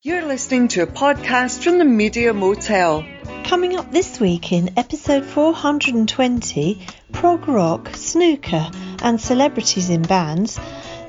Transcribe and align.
You're 0.00 0.26
listening 0.26 0.68
to 0.68 0.82
a 0.82 0.86
podcast 0.86 1.64
from 1.64 1.78
the 1.78 1.84
Media 1.84 2.32
Motel. 2.32 3.04
Coming 3.42 3.74
up 3.74 3.90
this 3.90 4.20
week 4.20 4.52
in 4.52 4.78
episode 4.78 5.24
420 5.24 6.86
prog 7.10 7.48
rock, 7.48 7.90
snooker, 7.96 8.70
and 9.02 9.20
celebrities 9.20 9.90
in 9.90 10.02
bands, 10.02 10.60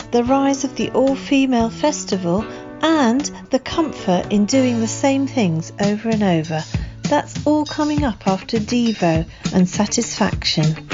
the 0.09 0.23
rise 0.23 0.63
of 0.63 0.75
the 0.75 0.89
all 0.89 1.15
female 1.15 1.69
festival, 1.69 2.43
and 2.81 3.21
the 3.51 3.59
comfort 3.59 4.33
in 4.33 4.47
doing 4.47 4.79
the 4.79 4.87
same 4.87 5.27
things 5.27 5.71
over 5.79 6.09
and 6.09 6.23
over. 6.23 6.63
That's 7.03 7.45
all 7.45 7.65
coming 7.65 8.03
up 8.03 8.25
after 8.25 8.57
Devo 8.57 9.29
and 9.53 9.69
Satisfaction. 9.69 10.89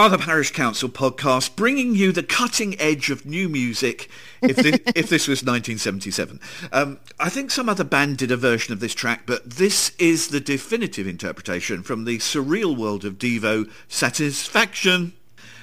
Ah, 0.00 0.06
the 0.06 0.16
Parish 0.16 0.52
Counsel 0.52 0.88
podcast, 0.88 1.56
bringing 1.56 1.96
you 1.96 2.12
the 2.12 2.22
cutting 2.22 2.80
edge 2.80 3.10
of 3.10 3.26
new 3.26 3.48
music. 3.48 4.08
If 4.40 4.54
this, 4.54 4.78
if 4.94 5.08
this 5.08 5.26
was 5.26 5.42
1977, 5.42 6.38
um, 6.70 7.00
I 7.18 7.28
think 7.28 7.50
some 7.50 7.68
other 7.68 7.82
band 7.82 8.18
did 8.18 8.30
a 8.30 8.36
version 8.36 8.72
of 8.72 8.78
this 8.78 8.94
track, 8.94 9.22
but 9.26 9.50
this 9.50 9.90
is 9.98 10.28
the 10.28 10.38
definitive 10.38 11.08
interpretation 11.08 11.82
from 11.82 12.04
the 12.04 12.18
surreal 12.18 12.76
world 12.76 13.04
of 13.04 13.18
Devo. 13.18 13.68
Satisfaction. 13.88 15.14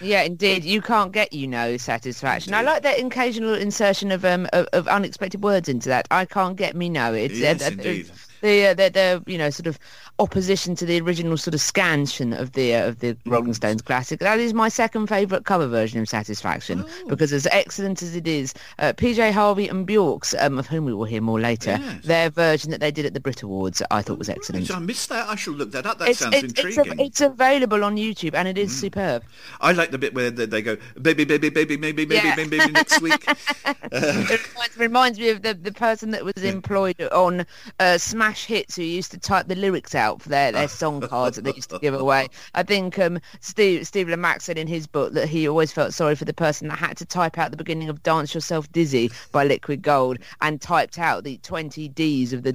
Yeah, 0.01 0.23
indeed. 0.23 0.65
You 0.65 0.81
can't 0.81 1.13
get, 1.13 1.31
you 1.31 1.47
know, 1.47 1.77
satisfaction. 1.77 2.53
I 2.53 2.61
like 2.61 2.83
that 2.83 2.99
occasional 2.99 3.53
insertion 3.53 4.11
of 4.11 4.25
um 4.25 4.49
of, 4.51 4.67
of 4.73 4.89
unexpected 4.89 5.41
words 5.43 5.69
into 5.69 5.87
that. 5.87 6.09
I 6.11 6.25
can't 6.25 6.57
get 6.57 6.75
me 6.75 6.89
no. 6.89 7.13
It's 7.13 7.39
Yes, 7.39 7.61
uh, 7.61 7.67
uh, 7.67 7.69
indeed. 7.69 8.11
The, 8.45 8.67
uh, 8.67 8.73
the 8.75 8.89
the 8.91 9.23
you 9.31 9.37
know 9.39 9.49
sort 9.49 9.65
of 9.65 9.79
opposition 10.19 10.75
to 10.75 10.85
the 10.85 11.01
original 11.01 11.35
sort 11.35 11.53
of 11.55 11.59
scansion 11.61 12.31
of 12.31 12.51
the 12.51 12.75
uh, 12.75 12.87
of 12.89 12.99
the 12.99 13.17
Rolling 13.25 13.53
Mm. 13.53 13.55
Stones 13.55 13.81
classic. 13.81 14.19
That 14.19 14.39
is 14.39 14.53
my 14.53 14.69
second 14.69 15.07
favourite 15.07 15.45
cover 15.45 15.67
version 15.67 15.99
of 15.99 16.07
Satisfaction 16.07 16.85
Oh. 16.85 17.07
because 17.09 17.33
as 17.33 17.47
excellent 17.47 18.01
as 18.03 18.15
it 18.15 18.27
is, 18.27 18.53
uh, 18.79 18.93
PJ 18.93 19.31
Harvey 19.31 19.67
and 19.67 19.85
Bjork's, 19.85 20.35
um, 20.39 20.59
of 20.59 20.67
whom 20.67 20.85
we 20.85 20.93
will 20.93 21.05
hear 21.05 21.21
more 21.21 21.39
later, 21.39 21.77
Yes. 21.81 22.05
their 22.05 22.29
version 22.29 22.69
that 22.71 22.79
they 22.81 22.91
did 22.91 23.05
at 23.05 23.13
the 23.15 23.19
Brit 23.19 23.41
Awards, 23.41 23.81
I 23.91 24.01
thought 24.03 24.19
was 24.19 24.29
excellent. 24.29 24.67
Did 24.67 24.75
I 24.75 24.79
missed 24.79 25.09
that? 25.09 25.27
I 25.27 25.35
shall 25.35 25.53
look 25.53 25.71
that 25.71 25.85
up. 25.87 25.97
That 25.99 26.09
It's, 26.09 26.19
sounds 26.19 26.35
it's, 26.35 26.43
it's, 26.53 26.59
intriguing. 26.59 26.85
Mm. 26.85 26.91
av- 26.91 26.99
it's 27.07 27.21
available 27.21 27.83
on 27.83 27.95
YouTube 27.97 28.33
and 28.35 28.47
it 28.47 28.57
is 28.59 28.75
superb. 28.79 29.23
I 29.61 29.71
like 29.71 29.89
the 29.91 29.97
bit 29.97 30.13
where 30.13 30.29
they, 30.29 30.45
they 30.45 30.61
go, 30.61 30.77
baby, 31.01 31.23
baby, 31.25 31.49
baby, 31.49 31.77
maybe, 31.77 32.05
maybe, 32.05 32.27
Yeah. 32.27 32.35
maybe, 32.35 32.57
maybe 32.57 32.71
next 32.73 33.01
week. 33.01 33.25
it 33.91 34.41
reminds, 34.53 34.77
reminds 34.77 35.19
me 35.19 35.29
of 35.29 35.41
the, 35.41 35.53
the 35.53 35.71
person 35.71 36.11
that 36.11 36.23
was 36.25 36.43
employed 36.43 36.99
on 37.11 37.45
uh, 37.79 37.97
Smash 37.97 38.34
Hits 38.43 38.75
who 38.75 38.83
used 38.83 39.11
to 39.11 39.17
type 39.17 39.47
the 39.47 39.55
lyrics 39.55 39.95
out 39.95 40.21
for 40.21 40.29
their, 40.29 40.51
their 40.51 40.67
song 40.67 41.01
cards 41.01 41.35
that 41.35 41.43
they 41.43 41.53
used 41.53 41.69
to 41.69 41.79
give 41.79 41.93
away. 41.93 42.27
I 42.53 42.63
think 42.63 42.99
um, 42.99 43.19
Steve 43.39 43.87
Steve 43.87 44.07
Lamacq 44.07 44.41
said 44.41 44.57
in 44.57 44.67
his 44.67 44.87
book 44.87 45.13
that 45.13 45.29
he 45.29 45.47
always 45.47 45.71
felt 45.71 45.93
sorry 45.93 46.15
for 46.15 46.25
the 46.25 46.33
person 46.33 46.67
that 46.67 46.77
had 46.77 46.97
to 46.97 47.05
type 47.05 47.37
out 47.37 47.51
the 47.51 47.57
beginning 47.57 47.89
of 47.89 48.03
Dance 48.03 48.33
Yourself 48.33 48.71
Dizzy 48.71 49.09
by 49.31 49.45
Liquid 49.45 49.81
Gold 49.81 50.19
and 50.41 50.61
typed 50.61 50.99
out 50.99 51.23
the 51.23 51.37
20 51.37 51.87
Ds 51.89 52.33
of 52.33 52.43
the 52.43 52.49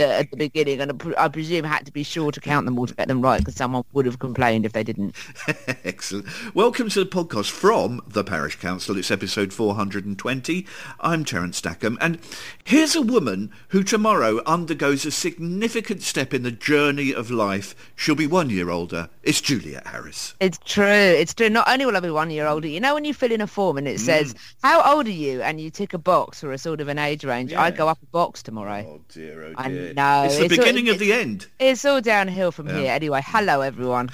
at 0.00 0.30
the 0.30 0.36
beginning 0.36 0.80
and 0.80 1.14
I 1.18 1.28
presume 1.28 1.64
had 1.64 1.86
to 1.86 1.92
be 1.92 2.02
sure 2.02 2.32
to 2.32 2.40
count 2.40 2.66
them 2.66 2.78
all 2.78 2.86
to 2.86 2.94
get 2.94 3.08
them 3.08 3.22
right 3.22 3.38
because 3.38 3.56
someone 3.56 3.84
would 3.92 4.06
have 4.06 4.18
complained 4.18 4.66
if 4.66 4.72
they 4.72 4.84
didn't. 4.84 5.14
Excellent. 5.84 6.26
Welcome 6.54 6.88
to 6.90 7.04
the 7.04 7.10
podcast 7.10 7.50
from 7.50 8.02
the 8.06 8.24
Parish 8.24 8.56
Counsel. 8.56 8.98
It's 8.98 9.10
episode 9.10 9.52
420. 9.52 10.66
I'm 11.00 11.24
Terence 11.24 11.56
Stackham, 11.56 11.98
and 12.00 12.18
here's 12.64 12.94
a 12.94 13.02
woman 13.02 13.50
who 13.68 13.82
tomorrow 13.82 14.40
undergoes 14.50 15.06
a 15.06 15.12
significant 15.12 16.02
step 16.02 16.34
in 16.34 16.42
the 16.42 16.50
journey 16.50 17.14
of 17.14 17.30
life. 17.30 17.92
She'll 17.94 18.16
be 18.16 18.26
one 18.26 18.50
year 18.50 18.68
older. 18.68 19.08
It's 19.22 19.40
Juliet 19.42 19.86
Harris. 19.86 20.34
It's 20.40 20.58
true. 20.64 20.86
It's 20.86 21.34
true. 21.34 21.50
Not 21.50 21.68
only 21.68 21.84
will 21.84 21.94
I 21.96 22.00
be 22.00 22.10
one 22.10 22.30
year 22.30 22.46
older, 22.46 22.66
you 22.66 22.80
know 22.80 22.94
when 22.94 23.04
you 23.04 23.12
fill 23.12 23.30
in 23.30 23.42
a 23.42 23.46
form 23.46 23.76
and 23.76 23.86
it 23.86 23.96
Mm. 23.96 24.00
says, 24.00 24.34
how 24.62 24.96
old 24.96 25.06
are 25.06 25.10
you? 25.10 25.42
And 25.42 25.60
you 25.60 25.68
tick 25.70 25.92
a 25.92 25.98
box 25.98 26.40
for 26.40 26.52
a 26.52 26.58
sort 26.58 26.80
of 26.80 26.88
an 26.88 26.98
age 26.98 27.22
range. 27.24 27.52
I 27.52 27.70
go 27.70 27.86
up 27.86 27.98
a 28.02 28.06
box 28.06 28.42
tomorrow. 28.42 28.82
Oh 28.88 29.00
dear, 29.12 29.42
oh 29.44 29.62
dear. 29.68 29.90
I 29.90 29.92
know. 29.92 30.22
It's 30.24 30.38
the 30.38 30.44
It's 30.44 30.52
all- 30.58 30.64
beginning 30.64 30.88
of 30.88 30.98
the 30.98 31.12
end. 31.12 31.48
It's 31.58 31.84
all 31.84 32.00
downhill 32.00 32.50
from 32.50 32.68
here. 32.68 32.90
Anyway, 32.90 33.20
hello 33.24 33.60
everyone. 33.60 34.08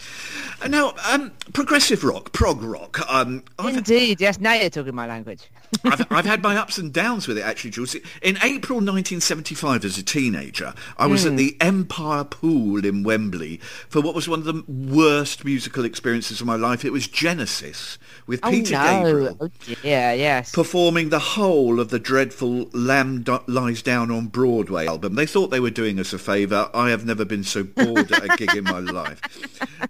And 0.62 0.72
now, 0.72 0.94
um, 1.08 1.30
progressive 1.52 2.02
rock, 2.02 2.32
prog 2.32 2.60
rock. 2.62 2.98
Um, 3.08 3.44
I've, 3.60 3.76
Indeed, 3.76 4.20
yes, 4.20 4.40
now 4.40 4.54
you're 4.54 4.70
talking 4.70 4.94
my 4.94 5.06
language. 5.06 5.48
I've, 5.84 6.10
I've 6.10 6.24
had 6.24 6.42
my 6.42 6.56
ups 6.62 6.78
and 6.78 6.92
downs 6.92 7.28
with 7.28 7.38
it, 7.38 7.42
actually, 7.42 7.70
Jules. 7.70 7.94
In 8.22 8.36
April 8.42 8.78
1975, 8.78 9.84
as 9.84 9.98
a 9.98 10.02
teenager, 10.02 10.72
I 10.98 11.06
was 11.06 11.22
Hmm. 11.22 11.30
at 11.32 11.36
the 11.36 11.56
Empire 11.60 12.24
Pool 12.24 12.84
in 12.84 13.02
Wembley 13.04 13.58
for 13.88 14.00
what 14.00 14.14
was 14.14 14.28
one 14.28 14.38
of 14.40 14.44
the 14.46 14.64
worst 14.96 15.44
musical 15.44 15.84
experiences 15.84 16.40
of 16.40 16.46
my 16.46 16.56
life. 16.56 16.84
It 16.84 16.90
was 16.92 17.06
Genesis 17.06 17.98
with 18.26 18.40
Oh 18.42 18.50
Peter 18.50 18.72
no! 18.74 19.02
Gabriel 19.04 19.36
Oh, 19.40 19.50
yeah, 19.82 20.12
yes. 20.12 20.52
performing 20.52 21.10
the 21.10 21.18
whole 21.18 21.78
of 21.80 21.90
the 21.90 21.98
dreadful 21.98 22.68
Lamb 22.72 23.22
Do- 23.22 23.40
Lies 23.46 23.82
Down 23.82 24.10
on 24.10 24.26
Broadway 24.26 24.86
album. 24.86 25.14
They 25.14 25.26
thought 25.26 25.48
they 25.48 25.60
were 25.60 25.70
doing 25.70 26.00
us 26.00 26.12
a 26.12 26.18
favour. 26.18 26.70
I 26.74 26.90
have 26.90 27.04
never 27.06 27.24
been 27.24 27.44
so 27.44 27.62
bored 27.64 28.10
at 28.12 28.24
a 28.24 28.36
gig 28.36 28.54
in 28.56 28.64
my 28.64 28.80
life. 28.80 29.20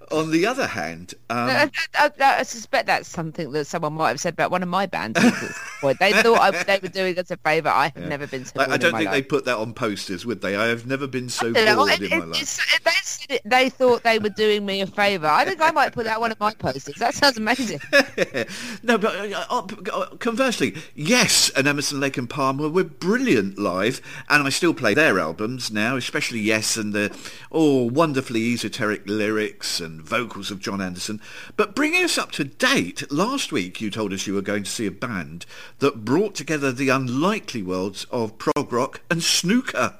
On 0.12 0.30
the 0.30 0.46
other 0.46 0.66
hand, 0.66 1.14
um, 1.30 1.48
I, 1.48 1.70
I- 1.94 2.10
I 2.38 2.42
suspect 2.42 2.86
that's 2.86 3.08
something 3.08 3.50
that 3.52 3.66
someone 3.66 3.94
might 3.94 4.08
have 4.10 4.20
said 4.20 4.32
about 4.34 4.50
one 4.50 4.62
of 4.62 4.68
my 4.68 4.86
bands. 4.86 5.18
at 5.18 5.32
some 5.32 5.54
point. 5.80 5.98
They 5.98 6.12
thought 6.12 6.38
I, 6.40 6.50
they 6.64 6.78
were 6.82 6.88
doing 6.88 7.18
us 7.18 7.30
a 7.30 7.36
favour. 7.38 7.68
I 7.68 7.92
have 7.94 8.08
never 8.08 8.26
been 8.26 8.44
so 8.44 8.52
bored 8.54 8.68
I, 8.70 8.74
in 8.74 8.80
don't 8.80 8.92
my 8.92 8.98
think 8.98 9.10
life. 9.10 9.14
they 9.14 9.22
put 9.22 9.44
that 9.46 9.56
on 9.58 9.74
posters, 9.74 10.24
would 10.26 10.40
they? 10.42 10.56
I 10.56 10.66
have 10.66 10.86
never 10.86 11.06
been 11.06 11.28
so 11.28 11.46
You 11.46 11.52
know, 11.52 11.76
bored 11.76 11.90
it- 11.90 12.12
in 12.12 12.18
my 12.18 12.24
life. 12.26 13.26
they, 13.28 13.40
they 13.44 13.68
thought 13.68 14.02
they 14.04 14.18
were 14.18 14.28
doing 14.30 14.64
me 14.64 14.80
a 14.80 14.86
favour. 14.96 15.26
I 15.26 15.44
think 15.44 15.60
I 15.60 15.70
might 15.70 15.92
put 15.92 16.04
that 16.04 16.20
one 16.20 16.32
of 16.32 16.40
my 16.40 16.54
posters. 16.54 16.96
That 16.96 17.14
sounds 17.14 17.36
amazing. 17.36 17.80
no, 18.82 18.98
but 18.98 19.14
uh, 19.14 19.44
uh, 19.50 19.66
uh, 19.92 20.06
conversely, 20.16 20.74
yes, 20.94 21.50
and 21.50 21.68
Emerson, 21.68 22.00
Lake 22.00 22.16
and 22.16 22.28
Palmer 22.28 22.68
were 22.68 22.82
brilliant 22.82 23.58
live, 23.58 24.00
and 24.28 24.44
I 24.44 24.48
still 24.48 24.74
play 24.74 24.94
their 24.94 25.20
albums 25.20 25.70
now, 25.70 25.96
especially 25.96 26.40
Yes 26.40 26.76
and 26.76 26.92
the 26.92 27.16
oh 27.52 27.84
wonderfully 27.84 28.52
esoteric 28.54 29.02
lyrics 29.06 29.80
and 29.80 30.00
vocals 30.00 30.50
of 30.50 30.60
Jon 30.60 30.80
Anderson. 30.80 31.20
But 31.56 31.74
bringing 31.74 32.02
us 32.02 32.18
up 32.18 32.32
to 32.32 32.44
date, 32.44 33.10
last 33.12 33.52
week 33.52 33.80
you 33.80 33.90
told 33.90 34.12
us 34.12 34.26
you 34.26 34.34
were 34.34 34.42
going 34.42 34.64
to 34.64 34.70
see 34.70 34.86
a 34.86 34.90
band 34.90 35.44
that 35.78 36.04
brought 36.04 36.34
together 36.34 36.72
the 36.72 36.88
unlikely 36.88 37.62
worlds 37.62 38.06
of 38.10 38.38
prog 38.38 38.72
rock 38.72 39.02
and 39.10 39.22
snooker. 39.22 39.98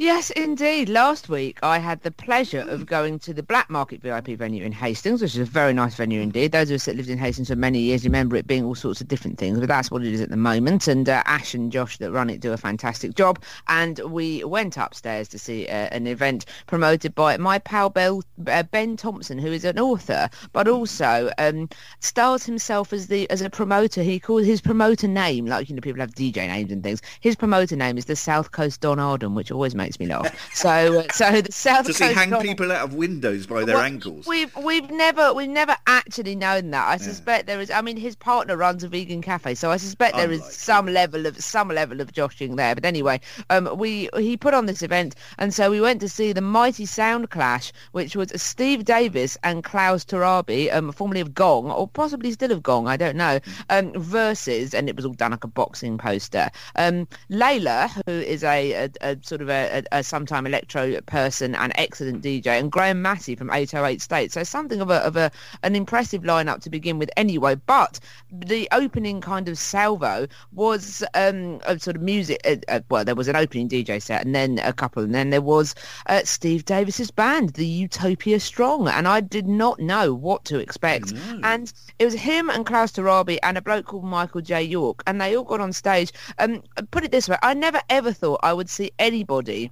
Yes, 0.00 0.30
indeed. 0.30 0.88
Last 0.88 1.28
week 1.28 1.58
I 1.60 1.80
had 1.80 2.02
the 2.02 2.12
pleasure 2.12 2.60
of 2.60 2.86
going 2.86 3.18
to 3.18 3.34
the 3.34 3.42
Black 3.42 3.68
Market 3.68 4.00
VIP 4.00 4.28
venue 4.38 4.62
in 4.62 4.70
Hastings, 4.70 5.20
which 5.20 5.34
is 5.34 5.40
a 5.40 5.44
very 5.44 5.72
nice 5.72 5.96
venue 5.96 6.20
indeed. 6.20 6.52
Those 6.52 6.70
of 6.70 6.76
us 6.76 6.84
that 6.84 6.94
lived 6.94 7.08
in 7.08 7.18
Hastings 7.18 7.48
for 7.48 7.56
many 7.56 7.80
years 7.80 8.04
remember 8.04 8.36
it 8.36 8.46
being 8.46 8.64
all 8.64 8.76
sorts 8.76 9.00
of 9.00 9.08
different 9.08 9.38
things, 9.38 9.58
but 9.58 9.66
that's 9.66 9.90
what 9.90 10.04
it 10.04 10.12
is 10.12 10.20
at 10.20 10.28
the 10.28 10.36
moment. 10.36 10.86
And 10.86 11.08
uh, 11.08 11.24
Ash 11.26 11.52
and 11.52 11.72
Josh 11.72 11.98
that 11.98 12.12
run 12.12 12.30
it 12.30 12.38
do 12.38 12.52
a 12.52 12.56
fantastic 12.56 13.16
job. 13.16 13.42
And 13.66 13.98
we 13.98 14.44
went 14.44 14.76
upstairs 14.76 15.26
to 15.30 15.38
see 15.38 15.66
uh, 15.66 15.88
an 15.90 16.06
event 16.06 16.46
promoted 16.68 17.16
by 17.16 17.36
my 17.36 17.58
pal 17.58 17.90
Bell, 17.90 18.22
uh, 18.46 18.62
Ben 18.62 18.96
Thompson, 18.96 19.36
who 19.36 19.50
is 19.50 19.64
an 19.64 19.80
author, 19.80 20.30
but 20.52 20.68
also 20.68 21.32
um, 21.38 21.68
stars 21.98 22.44
himself 22.44 22.92
as 22.92 23.08
the 23.08 23.28
as 23.30 23.42
a 23.42 23.50
promoter. 23.50 24.04
He 24.04 24.20
calls 24.20 24.46
his 24.46 24.60
promoter 24.60 25.08
name, 25.08 25.46
like 25.46 25.68
you 25.68 25.74
know, 25.74 25.80
people 25.80 26.02
have 26.02 26.14
DJ 26.14 26.46
names 26.46 26.70
and 26.70 26.84
things. 26.84 27.02
His 27.18 27.34
promoter 27.34 27.74
name 27.74 27.98
is 27.98 28.04
the 28.04 28.14
South 28.14 28.52
Coast 28.52 28.80
Don 28.80 29.00
Arden, 29.00 29.34
which 29.34 29.50
always 29.50 29.74
makes 29.74 29.87
me 29.98 30.06
laugh. 30.06 30.34
So, 30.54 31.00
uh, 31.00 31.12
so 31.12 31.40
the 31.40 31.52
South 31.68 31.86
Does 31.86 31.98
Coast 31.98 32.10
he 32.10 32.14
hang 32.14 32.40
people 32.40 32.72
out 32.72 32.84
of 32.84 32.94
windows 32.94 33.46
by 33.46 33.64
their 33.64 33.76
well, 33.76 33.84
ankles? 33.84 34.26
We've 34.26 34.54
we've 34.56 34.90
never 34.90 35.32
we've 35.32 35.48
never 35.48 35.76
actually 35.86 36.34
known 36.34 36.70
that. 36.70 36.88
I 36.88 36.96
suspect 36.96 37.46
there 37.46 37.60
is. 37.60 37.70
I 37.70 37.80
mean, 37.80 37.96
his 37.96 38.16
partner 38.16 38.56
runs 38.56 38.84
a 38.84 38.88
vegan 38.88 39.22
cafe, 39.22 39.54
so 39.54 39.70
I 39.70 39.76
suspect 39.76 40.16
there 40.16 40.30
is 40.30 40.44
some 40.44 40.86
level 40.86 41.26
of 41.26 41.42
some 41.42 41.68
level 41.68 42.00
of 42.00 42.12
joshing 42.12 42.56
there. 42.56 42.74
But 42.74 42.84
anyway, 42.84 43.20
um, 43.50 43.76
we 43.76 44.08
he 44.16 44.36
put 44.36 44.54
on 44.54 44.66
this 44.66 44.82
event, 44.82 45.14
and 45.38 45.54
so 45.54 45.70
we 45.70 45.80
went 45.80 46.00
to 46.00 46.08
see 46.08 46.32
the 46.32 46.40
Mighty 46.40 46.86
Sound 46.86 47.30
Clash, 47.30 47.72
which 47.92 48.16
was 48.16 48.32
Steve 48.36 48.84
Davis 48.84 49.36
and 49.44 49.62
Kavus 49.64 50.04
Torabi, 50.04 50.74
um, 50.74 50.92
formerly 50.92 51.20
of 51.20 51.34
Gong, 51.34 51.70
or 51.70 51.86
possibly 51.86 52.32
still 52.32 52.52
of 52.52 52.62
Gong, 52.62 52.88
I 52.88 52.96
don't 52.96 53.16
know, 53.16 53.38
um, 53.70 53.92
versus, 53.92 54.74
and 54.74 54.88
it 54.88 54.96
was 54.96 55.04
all 55.04 55.12
done 55.12 55.32
like 55.32 55.44
a 55.44 55.48
boxing 55.48 55.98
poster. 55.98 56.50
Um, 56.76 57.06
Layla, 57.30 57.90
who 58.06 58.12
is 58.12 58.42
a, 58.42 58.72
a, 58.72 58.90
a 59.00 59.16
sort 59.22 59.42
of 59.42 59.48
a, 59.48 59.77
a, 59.77 59.77
a 59.92 60.02
sometime 60.02 60.46
electro 60.46 61.00
person 61.02 61.54
and 61.54 61.72
excellent 61.76 62.22
DJ, 62.22 62.58
and 62.58 62.72
Graham 62.72 63.02
Massey 63.02 63.36
from 63.36 63.50
808 63.50 64.00
State. 64.00 64.32
So 64.32 64.42
something 64.42 64.80
of 64.80 64.90
a 64.90 64.96
of 64.96 65.16
a 65.16 65.30
an 65.62 65.76
impressive 65.76 66.22
lineup 66.22 66.62
to 66.62 66.70
begin 66.70 66.98
with, 66.98 67.10
anyway. 67.16 67.54
But 67.54 68.00
the 68.32 68.68
opening 68.72 69.20
kind 69.20 69.48
of 69.48 69.58
salvo 69.58 70.26
was 70.52 71.04
um, 71.14 71.60
a 71.66 71.78
sort 71.78 71.96
of 71.96 72.02
music. 72.02 72.40
Uh, 72.44 72.56
uh, 72.68 72.80
well, 72.90 73.04
there 73.04 73.14
was 73.14 73.28
an 73.28 73.36
opening 73.36 73.68
DJ 73.68 74.00
set, 74.02 74.24
and 74.24 74.34
then 74.34 74.58
a 74.60 74.72
couple, 74.72 75.02
and 75.02 75.14
then 75.14 75.30
there 75.30 75.42
was 75.42 75.74
uh, 76.06 76.22
Steve 76.24 76.64
Davis's 76.64 77.10
band, 77.10 77.50
the 77.50 77.66
Utopia 77.66 78.40
Strong, 78.40 78.88
and 78.88 79.06
I 79.06 79.20
did 79.20 79.46
not 79.46 79.78
know 79.78 80.14
what 80.14 80.44
to 80.46 80.58
expect. 80.58 81.12
And 81.42 81.72
it 81.98 82.04
was 82.04 82.14
him 82.14 82.50
and 82.50 82.64
Kavus 82.66 82.92
Torabi 82.92 83.38
and 83.42 83.58
a 83.58 83.62
bloke 83.62 83.86
called 83.86 84.04
Michael 84.04 84.40
J. 84.40 84.62
York, 84.62 85.02
and 85.06 85.20
they 85.20 85.36
all 85.36 85.44
got 85.44 85.60
on 85.60 85.72
stage. 85.72 86.12
Um, 86.38 86.62
put 86.90 87.04
it 87.04 87.10
this 87.10 87.28
way, 87.28 87.36
I 87.42 87.54
never 87.54 87.80
ever 87.88 88.12
thought 88.12 88.40
I 88.42 88.52
would 88.52 88.68
see 88.68 88.92
anybody 88.98 89.67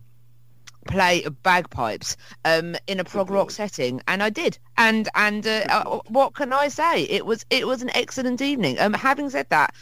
play 0.87 1.25
bagpipes 1.43 2.17
um, 2.45 2.77
in 2.87 3.01
a 3.01 3.05
prog 3.05 3.31
rock 3.31 3.51
setting, 3.51 4.01
and 4.09 4.23
I 4.23 4.31
did. 4.31 4.59
And 4.79 5.09
and 5.15 5.47
uh, 5.47 5.65
uh, 5.69 6.01
what 6.09 6.35
can 6.35 6.53
I 6.53 6.69
say? 6.69 7.03
It 7.05 7.27
was 7.27 7.45
it 7.51 7.67
was 7.67 7.83
an 7.83 7.91
excellent 7.95 8.41
evening. 8.43 8.79
Um, 8.79 8.93
having 8.93 9.31
said 9.31 9.49
that, 9.51 9.75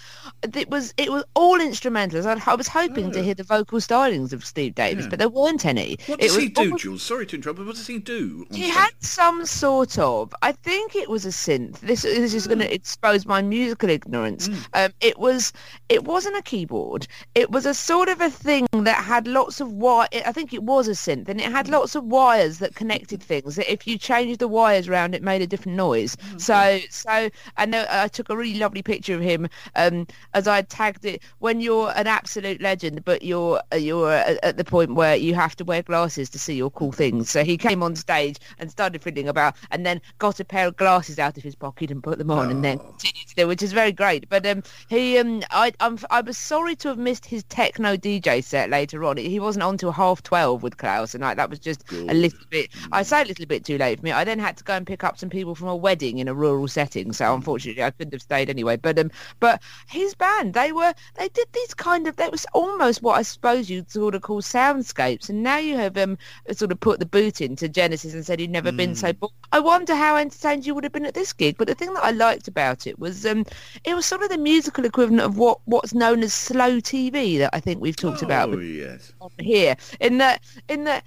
it 0.55 0.71
was 0.71 0.95
it 0.97 1.11
was 1.11 1.25
all 1.35 1.59
instrumentals. 1.59 2.25
I, 2.27 2.51
I 2.51 2.55
was 2.55 2.69
hoping 2.69 3.11
to 3.13 3.23
hear 3.23 3.35
the 3.35 3.43
vocal 3.43 3.81
stylings 3.81 4.33
of 4.33 4.45
Steve 4.45 4.75
Davis, 4.75 5.07
but 5.07 5.19
there 5.19 5.29
weren't 5.29 5.67
any. 5.67 5.99
What 6.07 6.21
it 6.21 6.29
does 6.29 6.37
he 6.37 6.49
do, 6.49 6.73
all- 6.73 6.79
Jules? 6.79 7.03
Sorry 7.03 7.27
to 7.27 7.37
interrupt, 7.37 7.59
but 7.59 7.67
what 7.67 7.77
does 7.77 7.87
he 7.87 7.99
do? 7.99 8.47
he 8.53 8.69
had 8.69 8.91
some 9.01 9.45
sort 9.47 9.99
of. 9.99 10.33
I 10.43 10.53
think 10.53 10.95
it 10.95 11.11
was 11.11 11.27
a 11.27 11.31
synth. 11.31 11.81
This, 11.81 12.03
this 12.03 12.35
is 12.35 12.47
going 12.47 12.61
to 12.61 12.73
expose 12.73 13.27
my 13.27 13.43
musical 13.43 13.91
ignorance. 13.91 14.49
Um, 14.75 14.93
it 15.01 15.19
was. 15.19 15.53
It 15.89 16.05
wasn't 16.05 16.37
a 16.37 16.43
keyboard. 16.43 17.07
It 17.35 17.51
was 17.51 17.67
a 17.67 17.75
sort 17.75 18.09
of 18.09 18.21
a 18.21 18.31
thing 18.31 18.67
that 18.73 19.03
had 19.05 19.27
lots 19.27 19.61
of 19.61 19.73
wire. 19.73 20.09
I 20.13 20.33
think 20.33 20.55
it 20.55 20.63
was 20.63 20.89
a 20.89 20.94
synth, 20.95 21.29
and 21.29 21.41
it 21.41 21.51
had 21.51 21.69
lots 21.69 21.95
of 21.95 22.05
wires 22.05 22.59
that 22.59 22.75
connected 22.75 23.23
things. 23.23 23.59
If 23.59 23.87
you 23.87 23.99
changed 23.99 24.41
the 24.41 24.49
wires 24.49 24.89
around, 24.89 25.15
it 25.15 25.23
made 25.23 25.43
a 25.43 25.47
different 25.47 25.77
noise. 25.77 26.17
So, 26.39 26.81
so 26.91 27.31
I 27.57 27.67
know 27.67 27.87
I 27.91 28.09
took 28.09 28.31
a 28.31 28.37
really 28.37 28.59
lovely 28.59 28.83
picture 28.83 29.15
of 29.15 29.21
him 29.21 29.49
um, 29.77 30.07
as 30.35 30.49
I 30.49 30.63
tagged 30.63 31.05
it. 31.05 31.23
When 31.39 31.61
you're 31.61 31.93
an 31.97 32.07
absolute 32.07 32.61
legend, 32.61 33.05
but 33.05 33.23
you're 33.23 33.61
uh, 33.73 33.77
you're 33.77 34.13
at, 34.13 34.57
the 34.57 34.65
point 34.65 34.95
where 34.95 35.17
you 35.17 35.35
have 35.35 35.57
to 35.57 35.65
wear 35.65 35.83
glasses 35.83 36.31
to 36.31 36.39
see 36.39 36.55
your 36.55 36.71
cool 36.71 36.93
things. 36.93 37.31
So 37.31 37.45
he 37.45 37.57
came 37.57 37.83
on 37.83 37.97
stage 37.97 38.39
and 38.59 38.71
started 38.71 39.03
fiddling 39.03 39.29
about, 39.29 39.57
and 39.71 39.85
then 39.85 40.01
got 40.19 40.41
a 40.41 40.45
pair 40.45 40.69
of 40.69 40.77
glasses 40.77 41.19
out 41.19 41.37
of 41.37 41.43
his 41.43 41.55
pocket 41.55 41.91
and 41.91 42.03
put 42.03 42.19
them 42.19 42.31
on, 42.31 42.51
and 42.51 42.65
then 42.65 42.79
continued 42.79 43.25
do, 43.37 43.49
which 43.49 43.63
is 43.63 43.73
very 43.73 43.93
great. 43.93 44.29
But 44.29 44.47
um, 44.47 44.63
he, 44.89 45.19
um, 45.19 45.43
I, 45.51 45.73
I'm, 45.81 45.99
I 46.11 46.21
was 46.21 46.39
sorry 46.39 46.77
to 46.77 46.89
have 46.89 46.99
missed 46.99 47.27
his 47.27 47.45
techno 47.45 47.97
DJ 47.97 48.43
set 48.43 48.71
later 48.71 49.05
on. 49.05 49.17
He 49.17 49.41
wasn't 49.41 49.65
on 49.65 49.79
till 49.79 49.93
half 49.93 50.23
twelve 50.23 50.63
with 50.63 50.77
Kavus, 50.85 51.15
and 51.15 51.23
like, 51.23 51.37
that 51.37 51.51
was 51.51 51.59
just 51.59 51.85
a 52.09 52.15
little 52.15 52.39
bit. 52.51 52.71
I 52.93 53.03
say 53.03 53.23
a 53.23 53.25
little 53.25 53.47
bit 53.47 53.65
too 53.65 53.79
late 53.79 53.99
for 53.99 54.05
me. 54.05 54.13
I 54.13 54.25
then 54.25 54.39
had 54.39 54.57
to 54.59 54.65
go 54.65 54.75
and 54.75 54.87
pick 54.87 55.05
up 55.05 55.19
some 55.19 55.31
people 55.31 55.55
from 55.55 55.69
a 55.69 55.77
wedding 55.77 56.19
in 56.19 56.29
a 56.29 56.35
rural 56.35 56.69
setting, 56.69 57.13
so 57.13 57.35
unfortunately 57.35 57.83
I 57.83 57.91
couldn't 57.91 58.13
have 58.15 58.23
stayed 58.23 58.51
anyway. 58.51 58.77
But 58.77 58.99
um, 58.99 59.11
but 59.41 59.63
his 59.89 60.15
band, 60.15 60.55
they 60.55 60.73
were 60.73 60.95
they 61.17 61.29
did 61.29 61.49
these 61.53 61.75
kind 61.75 62.07
of 62.07 62.17
that 62.17 62.31
was 62.33 62.47
almost 62.53 63.03
what 63.03 63.19
I 63.19 63.23
suppose 63.23 63.71
you'd 63.71 63.91
sort 63.91 64.15
of 64.15 64.23
call 64.23 64.43
soundscapes, 64.43 65.29
and 65.29 65.43
now 65.43 65.59
you 65.59 65.77
have 65.77 65.97
um 65.97 66.19
sort 66.53 66.73
of 66.73 66.81
put 66.81 66.99
the 67.01 67.07
boot 67.07 67.41
into 67.41 67.69
Genesis 67.69 68.15
and 68.15 68.25
said 68.25 68.41
you'd 68.41 68.51
never 68.51 68.73
been 68.73 68.95
so 68.95 69.13
bored. 69.13 69.33
I 69.53 69.61
wonder 69.61 69.95
how 69.95 70.17
entertained 70.17 70.67
you 70.67 70.75
would 70.75 70.85
have 70.85 70.93
been 70.93 71.07
at 71.07 71.15
this 71.15 71.33
gig. 71.33 71.57
But 71.59 71.69
the 71.69 71.75
thing 71.75 71.93
that 71.95 72.05
I 72.05 72.11
liked 72.11 72.49
about 72.49 72.87
it 72.87 72.99
was 72.99 73.25
um 73.27 73.45
it 73.85 73.95
was 73.95 74.07
sort 74.07 74.23
of 74.23 74.29
the 74.29 74.39
musical 74.39 74.85
equivalent 74.85 75.23
of 75.23 75.39
what 75.39 75.61
what's 75.65 75.95
known 75.95 76.23
as 76.23 76.33
slow 76.35 76.81
TV 76.81 77.39
that 77.39 77.51
I 77.55 77.61
think 77.61 77.81
we've 77.81 77.97
talked 77.97 78.23
about 78.23 78.51
Oh, 78.51 78.51
with 78.51 78.61
yes. 78.61 79.13
here 79.39 79.77
in 80.01 80.19
that 80.19 80.43
in 80.69 80.74
that 80.83 81.05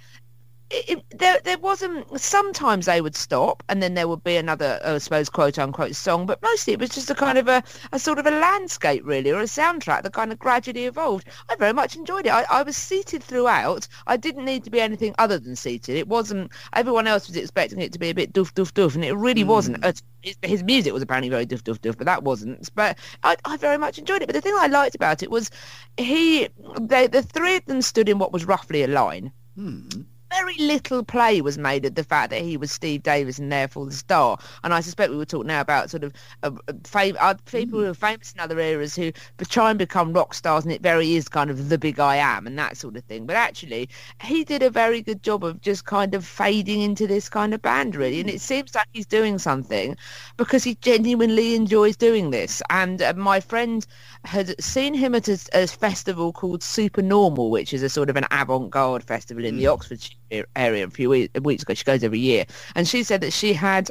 it, 0.70 0.88
it- 0.98 1.18
there 1.18 1.38
there 1.44 1.58
wasn't 1.58 2.20
sometimes 2.20 2.84
they 2.86 3.00
would 3.00 3.16
stop 3.16 3.62
and 3.70 3.82
then 3.82 3.94
there 3.94 4.06
would 4.06 4.22
be 4.22 4.36
another 4.36 4.78
uh, 4.84 4.94
I 4.94 4.98
suppose 4.98 5.30
quote 5.30 5.58
unquote 5.58 5.94
song 5.94 6.26
but 6.26 6.42
mostly 6.42 6.74
it 6.74 6.80
was 6.80 6.90
just 6.90 7.08
a 7.10 7.14
kind 7.14 7.38
of 7.38 7.48
a, 7.48 7.62
a 7.92 7.98
sort 7.98 8.18
of 8.18 8.26
a 8.26 8.30
landscape 8.30 9.02
really 9.04 9.30
or 9.30 9.40
a 9.40 9.44
soundtrack 9.44 10.02
that 10.02 10.12
kind 10.12 10.30
of 10.30 10.38
gradually 10.38 10.84
evolved. 10.84 11.26
I 11.48 11.56
very 11.56 11.72
much 11.72 11.96
enjoyed 11.96 12.26
it. 12.26 12.32
I, 12.32 12.44
I 12.50 12.62
was 12.62 12.76
seated 12.76 13.22
throughout. 13.22 13.88
I 14.06 14.16
didn't 14.18 14.44
need 14.44 14.62
to 14.64 14.70
be 14.70 14.80
anything 14.80 15.14
other 15.18 15.38
than 15.38 15.56
seated. 15.56 15.96
It 15.96 16.06
wasn't 16.08 16.52
everyone 16.74 17.06
else 17.06 17.28
was 17.28 17.36
expecting 17.36 17.80
it 17.80 17.92
to 17.94 17.98
be 17.98 18.10
a 18.10 18.14
bit 18.14 18.32
doof 18.34 18.52
doof 18.52 18.72
doof 18.72 18.94
and 18.94 19.04
it 19.04 19.14
really 19.14 19.44
wasn't. 19.44 19.82
Uh, 19.84 19.92
his, 20.22 20.36
his 20.42 20.62
music 20.64 20.92
was 20.92 21.02
apparently 21.02 21.30
very 21.30 21.46
doof 21.46 21.62
doof 21.62 21.78
doof 21.78 21.96
but 21.96 22.04
that 22.04 22.22
wasn't. 22.24 22.68
But 22.74 22.98
I, 23.22 23.36
I 23.46 23.56
very 23.56 23.78
much 23.78 23.98
enjoyed 23.98 24.20
it. 24.22 24.26
But 24.26 24.34
the 24.34 24.42
thing 24.42 24.54
I 24.58 24.66
liked 24.66 24.94
about 24.94 25.22
it 25.22 25.30
was 25.30 25.50
he 25.96 26.48
they, 26.80 27.06
the 27.06 27.22
three 27.22 27.56
of 27.56 27.64
them 27.64 27.80
stood 27.80 28.08
in 28.10 28.18
what 28.18 28.32
was 28.32 28.44
roughly 28.44 28.82
a 28.82 28.88
line 28.88 29.32
Hmm 29.58 30.17
very 30.30 30.54
little 30.58 31.02
play 31.02 31.40
was 31.40 31.58
made 31.58 31.84
of 31.84 31.94
the 31.94 32.04
fact 32.04 32.30
that 32.30 32.42
he 32.42 32.56
was 32.56 32.70
Steve 32.70 33.02
Davis 33.02 33.38
and 33.38 33.50
therefore 33.50 33.86
the 33.86 33.92
star. 33.92 34.38
And 34.64 34.74
I 34.74 34.80
suspect 34.80 35.10
we 35.10 35.16
will 35.16 35.26
talk 35.26 35.46
now 35.46 35.60
about 35.60 35.90
sort 35.90 36.04
of 36.04 36.12
uh, 36.42 36.50
uh, 36.68 36.72
fam- 36.84 37.16
uh, 37.18 37.34
people 37.46 37.80
who 37.80 37.86
are 37.86 37.94
famous 37.94 38.32
in 38.32 38.40
other 38.40 38.58
eras 38.58 38.94
who 38.94 39.12
try 39.48 39.70
and 39.70 39.78
become 39.78 40.12
rock 40.12 40.34
stars, 40.34 40.64
and 40.64 40.72
it 40.72 40.82
very 40.82 41.14
is 41.14 41.28
kind 41.28 41.50
of 41.50 41.68
the 41.68 41.78
big 41.78 41.98
I 41.98 42.16
am 42.16 42.46
and 42.46 42.58
that 42.58 42.76
sort 42.76 42.96
of 42.96 43.04
thing. 43.04 43.26
But 43.26 43.36
actually, 43.36 43.88
he 44.22 44.44
did 44.44 44.62
a 44.62 44.70
very 44.70 45.02
good 45.02 45.22
job 45.22 45.44
of 45.44 45.60
just 45.60 45.84
kind 45.84 46.14
of 46.14 46.24
fading 46.24 46.80
into 46.80 47.06
this 47.06 47.28
kind 47.28 47.54
of 47.54 47.62
band, 47.62 47.96
really. 47.96 48.20
And 48.20 48.30
it 48.30 48.40
seems 48.40 48.74
like 48.74 48.88
he's 48.92 49.06
doing 49.06 49.38
something 49.38 49.96
because 50.36 50.64
he 50.64 50.74
genuinely 50.76 51.54
enjoys 51.54 51.96
doing 51.96 52.30
this. 52.30 52.62
And 52.70 53.02
uh, 53.02 53.14
my 53.16 53.40
friend 53.40 53.86
had 54.24 54.60
seen 54.62 54.94
him 54.94 55.14
at 55.14 55.28
a, 55.28 55.38
a 55.54 55.66
festival 55.66 56.32
called 56.32 56.62
Supernormal, 56.62 57.50
which 57.50 57.72
is 57.72 57.82
a 57.82 57.88
sort 57.88 58.10
of 58.10 58.16
an 58.16 58.26
avant-garde 58.30 59.04
festival 59.04 59.44
in 59.44 59.56
the 59.56 59.66
Oxfordshire 59.66 60.18
area 60.56 60.84
a 60.84 60.90
few 60.90 61.08
weeks 61.10 61.62
ago. 61.62 61.74
She 61.74 61.84
goes 61.84 62.02
every 62.02 62.18
year. 62.18 62.44
And 62.74 62.86
she 62.86 63.02
said 63.02 63.20
that 63.20 63.32
she 63.32 63.52
had 63.52 63.90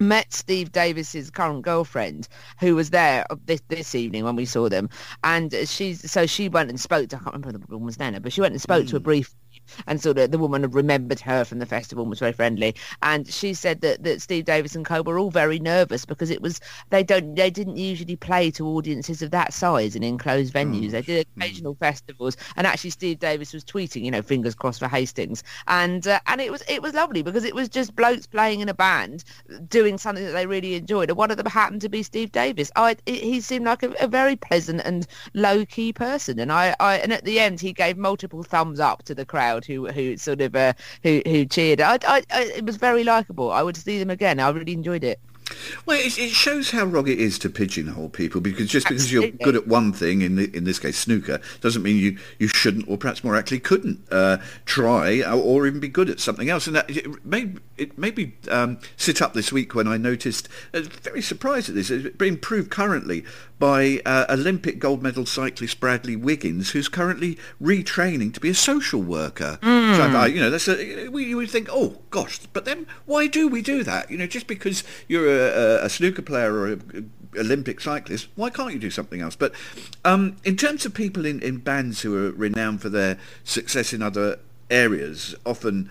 met 0.00 0.32
Steve 0.32 0.72
Davis's 0.72 1.30
current 1.30 1.62
girlfriend, 1.62 2.28
who 2.60 2.76
was 2.76 2.90
there 2.90 3.26
this 3.46 3.60
this 3.68 3.94
evening 3.94 4.24
when 4.24 4.36
we 4.36 4.44
saw 4.44 4.68
them, 4.68 4.88
and 5.24 5.54
she's 5.64 6.10
so 6.10 6.26
she 6.26 6.48
went 6.48 6.70
and 6.70 6.80
spoke 6.80 7.08
to 7.08 7.16
I 7.16 7.18
can't 7.18 7.34
remember 7.34 7.66
the 7.66 7.78
woman's 7.78 7.98
name, 7.98 8.20
but 8.22 8.32
she 8.32 8.40
went 8.40 8.52
and 8.52 8.62
spoke 8.62 8.86
to 8.86 8.92
her 8.92 8.98
hmm. 8.98 9.04
briefly, 9.04 9.36
and 9.86 10.00
sort 10.00 10.18
of 10.18 10.30
the 10.30 10.38
woman 10.38 10.68
remembered 10.70 11.20
her 11.20 11.44
from 11.44 11.58
the 11.58 11.66
festival 11.66 12.02
and 12.02 12.10
was 12.10 12.18
very 12.18 12.32
friendly, 12.32 12.74
and 13.02 13.28
she 13.28 13.54
said 13.54 13.80
that, 13.80 14.02
that 14.04 14.20
Steve 14.20 14.44
Davis 14.44 14.74
and 14.74 14.84
co 14.84 15.02
were 15.02 15.18
all 15.18 15.30
very 15.30 15.58
nervous 15.58 16.04
because 16.04 16.30
it 16.30 16.42
was 16.42 16.60
they 16.90 17.02
don't 17.02 17.34
they 17.34 17.50
didn't 17.50 17.76
usually 17.76 18.16
play 18.16 18.50
to 18.52 18.66
audiences 18.66 19.22
of 19.22 19.30
that 19.30 19.52
size 19.52 19.94
in 19.94 20.02
enclosed 20.02 20.52
venues. 20.52 20.92
They 20.92 21.02
did 21.02 21.26
occasional 21.36 21.74
festivals, 21.74 22.36
and 22.56 22.66
actually 22.66 22.90
Steve 22.90 23.18
Davis 23.18 23.52
was 23.52 23.64
tweeting, 23.64 24.04
you 24.04 24.10
know, 24.10 24.22
fingers 24.22 24.54
crossed 24.54 24.80
for 24.80 24.88
Hastings, 24.88 25.42
and 25.66 26.06
uh, 26.06 26.20
and 26.26 26.40
it 26.40 26.50
was 26.50 26.62
it 26.68 26.82
was 26.82 26.94
lovely 26.94 27.22
because 27.22 27.44
it 27.44 27.54
was 27.54 27.68
just 27.68 27.94
blokes 27.96 28.26
playing 28.26 28.60
in 28.60 28.68
a 28.68 28.74
band 28.74 29.24
doing 29.68 29.98
something 29.98 30.24
that 30.24 30.32
they 30.32 30.46
really 30.46 30.74
enjoyed, 30.74 31.10
and 31.10 31.18
one 31.18 31.30
of 31.30 31.36
them 31.36 31.46
happened 31.46 31.80
to 31.82 31.88
be 31.88 32.02
Steve 32.02 32.32
Davis. 32.32 32.70
I 32.76 32.96
he 33.06 33.40
seemed 33.40 33.66
like 33.66 33.82
a, 33.82 33.92
a 34.00 34.06
very 34.06 34.36
pleasant 34.36 34.82
and 34.84 35.06
low 35.34 35.64
key 35.64 35.92
person, 35.92 36.38
and 36.38 36.52
I, 36.52 36.74
I 36.80 36.96
and 36.96 37.12
at 37.12 37.24
the 37.24 37.40
end 37.40 37.60
he 37.60 37.72
gave 37.72 37.96
multiple 37.96 38.42
thumbs 38.42 38.80
up 38.80 39.02
to 39.04 39.14
the 39.14 39.24
crowd 39.24 39.57
who 39.64 39.86
who 39.88 40.16
sort 40.16 40.40
of 40.40 40.54
uh, 40.54 40.72
who 41.02 41.22
who 41.26 41.44
cheered. 41.44 41.80
I, 41.80 41.98
I, 42.06 42.22
I 42.30 42.42
it 42.56 42.64
was 42.64 42.76
very 42.76 43.04
likable. 43.04 43.50
I 43.50 43.62
would 43.62 43.76
see 43.76 43.98
them 43.98 44.10
again. 44.10 44.40
I 44.40 44.48
really 44.50 44.72
enjoyed 44.72 45.04
it. 45.04 45.20
Well, 45.86 45.98
it, 45.98 46.18
it 46.18 46.30
shows 46.30 46.70
how 46.70 46.84
wrong 46.84 47.08
it 47.08 47.18
is 47.18 47.38
to 47.40 47.48
pigeonhole 47.48 48.10
people 48.10 48.40
because 48.40 48.68
just 48.68 48.86
because 48.86 49.12
you're 49.12 49.30
good 49.30 49.56
at 49.56 49.66
one 49.66 49.92
thing, 49.92 50.20
in 50.20 50.36
the, 50.36 50.54
in 50.54 50.64
this 50.64 50.78
case 50.78 50.98
snooker, 50.98 51.40
doesn't 51.60 51.82
mean 51.82 51.96
you, 51.96 52.18
you 52.38 52.48
shouldn't 52.48 52.88
or 52.88 52.98
perhaps 52.98 53.24
more 53.24 53.34
accurately 53.34 53.60
couldn't 53.60 54.00
uh, 54.10 54.38
try 54.66 55.22
or, 55.22 55.40
or 55.40 55.66
even 55.66 55.80
be 55.80 55.88
good 55.88 56.10
at 56.10 56.20
something 56.20 56.50
else. 56.50 56.66
And 56.66 56.76
that, 56.76 56.90
it 56.90 57.24
made 57.24 57.60
it 57.76 57.96
made 57.96 58.16
me 58.16 58.34
um, 58.50 58.78
sit 58.96 59.22
up 59.22 59.34
this 59.34 59.52
week 59.52 59.74
when 59.74 59.88
I 59.88 59.96
noticed, 59.96 60.48
I 60.74 60.78
was 60.78 60.88
very 60.88 61.22
surprised 61.22 61.68
at 61.68 61.74
this, 61.74 61.90
it's 61.90 62.16
being 62.16 62.36
proved 62.36 62.70
currently 62.70 63.24
by 63.58 64.00
uh, 64.04 64.26
Olympic 64.30 64.78
gold 64.78 65.02
medal 65.02 65.26
cyclist 65.26 65.80
Bradley 65.80 66.16
Wiggins, 66.16 66.70
who's 66.70 66.88
currently 66.88 67.38
retraining 67.60 68.32
to 68.34 68.40
be 68.40 68.50
a 68.50 68.54
social 68.54 69.02
worker. 69.02 69.58
So 69.62 69.68
I, 70.16 70.26
you 70.26 70.40
know, 70.40 70.50
that's 70.50 70.68
a, 70.68 71.08
we, 71.08 71.24
you 71.24 71.36
would 71.36 71.50
think, 71.50 71.68
oh 71.70 71.98
gosh, 72.10 72.40
but 72.52 72.64
then 72.64 72.86
why 73.06 73.26
do 73.26 73.48
we 73.48 73.62
do 73.62 73.82
that? 73.84 74.10
You 74.10 74.18
know, 74.18 74.26
just 74.26 74.46
because 74.46 74.84
you're 75.08 75.28
a, 75.28 75.82
a, 75.82 75.84
a 75.86 75.88
snooker 75.88 76.22
player 76.22 76.52
or 76.52 76.72
a, 76.72 76.78
Olympic 77.36 77.80
cyclist, 77.80 78.28
why 78.36 78.50
can't 78.50 78.72
you 78.72 78.78
do 78.78 78.90
something 78.90 79.20
else? 79.20 79.36
But 79.36 79.52
um, 80.04 80.36
in 80.44 80.56
terms 80.56 80.86
of 80.86 80.94
people 80.94 81.26
in, 81.26 81.40
in 81.42 81.58
bands 81.58 82.00
who 82.00 82.16
are 82.16 82.32
renowned 82.32 82.80
for 82.80 82.88
their 82.88 83.18
success 83.44 83.92
in 83.92 84.02
other 84.02 84.38
areas, 84.70 85.34
often 85.44 85.90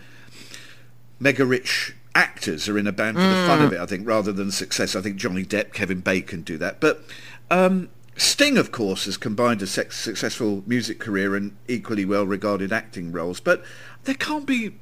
mega 1.20 1.46
rich 1.46 1.96
actors 2.16 2.68
are 2.68 2.78
in 2.78 2.88
a 2.88 2.92
band 2.92 3.18
for 3.18 3.24
the 3.24 3.46
fun 3.48 3.62
of 3.62 3.72
it, 3.72 3.80
I 3.80 3.86
think, 3.86 4.08
rather 4.08 4.32
than 4.32 4.52
success. 4.52 4.96
I 4.96 5.02
think 5.02 5.18
Johnny 5.18 5.46
Depp, 5.46 5.74
Kevin 5.74 6.00
Bacon 6.00 6.42
do 6.42 6.58
that. 6.58 6.80
But 6.80 7.04
um, 7.50 7.90
Sting, 8.16 8.58
of 8.58 8.72
course, 8.72 9.06
has 9.06 9.18
combined 9.18 9.62
a 9.62 9.68
sex- 9.68 10.00
successful 10.00 10.64
music 10.66 11.00
career 11.00 11.36
and 11.36 11.56
equally 11.68 12.06
well-regarded 12.06 12.74
acting 12.74 13.12
roles. 13.12 13.40
But 13.40 13.64
there 14.06 14.16
can't 14.16 14.46
be 14.46 14.76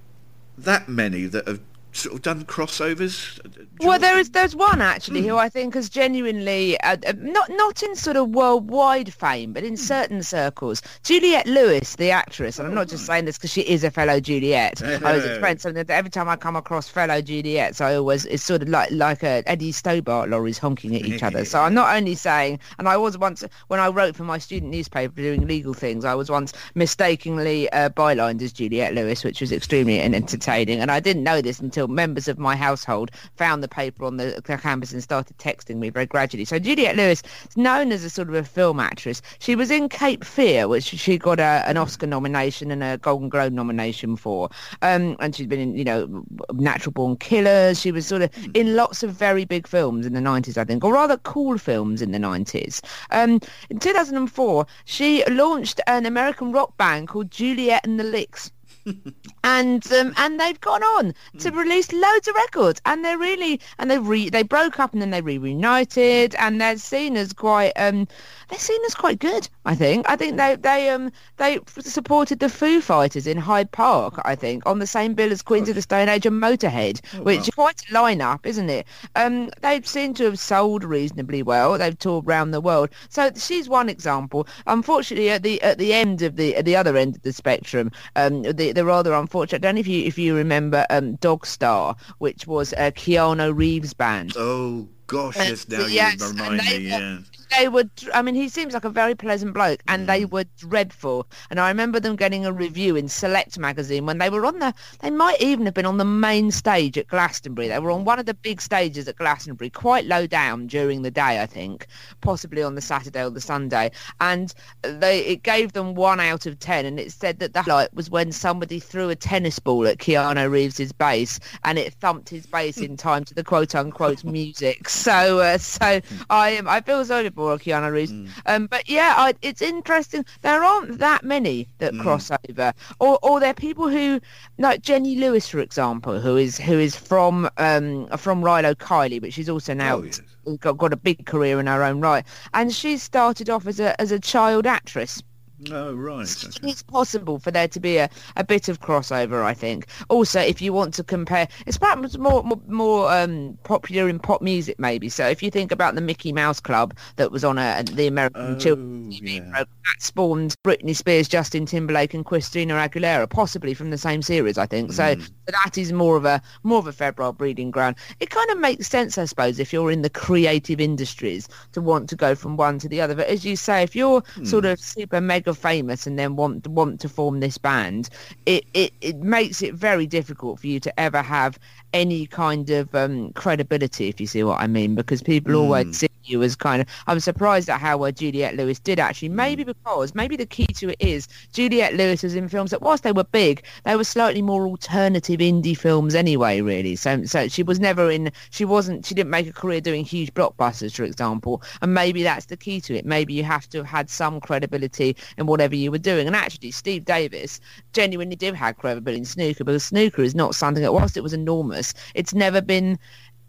that 0.57 0.88
many 0.88 1.25
that 1.25 1.48
have 1.48 1.62
sort 1.96 2.16
of 2.16 2.22
done 2.22 2.46
crossovers. 2.46 3.40
Well, 3.80 4.00
there 4.00 4.18
is 4.18 4.30
there's 4.32 4.56
one 4.56 4.82
actually 4.82 5.22
who 5.22 5.38
I 5.38 5.50
think 5.50 5.74
has 5.74 5.90
genuinely 5.90 6.80
uh, 6.82 6.98
uh, 7.08 7.14
not 7.18 7.50
not 7.52 7.84
in 7.84 7.96
sort 7.96 8.18
of 8.18 8.30
worldwide 8.30 9.14
fame, 9.14 9.54
but 9.54 9.64
in 9.64 9.78
certain 9.78 10.24
circles. 10.24 10.82
Juliette 11.04 11.48
Lewis, 11.48 11.96
the 11.96 12.12
actress, 12.12 12.60
and 12.60 12.68
I'm 12.68 12.74
not 12.74 12.88
just 12.88 13.06
saying 13.06 13.25
this 13.25 13.38
because 13.38 13.52
she 13.52 13.62
is 13.62 13.84
a 13.84 13.92
fellow 13.92 14.20
Juliet. 14.20 14.82
I 15.04 15.14
was 15.14 15.25
explaining 15.25 15.60
something 15.60 15.86
that 15.86 15.94
every 15.94 16.12
time 16.12 16.30
I 16.30 16.36
come 16.36 16.56
across 16.56 16.88
fellow 16.88 17.22
Juliets, 17.22 17.82
I 17.82 17.96
always 17.96 18.25
it's 18.25 18.44
sort 18.44 18.62
of 18.62 18.70
like 18.70 18.92
like 18.92 19.24
a 19.24 19.44
Eddie 19.46 19.72
Stobart 19.72 20.30
lorries 20.30 20.58
honking 20.58 20.96
at 20.96 21.06
each 21.06 21.24
other. 21.24 21.46
So 21.46 21.62
I'm 21.62 21.74
not 21.74 21.96
only 21.96 22.16
saying, 22.16 22.60
and 22.78 22.88
I 22.88 22.98
was 22.98 23.18
once 23.18 23.44
when 23.68 23.80
I 23.80 23.88
wrote 23.88 24.16
for 24.16 24.24
my 24.24 24.38
student 24.38 24.72
newspaper 24.72 25.14
doing 25.16 25.48
legal 25.48 25.74
things, 25.74 26.06
I 26.06 26.16
was 26.16 26.30
once 26.30 26.54
mistakenly 26.75 27.70
uh, 27.72 27.90
bylined 27.90 28.42
as 28.42 28.54
Juliette 28.54 28.94
Lewis, 28.94 29.24
which 29.24 29.42
was 29.42 29.52
extremely 29.52 30.02
entertaining, 30.02 30.80
and 30.80 30.92
I 30.92 31.00
didn't 31.00 31.24
know 31.24 31.42
this 31.42 31.60
until 31.60 31.85
members 31.88 32.27
of 32.27 32.39
my 32.39 32.56
household 32.56 33.12
found 33.36 33.63
the 33.63 33.68
paper 33.68 34.06
on 34.06 34.18
the, 34.18 34.42
campus 34.62 34.94
and 34.94 35.04
started 35.04 35.38
texting 35.38 35.77
me 35.77 35.89
very 35.89 36.06
gradually. 36.06 36.46
So 36.46 36.60
Juliette 36.60 36.96
Lewis 36.96 37.22
is 37.50 37.58
known 37.58 37.92
as 37.92 38.04
a 38.04 38.10
sort 38.10 38.30
of 38.30 38.36
a 38.36 38.44
film 38.44 38.80
actress. 38.80 39.22
She 39.39 39.56
was 39.56 39.70
in 39.70 39.89
Cape 39.89 40.24
Fear, 40.24 40.68
which 40.68 40.86
she 40.86 41.18
got 41.18 41.39
a, 41.39 41.63
an 41.68 41.77
Oscar 41.77 42.08
nomination 42.08 42.72
and 42.72 42.84
a 42.84 42.98
Golden 42.98 43.30
Globe 43.30 43.54
nomination 43.54 44.15
for. 44.15 44.50
Um, 44.82 45.15
and 45.20 45.36
she's 45.36 45.48
been 45.48 45.60
in, 45.60 45.75
you 45.75 45.84
know, 45.84 46.24
Natural 46.54 46.92
Born 46.92 47.18
Killers. 47.18 47.80
She 47.80 47.92
was 47.92 48.06
sort 48.06 48.22
of 48.22 48.30
in 48.54 48.75
lots 48.75 49.04
of 49.04 49.12
very 49.12 49.46
big 49.46 49.68
films 49.68 50.06
in 50.06 50.13
the 50.13 50.20
90s, 50.20 50.58
I 50.58 50.63
think, 50.63 50.84
or 50.84 50.94
rather 50.94 51.18
cool 51.18 51.58
films 51.58 52.01
in 52.01 52.12
the 52.12 52.20
90s. 52.20 52.82
Um, 53.12 53.39
in 53.70 53.80
2004, 53.80 54.65
she 54.86 55.24
launched 55.25 55.82
an 55.88 56.06
American 56.06 56.51
rock 56.51 56.77
band 56.77 57.08
called 57.08 57.32
Juliette 57.32 57.86
and 57.86 58.00
the 58.00 58.04
Licks 58.04 58.51
and 59.46 59.92
um, 59.94 60.12
and 60.18 60.40
they've 60.40 60.60
gone 60.60 60.82
on 60.82 61.14
to 61.38 61.52
release 61.52 61.94
loads 61.94 62.28
of 62.28 62.34
records, 62.36 62.82
and 62.86 63.06
they're 63.06 63.18
really 63.18 63.62
and 63.78 63.92
they 63.92 64.00
re 64.00 64.28
they 64.28 64.42
broke 64.42 64.80
up 64.80 64.92
and 64.92 65.02
then 65.02 65.12
they 65.12 65.22
re 65.22 65.38
reunited, 65.38 66.34
and 66.36 66.60
they're 66.60 66.78
seen 66.78 67.16
as 67.16 67.32
quite 67.32 67.72
um 67.75 68.08
they're 68.50 68.58
seen 68.58 68.82
as 68.88 68.96
quite 68.96 69.20
good. 69.20 69.48
I 69.64 69.75
think 69.75 70.10
I 70.10 70.16
think 70.16 70.38
they 70.38 70.56
they 70.56 70.90
um 70.90 71.12
they 71.38 71.60
supported 71.80 72.40
the 72.40 72.50
Foo 72.50 72.82
Fighters 72.82 73.28
in 73.28 73.38
Hyde 73.38 73.72
Park. 73.72 74.20
I 74.25 74.34
think 74.34 74.66
on 74.66 74.80
the 74.80 74.88
same 74.88 75.14
bill 75.14 75.32
as 75.32 75.44
Queens 75.44 75.70
of 75.70 75.75
the 75.75 75.82
Stone 75.84 76.10
Age 76.10 76.25
and 76.25 76.42
Motorhead, 76.42 77.06
which 77.24 77.42
is 77.42 77.54
quite 77.54 77.80
a 77.82 77.94
lineup, 77.94 78.48
isn't 78.48 78.70
it? 78.72 78.88
Um, 79.16 79.52
they 79.62 79.80
seem 79.84 80.16
to 80.16 80.24
have 80.24 80.40
sold 80.40 80.84
reasonably 80.84 81.44
well. 81.44 81.78
They've 81.78 81.98
toured 81.98 82.25
around 82.28 82.50
the 82.50 82.62
world, 82.62 82.90
so 83.10 83.30
she's 83.36 83.70
one 83.70 83.90
example. 83.90 84.48
Unfortunately, 84.66 85.30
at 85.30 85.44
the 85.44 85.62
at 85.62 85.78
the 85.78 85.94
end 85.94 86.24
of 86.24 86.36
the 86.36 86.56
at 86.56 86.66
the 86.66 86.75
other 86.75 86.98
end 86.98 87.16
of 87.18 87.22
the 87.22 87.32
spectrum, 87.32 87.92
um, 88.16 88.42
the 88.42 88.72
the 88.72 88.84
rather 88.84 89.14
unfortunate. 89.14 89.35
I 89.44 89.58
don't 89.58 89.75
know 89.75 89.80
if 89.80 89.88
you 89.88 90.04
if 90.06 90.18
you 90.18 90.36
remember 90.36 90.86
um, 90.89 91.18
Dogstar, 91.18 91.98
which 92.20 92.48
was 92.48 92.74
a 92.74 92.92
Keanu 92.92 93.56
Reeves 93.56 93.94
band. 93.94 94.34
Oh 94.36 94.88
gosh, 95.08 95.36
yes, 95.38 95.68
now 95.68 95.86
Yes, 95.86 96.20
you 96.20 96.27
remind 96.30 96.58
me. 96.58 96.74
were- 96.74 96.80
Yeah. 96.80 97.18
They 97.52 97.68
were, 97.68 97.86
I 98.14 98.22
mean, 98.22 98.36
he 98.36 98.50
seems 98.50 98.74
like 98.74 98.86
a 98.86 98.90
very 98.90 99.16
pleasant 99.16 99.54
bloke, 99.54 99.82
and 99.88 100.04
Mm. 100.04 100.08
they 100.08 100.25
were 100.25 100.46
dreadful. 100.58 101.28
And 101.50 101.60
I 101.60 101.70
remember 101.70 102.00
them 102.00 102.16
getting 102.16 102.46
a 102.46 102.52
review 102.52 102.96
in 102.96 103.08
Select 103.08 103.58
magazine 103.60 104.06
when 104.06 104.18
they 104.18 104.30
were 104.30 104.46
on 104.46 104.60
the, 104.60 104.74
they 105.02 105.10
might 105.12 105.42
even 105.42 105.66
have 105.66 105.74
been 105.74 105.86
on 105.86 105.98
the 105.98 106.06
main 106.06 106.52
stage 106.52 106.98
at 106.98 107.08
Glastonbury. 107.08 107.68
They 107.68 107.80
were 107.80 107.92
on 107.92 108.04
one 108.06 108.20
of 108.20 108.25
the 108.25 108.34
big 108.34 108.62
stages 108.62 109.08
at 109.08 109.18
Glastonbury, 109.18 109.70
quite 109.70 110.06
low 110.06 110.28
down 110.28 110.68
during 110.68 111.02
the 111.04 111.12
day, 111.12 111.42
I 111.42 111.46
think, 111.46 111.88
possibly 112.22 112.64
on 112.64 112.75
the 112.75 112.82
Saturday 112.82 113.24
or 113.24 113.30
the 113.30 113.42
Sunday. 113.42 113.92
And 114.20 114.54
they, 114.82 115.20
it 115.25 115.44
gave 115.44 115.74
them 115.74 115.94
one 115.96 116.20
out 116.20 116.46
of 116.46 116.60
ten, 116.60 116.86
and 116.86 117.00
it 117.00 117.12
said 117.12 117.40
that 117.40 117.54
the 117.54 117.62
highlight 117.62 117.94
was 117.94 118.10
when 118.10 118.32
somebody 118.32 118.80
threw 118.80 119.10
a 119.10 119.16
tennis 119.16 119.60
ball 119.60 119.88
at 119.88 119.98
Keanu 120.00 120.50
Reeves's 120.50 120.92
bass, 120.92 121.40
and 121.64 121.78
it 121.78 121.94
thumped 121.94 122.30
his 122.30 122.46
bass 122.46 122.78
in 122.78 122.98
time 122.98 123.24
to 123.25 123.34
the 123.34 123.44
quote 123.44 123.75
unquote 123.75 124.24
music. 124.24 124.90
So, 124.90 125.40
uh, 125.40 125.58
so 125.58 126.02
I 126.30 126.50
am, 126.52 126.68
I 126.68 126.82
feel 126.82 127.04
sorry 127.06 127.25
for 127.36 127.58
Keanu 127.58 127.92
Reeves. 127.92 128.13
Um, 128.46 128.68
but 128.68 128.89
yeah, 128.89 129.13
I, 129.18 129.34
it's 129.42 129.62
interesting. 129.62 130.25
There 130.42 130.63
aren't 130.63 131.00
that 131.00 131.24
many 131.24 131.68
that 131.80 131.94
cross 132.00 132.32
over, 132.50 132.74
or 133.00 133.20
or 133.22 133.39
there 133.39 133.51
are 133.51 133.54
people 133.54 133.89
who, 133.89 134.20
like 134.58 134.82
Jenny 134.82 135.15
Lewis, 135.18 135.48
for 135.48 135.60
example, 135.60 136.20
who 136.20 136.38
is 136.38 136.58
who 136.58 136.80
is 136.80 136.96
from 136.96 137.50
um 137.58 138.08
from 138.18 138.42
Rilo 138.42 138.75
Kiley, 138.75 139.20
but 139.22 139.34
she's 139.34 139.50
also 139.50 139.74
now 139.74 139.98
Oh, 139.98 140.04
yes. 140.04 140.22
got 140.60 140.77
got 140.77 140.94
a 140.94 140.98
big 140.98 141.25
career 141.25 141.60
in 141.60 141.68
her 141.68 141.84
own 141.84 142.01
right, 142.01 142.25
and 142.54 142.74
she 142.74 142.98
started 142.98 143.50
off 143.50 143.68
as 143.68 143.80
a 143.80 144.00
as 144.01 144.12
a 144.12 144.20
child 144.20 144.65
actress 144.65 145.22
Oh, 145.71 145.93
right. 145.93 146.27
Okay. 146.43 146.67
It's 146.69 146.83
possible 146.83 147.39
for 147.39 147.50
there 147.50 147.69
to 147.69 147.79
be 147.79 147.95
a, 147.97 148.09
a 148.35 148.43
bit 148.43 148.67
of 148.67 148.81
crossover, 148.81 149.41
I 149.43 149.53
think. 149.53 149.88
Also, 150.09 150.41
if 150.41 150.62
you 150.62 150.74
want 150.74 150.93
to 150.95 151.03
compare, 151.03 151.47
it's 151.65 151.77
perhaps 151.77 152.17
more 152.17 152.43
more, 152.43 152.59
more 152.67 153.12
um, 153.12 153.57
popular 153.63 154.09
in 154.09 154.19
pop 154.19 154.41
music, 154.41 154.77
maybe. 154.79 155.07
So 155.07 155.25
if 155.27 155.41
you 155.41 155.50
think 155.50 155.71
about 155.71 155.95
the 155.95 156.01
Mickey 156.01 156.33
Mouse 156.33 156.59
Club 156.59 156.93
that 157.15 157.31
was 157.31 157.45
on 157.45 157.57
a, 157.57 157.83
the 157.83 158.07
American 158.07 158.55
Oh, 158.55 158.55
Children's 158.55 159.19
TV 159.21 159.35
yeah. 159.35 159.39
program, 159.43 159.65
that 159.85 160.01
spawned 160.01 160.55
Britney 160.63 160.95
Spears, 160.95 161.27
Justin 161.29 161.65
Timberlake, 161.65 162.13
and 162.13 162.25
Christina 162.25 162.74
Aguilera, 162.74 163.29
possibly 163.29 163.74
from 163.74 163.91
the 163.91 163.97
same 163.97 164.21
series, 164.21 164.57
I 164.57 164.65
think. 164.65 164.91
So, 164.91 165.15
Mm. 165.15 165.21
so 165.21 165.53
that 165.63 165.77
is 165.77 165.93
more 165.93 166.17
of 166.17 166.25
a 166.25 166.41
more 166.63 166.79
of 166.79 166.88
a 166.88 166.91
febrile 166.91 167.31
breeding 167.33 167.71
ground. 167.71 167.95
It 168.19 168.29
kind 168.29 168.50
of 168.51 168.59
makes 168.59 168.88
sense, 168.89 169.17
I 169.17 169.24
suppose, 169.25 169.59
if 169.59 169.71
you're 169.71 169.91
in 169.91 170.01
the 170.01 170.09
creative 170.09 170.81
industries 170.81 171.47
to 171.71 171.81
want 171.81 172.09
to 172.09 172.15
go 172.17 172.35
from 172.35 172.57
one 172.57 172.77
to 172.79 172.89
the 172.89 173.00
other. 173.00 173.15
But 173.15 173.27
as 173.27 173.45
you 173.45 173.55
say, 173.55 173.83
if 173.83 173.95
you're 173.95 174.21
Hmm. 174.35 174.43
sort 174.43 174.65
of 174.65 174.79
super 174.79 175.21
mega 175.21 175.45
famous 175.54 176.06
and 176.08 176.18
then 176.18 176.36
want 176.36 176.68
want 176.68 177.00
to 177.02 177.10
form 177.10 177.40
this 177.40 177.58
band, 177.58 178.10
it, 178.46 178.66
it, 178.74 178.94
it 179.02 179.18
makes 179.18 179.62
it 179.62 179.74
very 179.75 180.06
difficult 180.08 180.60
for 180.60 180.68
you 180.68 180.80
to 180.80 181.00
ever 181.00 181.22
have 181.22 181.58
any 181.94 182.25
kind 182.25 182.70
of 182.70 182.94
um, 182.96 183.32
credibility, 183.34 184.08
if 184.08 184.20
you 184.20 184.28
see 184.28 184.44
what 184.44 184.60
I 184.62 184.68
mean, 184.68 184.96
because 184.96 185.22
people 185.22 185.56
Hmm. 185.56 185.56
always 185.56 185.98
see 185.98 186.08
you 186.27 186.41
as 186.44 186.55
kind 186.55 186.82
of. 186.82 186.88
I'm 187.08 187.20
surprised 187.20 187.70
at 187.70 187.79
how 187.82 187.98
well 187.98 188.12
Juliette 188.12 188.55
Lewis 188.55 188.79
did 188.79 189.00
actually. 189.00 189.29
Maybe 189.29 189.63
Hmm. 189.63 189.67
because 189.67 190.13
maybe 190.15 190.36
the 190.36 190.46
key 190.46 190.67
to 190.67 190.89
it 190.89 190.98
is 191.00 191.27
Juliette 191.53 191.96
Lewis 191.96 192.24
was 192.24 192.36
in 192.36 192.48
films 192.50 192.72
that, 192.72 192.82
whilst 192.82 193.03
they 193.03 193.12
were 193.12 193.24
big, 193.24 193.63
they 193.84 193.96
were 193.96 194.03
slightly 194.03 194.41
more 194.41 194.65
alternative 194.67 195.39
indie 195.39 195.77
films 195.77 196.15
anyway. 196.15 196.62
Really, 196.62 196.96
so 196.96 197.24
so 197.25 197.48
she 197.48 197.63
was 197.63 197.79
never 197.79 198.10
in. 198.12 198.32
She 198.50 198.65
wasn't. 198.65 199.05
She 199.05 199.13
didn't 199.15 199.29
make 199.32 199.48
a 199.48 199.53
career 199.53 199.82
doing 199.82 200.05
huge 200.05 200.34
blockbusters, 200.34 200.94
for 200.96 201.03
example. 201.03 201.62
And 201.82 201.94
maybe 201.94 202.24
that's 202.24 202.46
the 202.48 202.58
key 202.58 202.82
to 202.82 202.96
it. 202.96 203.05
Maybe 203.05 203.34
you 203.34 203.44
have 203.44 203.67
to 203.70 203.79
have 203.79 203.88
had 203.88 204.10
some 204.10 204.39
credibility 204.39 205.15
in 205.38 205.46
whatever 205.46 205.75
you 205.75 205.91
were 205.91 205.98
doing. 205.98 206.27
And 206.27 206.36
actually, 206.36 206.72
Steve 206.72 207.05
Davis 207.05 207.60
genuinely 207.94 208.36
did 208.36 208.55
have 208.55 208.77
credibility 208.77 209.20
in 209.20 209.25
snooker 209.25 209.63
because 209.63 209.86
snooker 209.86 210.22
is 210.22 210.36
not 210.36 210.55
something 210.55 210.84
that, 210.84 210.94
whilst 210.94 211.17
it 211.17 211.24
was 211.24 211.34
enormous, 211.34 211.94
it's 212.13 212.34
never 212.34 212.62
been 212.62 212.98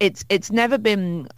it's 0.01 0.25
it's 0.29 0.51
never 0.51 0.79
been 0.79 1.29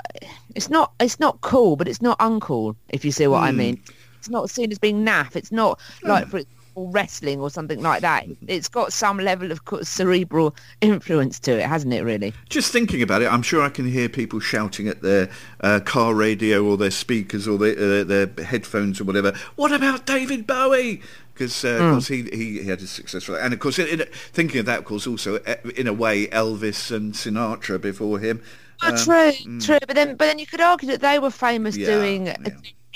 it's 0.54 0.68
not 0.68 0.92
it's 1.00 1.20
not 1.20 1.40
cool 1.40 1.76
but 1.76 1.86
it's 1.86 2.02
not 2.02 2.18
uncool 2.18 2.74
if 2.88 3.04
you 3.04 3.12
see 3.12 3.26
what 3.26 3.42
i 3.42 3.52
mean. 3.52 3.80
It's 4.18 4.28
not 4.28 4.50
seen 4.50 4.72
as 4.72 4.78
being 4.78 5.06
naff. 5.06 5.36
It's 5.36 5.52
not 5.52 5.78
like 6.02 6.26
for 6.26 6.38
example 6.38 6.58
wrestling 6.86 7.40
or 7.40 7.50
something 7.50 7.82
like 7.82 8.02
that. 8.02 8.26
It's 8.46 8.68
got 8.68 8.92
some 8.92 9.18
level 9.18 9.50
of 9.50 9.60
cerebral 9.82 10.54
influence 10.80 11.38
to 11.40 11.58
it 11.58 11.66
hasn't 11.66 11.92
it 11.92 12.02
really? 12.02 12.32
Just 12.48 12.72
thinking 12.72 13.02
about 13.02 13.22
it, 13.22 13.32
I'm 13.32 13.42
sure 13.42 13.62
I 13.62 13.68
can 13.68 13.90
hear 13.90 14.08
people 14.08 14.40
shouting 14.40 14.88
at 14.88 15.02
their 15.02 15.28
uh, 15.60 15.80
car 15.84 16.14
radio 16.14 16.64
or 16.64 16.76
their 16.76 16.90
speakers 16.90 17.48
or 17.48 17.58
their, 17.58 18.00
uh, 18.00 18.04
their 18.04 18.44
headphones 18.44 19.00
or 19.00 19.04
whatever. 19.04 19.32
What 19.56 19.72
about 19.72 20.06
David 20.06 20.46
Bowie? 20.46 21.02
Because 21.38 21.64
uh, 21.64 21.78
Hmm. 21.78 21.84
of 21.84 21.92
course 21.92 22.08
he, 22.08 22.22
he 22.24 22.62
he 22.62 22.68
had 22.68 22.80
a 22.82 22.86
successful 22.86 23.36
and 23.36 23.54
of 23.54 23.60
course 23.60 23.78
in, 23.78 23.86
in, 24.00 24.06
thinking 24.32 24.58
of 24.60 24.66
that, 24.66 24.80
of 24.80 24.84
course 24.84 25.06
also 25.06 25.36
uh, 25.36 25.54
in 25.76 25.86
a 25.86 25.92
way 25.92 26.26
Elvis 26.28 26.90
and 26.90 27.14
Sinatra 27.14 27.80
before 27.80 28.18
him. 28.18 28.42
Oh, 28.82 28.88
Um, 28.88 28.96
true, 28.96 29.32
true. 29.60 29.78
But 29.86 29.94
then, 29.96 30.16
but 30.16 30.26
then 30.26 30.38
you 30.38 30.46
could 30.46 30.60
argue 30.60 30.88
that 30.88 31.00
they 31.00 31.18
were 31.18 31.30
famous 31.30 31.76
Yeah, 31.76 31.86
doing 31.86 32.26
yeah. 32.26 32.36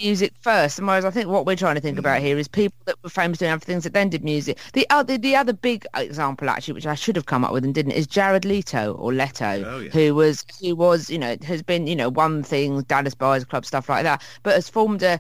music 0.01 0.33
first, 0.41 0.79
and 0.79 0.87
whereas 0.87 1.05
I 1.05 1.11
think 1.11 1.29
what 1.29 1.45
we're 1.45 1.57
trying 1.57 1.75
to 1.75 1.81
think 1.81 1.99
about 1.99 2.21
Mm. 2.21 2.25
here 2.25 2.39
is 2.39 2.47
people 2.49 2.77
that 2.87 2.97
were 3.03 3.11
famous 3.11 3.39
doing 3.39 3.51
other 3.53 3.65
things 3.65 3.83
that 3.85 3.93
then 3.93 4.09
did 4.09 4.23
music. 4.25 4.59
The 4.75 4.87
other, 4.91 5.19
the 5.19 5.35
other 5.37 5.53
big 5.53 5.85
example 5.95 6.49
actually, 6.49 6.75
which 6.75 6.87
I 6.87 6.95
should 6.95 7.17
have 7.17 7.27
come 7.27 7.45
up 7.45 7.53
with 7.53 7.65
and 7.65 7.75
didn't, 7.75 7.93
is 7.93 8.07
Jared 8.07 8.45
Leto 8.45 8.95
or 8.95 9.13
Leto, 9.13 9.65
Oh, 9.67 9.81
yeah. 9.81 9.91
who 9.91 10.15
was 10.15 10.45
who 10.61 10.75
was 10.77 11.11
you 11.11 11.19
know 11.19 11.37
has 11.45 11.63
been 11.63 11.87
you 11.89 11.97
know 11.97 12.09
one 12.11 12.43
thing 12.45 12.83
Dallas 12.83 13.15
Buyers 13.17 13.45
Club 13.45 13.65
stuff 13.67 13.89
like 13.89 14.05
that, 14.05 14.23
but 14.45 14.55
has 14.55 14.69
formed 14.69 15.03
a 15.03 15.19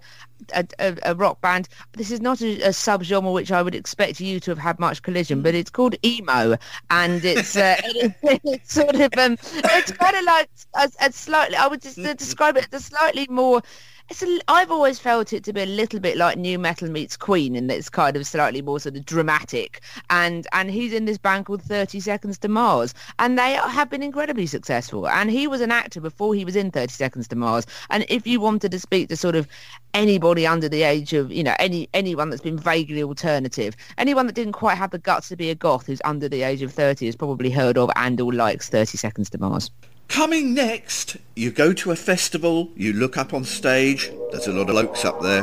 a, 0.54 0.66
a, 0.78 0.96
a 1.04 1.14
rock 1.14 1.40
band. 1.40 1.68
This 1.92 2.10
is 2.10 2.20
not 2.20 2.40
a, 2.40 2.60
a 2.62 2.68
subgenre 2.68 3.32
which 3.32 3.52
I 3.52 3.62
would 3.62 3.74
expect 3.74 4.20
you 4.20 4.40
to 4.40 4.50
have 4.50 4.58
had 4.58 4.78
much 4.78 5.02
collision, 5.02 5.42
but 5.42 5.54
it's 5.54 5.70
called 5.70 5.94
emo, 6.04 6.56
and 6.90 7.24
it's 7.24 7.56
uh, 7.56 7.76
it- 7.84 8.14
it's 8.44 8.72
sort 8.74 8.94
of 8.96 9.10
um, 9.18 9.36
it's 9.42 9.92
kind 9.92 10.16
of 10.16 10.24
like 10.24 10.48
a, 10.74 10.90
a 11.00 11.12
slightly. 11.12 11.56
I 11.56 11.66
would 11.66 11.82
just 11.82 11.98
uh, 11.98 12.14
describe 12.14 12.56
it 12.56 12.68
as 12.72 12.86
slightly 12.86 13.26
more. 13.30 13.62
It's 14.10 14.22
a, 14.22 14.40
I've 14.48 14.70
always 14.70 14.98
felt 14.98 15.32
it 15.32 15.44
to 15.44 15.52
be 15.52 15.62
a 15.62 15.66
little 15.66 16.00
bit 16.00 16.16
like 16.16 16.36
new 16.36 16.58
metal 16.58 16.90
meets 16.90 17.16
Queen, 17.16 17.54
and 17.54 17.70
it's 17.70 17.88
kind 17.88 18.16
of 18.16 18.26
slightly 18.26 18.60
more 18.60 18.80
sort 18.80 18.96
of 18.96 19.06
dramatic. 19.06 19.80
And 20.10 20.46
and 20.52 20.70
he's 20.70 20.92
in 20.92 21.04
this 21.04 21.18
band 21.18 21.46
called 21.46 21.62
Thirty 21.62 22.00
Seconds 22.00 22.36
to 22.38 22.48
Mars, 22.48 22.94
and 23.20 23.38
they 23.38 23.52
have 23.54 23.88
been 23.90 24.02
incredibly 24.02 24.46
successful. 24.46 25.08
And 25.08 25.30
he 25.30 25.46
was 25.46 25.60
an 25.60 25.70
actor 25.70 26.00
before 26.00 26.34
he 26.34 26.44
was 26.44 26.56
in 26.56 26.70
Thirty 26.72 26.92
Seconds 26.92 27.28
to 27.28 27.36
Mars. 27.36 27.64
And 27.90 28.04
if 28.08 28.26
you 28.26 28.40
wanted 28.40 28.72
to 28.72 28.80
speak 28.80 29.08
to 29.08 29.16
sort 29.16 29.36
of 29.36 29.46
anybody 29.94 30.31
under 30.46 30.68
the 30.68 30.82
age 30.82 31.12
of 31.12 31.30
you 31.30 31.42
know 31.42 31.54
any 31.58 31.88
anyone 31.94 32.30
that's 32.30 32.42
been 32.42 32.58
vaguely 32.58 33.02
alternative, 33.02 33.76
anyone 33.98 34.26
that 34.26 34.34
didn't 34.34 34.52
quite 34.52 34.76
have 34.76 34.90
the 34.90 34.98
guts 34.98 35.28
to 35.28 35.36
be 35.36 35.50
a 35.50 35.54
goth 35.54 35.86
who's 35.86 36.00
under 36.04 36.28
the 36.28 36.42
age 36.42 36.62
of 36.62 36.72
thirty 36.72 37.06
has 37.06 37.16
probably 37.16 37.50
heard 37.50 37.78
of 37.78 37.90
and 37.96 38.20
or 38.20 38.32
likes 38.32 38.68
Thirty 38.68 38.96
Seconds 38.96 39.30
to 39.30 39.38
Mars. 39.38 39.70
Coming 40.08 40.52
next, 40.54 41.16
you 41.36 41.50
go 41.50 41.72
to 41.72 41.90
a 41.90 41.96
festival, 41.96 42.70
you 42.76 42.92
look 42.92 43.16
up 43.16 43.32
on 43.32 43.44
stage, 43.44 44.10
there's 44.30 44.46
a 44.46 44.52
lot 44.52 44.62
of 44.62 44.66
blokes 44.68 45.04
up 45.04 45.22
there, 45.22 45.42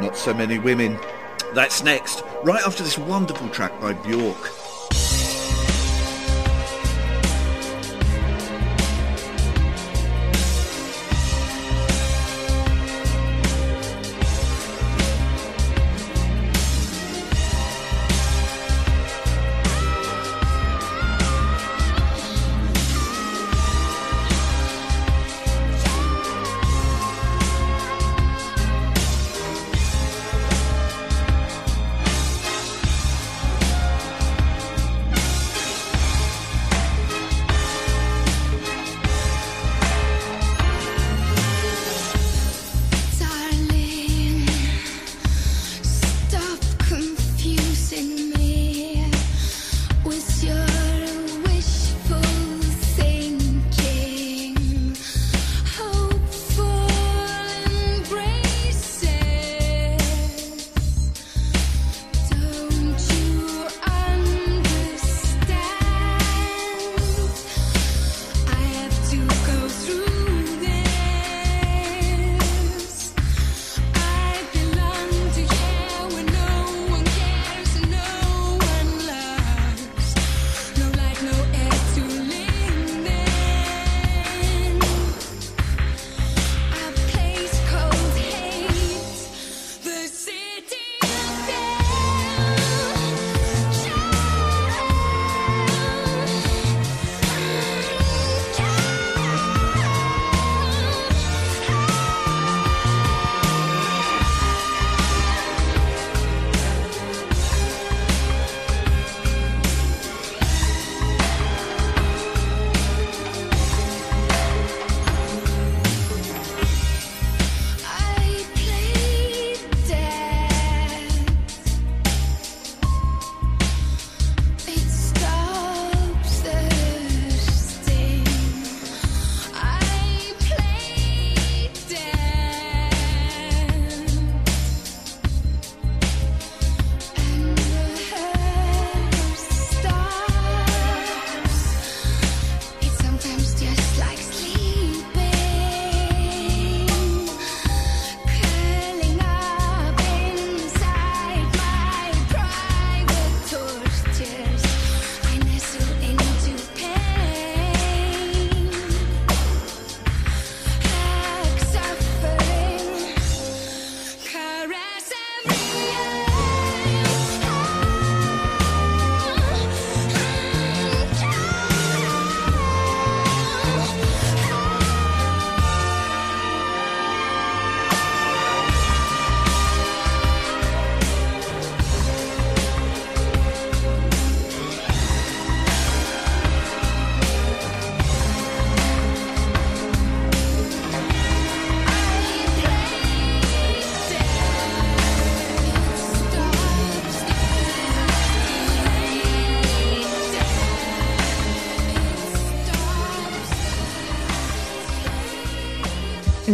not 0.00 0.16
so 0.16 0.32
many 0.32 0.58
women. 0.58 0.98
That's 1.52 1.82
next, 1.82 2.22
right 2.42 2.64
after 2.64 2.82
this 2.82 2.98
wonderful 2.98 3.48
track 3.48 3.80
by 3.80 3.92
Bjork. 3.92 4.63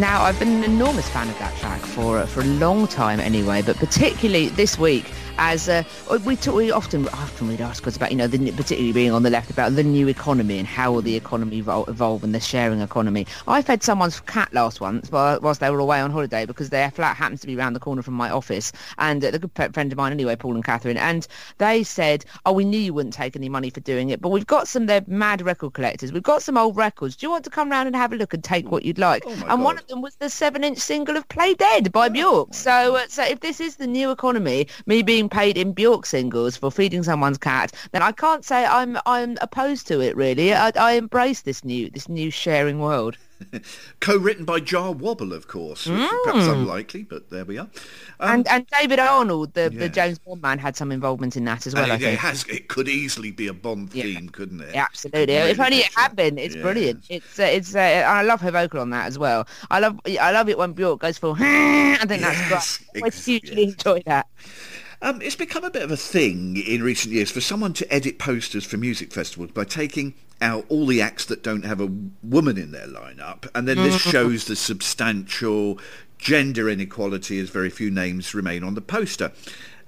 Now, 0.00 0.22
I've 0.22 0.38
been 0.38 0.48
an 0.48 0.64
enormous 0.64 1.06
fan 1.10 1.28
of 1.28 1.38
that 1.40 1.54
track 1.58 1.82
for 1.82 2.26
for 2.26 2.40
a 2.40 2.44
long 2.44 2.88
time 2.88 3.20
anyway, 3.20 3.60
but 3.60 3.76
particularly 3.76 4.48
this 4.48 4.78
week 4.78 5.04
as 5.40 5.70
uh, 5.70 5.82
we 6.26 6.36
talk, 6.36 6.54
we 6.54 6.70
often 6.70 7.08
often 7.08 7.48
read 7.48 7.62
articles 7.62 7.96
about 7.96 8.10
you 8.10 8.16
know 8.16 8.26
the, 8.26 8.52
particularly 8.52 8.92
being 8.92 9.10
on 9.10 9.22
the 9.22 9.30
left 9.30 9.50
about 9.50 9.74
the 9.74 9.82
new 9.82 10.06
economy 10.06 10.58
and 10.58 10.68
how 10.68 10.92
will 10.92 11.00
the 11.00 11.16
economy 11.16 11.62
evol- 11.62 11.88
evolve 11.88 12.22
and 12.22 12.34
the 12.34 12.40
sharing 12.40 12.80
economy. 12.82 13.26
I 13.48 13.62
fed 13.62 13.82
someone's 13.82 14.20
cat 14.20 14.52
last 14.52 14.82
once 14.82 15.10
while- 15.10 15.40
whilst 15.40 15.60
they 15.60 15.70
were 15.70 15.78
away 15.78 16.00
on 16.00 16.10
holiday 16.10 16.44
because 16.44 16.68
their 16.68 16.90
flat 16.90 17.16
happens 17.16 17.40
to 17.40 17.46
be 17.46 17.56
around 17.56 17.72
the 17.72 17.80
corner 17.80 18.02
from 18.02 18.14
my 18.14 18.28
office 18.28 18.70
and 18.98 19.24
uh, 19.24 19.30
a 19.32 19.38
good 19.38 19.50
friend 19.72 19.90
of 19.90 19.96
mine 19.96 20.12
anyway, 20.12 20.36
Paul 20.36 20.56
and 20.56 20.64
Catherine, 20.64 20.98
and 20.98 21.26
they 21.56 21.82
said, 21.84 22.26
"Oh, 22.44 22.52
we 22.52 22.66
knew 22.66 22.78
you 22.78 22.92
wouldn't 22.92 23.14
take 23.14 23.34
any 23.34 23.48
money 23.48 23.70
for 23.70 23.80
doing 23.80 24.10
it, 24.10 24.20
but 24.20 24.28
we've 24.28 24.46
got 24.46 24.68
some 24.68 24.84
they're 24.84 25.04
mad 25.06 25.40
record 25.40 25.72
collectors. 25.72 26.12
We've 26.12 26.22
got 26.22 26.42
some 26.42 26.58
old 26.58 26.76
records. 26.76 27.16
Do 27.16 27.24
you 27.24 27.30
want 27.30 27.44
to 27.44 27.50
come 27.50 27.70
round 27.70 27.86
and 27.86 27.96
have 27.96 28.12
a 28.12 28.16
look 28.16 28.34
and 28.34 28.44
take 28.44 28.70
what 28.70 28.84
you'd 28.84 28.98
like?" 28.98 29.22
Oh, 29.26 29.46
and 29.48 29.64
one 29.64 29.78
of 29.78 29.86
them 29.86 30.02
was 30.02 30.16
the 30.16 30.28
seven-inch 30.28 30.76
single 30.78 31.16
of 31.16 31.26
"Play 31.30 31.54
Dead" 31.54 31.90
by 31.92 32.10
Bjork. 32.10 32.52
So, 32.52 32.96
uh, 32.96 33.06
so 33.08 33.22
if 33.22 33.40
this 33.40 33.58
is 33.58 33.76
the 33.76 33.86
new 33.86 34.10
economy, 34.10 34.66
me 34.84 35.00
being 35.02 35.29
paid 35.30 35.56
in 35.56 35.72
Bjork 35.72 36.06
singles 36.06 36.56
for 36.56 36.70
feeding 36.70 37.02
someone's 37.02 37.38
cat, 37.38 37.72
then 37.92 38.02
I 38.02 38.12
can't 38.12 38.44
say 38.44 38.64
I'm 38.66 38.98
I'm 39.06 39.36
opposed 39.40 39.86
to 39.88 40.00
it. 40.00 40.16
Really, 40.16 40.52
I, 40.54 40.70
I 40.76 40.92
embrace 40.92 41.42
this 41.42 41.64
new 41.64 41.90
this 41.90 42.08
new 42.08 42.30
sharing 42.30 42.80
world. 42.80 43.16
Co-written 44.00 44.44
by 44.44 44.60
Jah 44.60 44.90
Wobble, 44.90 45.32
of 45.32 45.48
course, 45.48 45.86
which 45.86 45.98
is 45.98 46.10
perhaps 46.24 46.46
unlikely, 46.46 47.04
but 47.04 47.30
there 47.30 47.46
we 47.46 47.56
are. 47.56 47.68
Um, 48.20 48.30
and 48.34 48.48
and 48.48 48.66
David 48.78 48.98
Arnold, 48.98 49.54
the, 49.54 49.70
the. 49.70 49.88
James 49.88 50.18
Bond 50.18 50.42
man, 50.42 50.58
had 50.58 50.76
some 50.76 50.92
involvement 50.92 51.38
in 51.38 51.44
that 51.46 51.66
as 51.66 51.74
well. 51.74 51.84
and 51.84 51.92
I 51.92 51.96
it, 51.96 52.02
it 52.02 52.18
has. 52.18 52.44
It 52.44 52.68
could 52.68 52.86
easily 52.86 53.30
be 53.30 53.46
a 53.46 53.54
Bond 53.54 53.94
Yeah. 53.94 54.02
theme, 54.04 54.28
couldn't 54.28 54.60
it? 54.60 54.74
Yeah, 54.74 54.82
absolutely. 54.84 55.34
If 55.36 55.58
only 55.58 55.78
it 55.78 55.90
had 55.96 56.14
been, 56.16 56.36
it's 56.36 56.54
brilliant. 56.54 57.06
It's 57.08 57.38
uh, 57.38 57.44
it's. 57.44 57.74
Uh, 57.74 57.78
I 58.06 58.20
love 58.22 58.42
her 58.42 58.50
vocal 58.50 58.80
on 58.80 58.90
that 58.90 59.06
as 59.06 59.18
well. 59.18 59.48
I 59.70 59.78
love 59.80 59.98
I 60.06 60.32
love 60.32 60.50
it 60.50 60.58
when 60.58 60.72
Bjork 60.74 61.00
goes 61.00 61.16
for. 61.16 61.34
I 61.40 61.96
think 62.06 62.20
Yes, 62.20 62.48
that's 62.50 62.78
great. 62.92 63.04
I 63.04 63.08
hugely 63.16 63.62
yes. 63.64 63.72
enjoy 63.72 64.02
that. 64.04 64.26
Um, 65.02 65.22
it's 65.22 65.36
become 65.36 65.64
a 65.64 65.70
bit 65.70 65.82
of 65.82 65.90
a 65.90 65.96
thing 65.96 66.56
in 66.56 66.82
recent 66.82 67.14
years 67.14 67.30
for 67.30 67.40
someone 67.40 67.72
to 67.74 67.92
edit 67.92 68.18
posters 68.18 68.64
for 68.64 68.76
music 68.76 69.12
festivals 69.12 69.50
by 69.52 69.64
taking 69.64 70.14
out 70.42 70.66
all 70.68 70.86
the 70.86 71.00
acts 71.00 71.24
that 71.26 71.42
don't 71.42 71.64
have 71.64 71.80
a 71.80 71.90
woman 72.22 72.58
in 72.58 72.72
their 72.72 72.86
lineup, 72.86 73.48
and 73.54 73.66
then 73.66 73.76
this 73.78 74.00
shows 74.00 74.44
the 74.44 74.56
substantial 74.56 75.78
gender 76.18 76.68
inequality 76.68 77.38
as 77.38 77.48
very 77.48 77.70
few 77.70 77.90
names 77.90 78.34
remain 78.34 78.62
on 78.62 78.74
the 78.74 78.80
poster. 78.80 79.32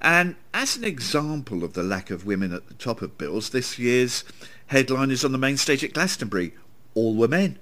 And 0.01 0.35
as 0.53 0.77
an 0.77 0.85
example 0.85 1.63
of 1.63 1.75
the 1.75 1.83
lack 1.83 2.11
of 2.11 2.27
women 2.27 2.53
at 2.53 2.69
the 2.69 2.75
top 2.75 3.03
of 3.03 3.17
bills, 3.19 3.51
this 3.51 3.79
year's 3.79 4.25
headliners 4.67 5.25
on 5.25 5.33
the 5.33 5.39
main 5.39 5.57
stage 5.57 5.85
at 5.85 5.93
Glastonbury 5.93 6.55
all 6.95 7.15
were 7.15 7.29
men. 7.29 7.59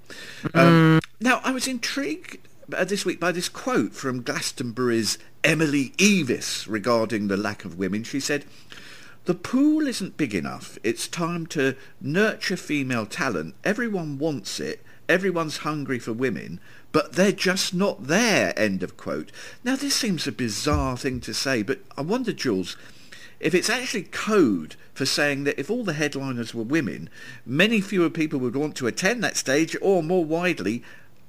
Um, 0.53 0.99
now, 1.19 1.39
I 1.43 1.51
was 1.51 1.67
intrigued 1.67 2.37
uh, 2.73 2.83
this 2.83 3.05
week 3.05 3.19
by 3.19 3.31
this 3.31 3.49
quote 3.49 3.93
from 3.93 4.23
Glastonbury's 4.23 5.17
Emily 5.43 5.89
Eavis 5.97 6.67
regarding 6.69 7.27
the 7.27 7.37
lack 7.37 7.65
of 7.65 7.77
women. 7.77 8.03
She 8.03 8.19
said, 8.19 8.45
the 9.25 9.35
pool 9.35 9.85
isn't 9.85 10.17
big 10.17 10.33
enough. 10.33 10.79
It's 10.83 11.07
time 11.07 11.45
to 11.47 11.75
nurture 11.99 12.57
female 12.57 13.05
talent. 13.05 13.53
Everyone 13.63 14.17
wants 14.17 14.59
it. 14.59 14.83
Everyone's 15.07 15.57
hungry 15.57 15.99
for 15.99 16.13
women, 16.13 16.59
but 16.91 17.13
they're 17.13 17.31
just 17.31 17.73
not 17.73 18.07
there, 18.07 18.57
end 18.57 18.81
of 18.81 18.97
quote. 18.97 19.31
Now, 19.63 19.75
this 19.75 19.95
seems 19.95 20.25
a 20.25 20.31
bizarre 20.31 20.95
thing 20.95 21.19
to 21.21 21.33
say, 21.33 21.63
but 21.63 21.81
I 21.97 22.01
wonder, 22.01 22.31
Jules, 22.31 22.77
if 23.39 23.53
it's 23.53 23.69
actually 23.69 24.03
code 24.03 24.75
for 24.93 25.05
saying 25.05 25.43
that 25.43 25.59
if 25.59 25.69
all 25.69 25.83
the 25.83 25.93
headliners 25.93 26.53
were 26.53 26.63
women, 26.63 27.09
many 27.45 27.81
fewer 27.81 28.09
people 28.09 28.39
would 28.39 28.55
want 28.55 28.75
to 28.77 28.87
attend 28.87 29.23
that 29.23 29.37
stage, 29.37 29.75
or 29.81 30.01
more 30.01 30.23
widely, 30.23 30.81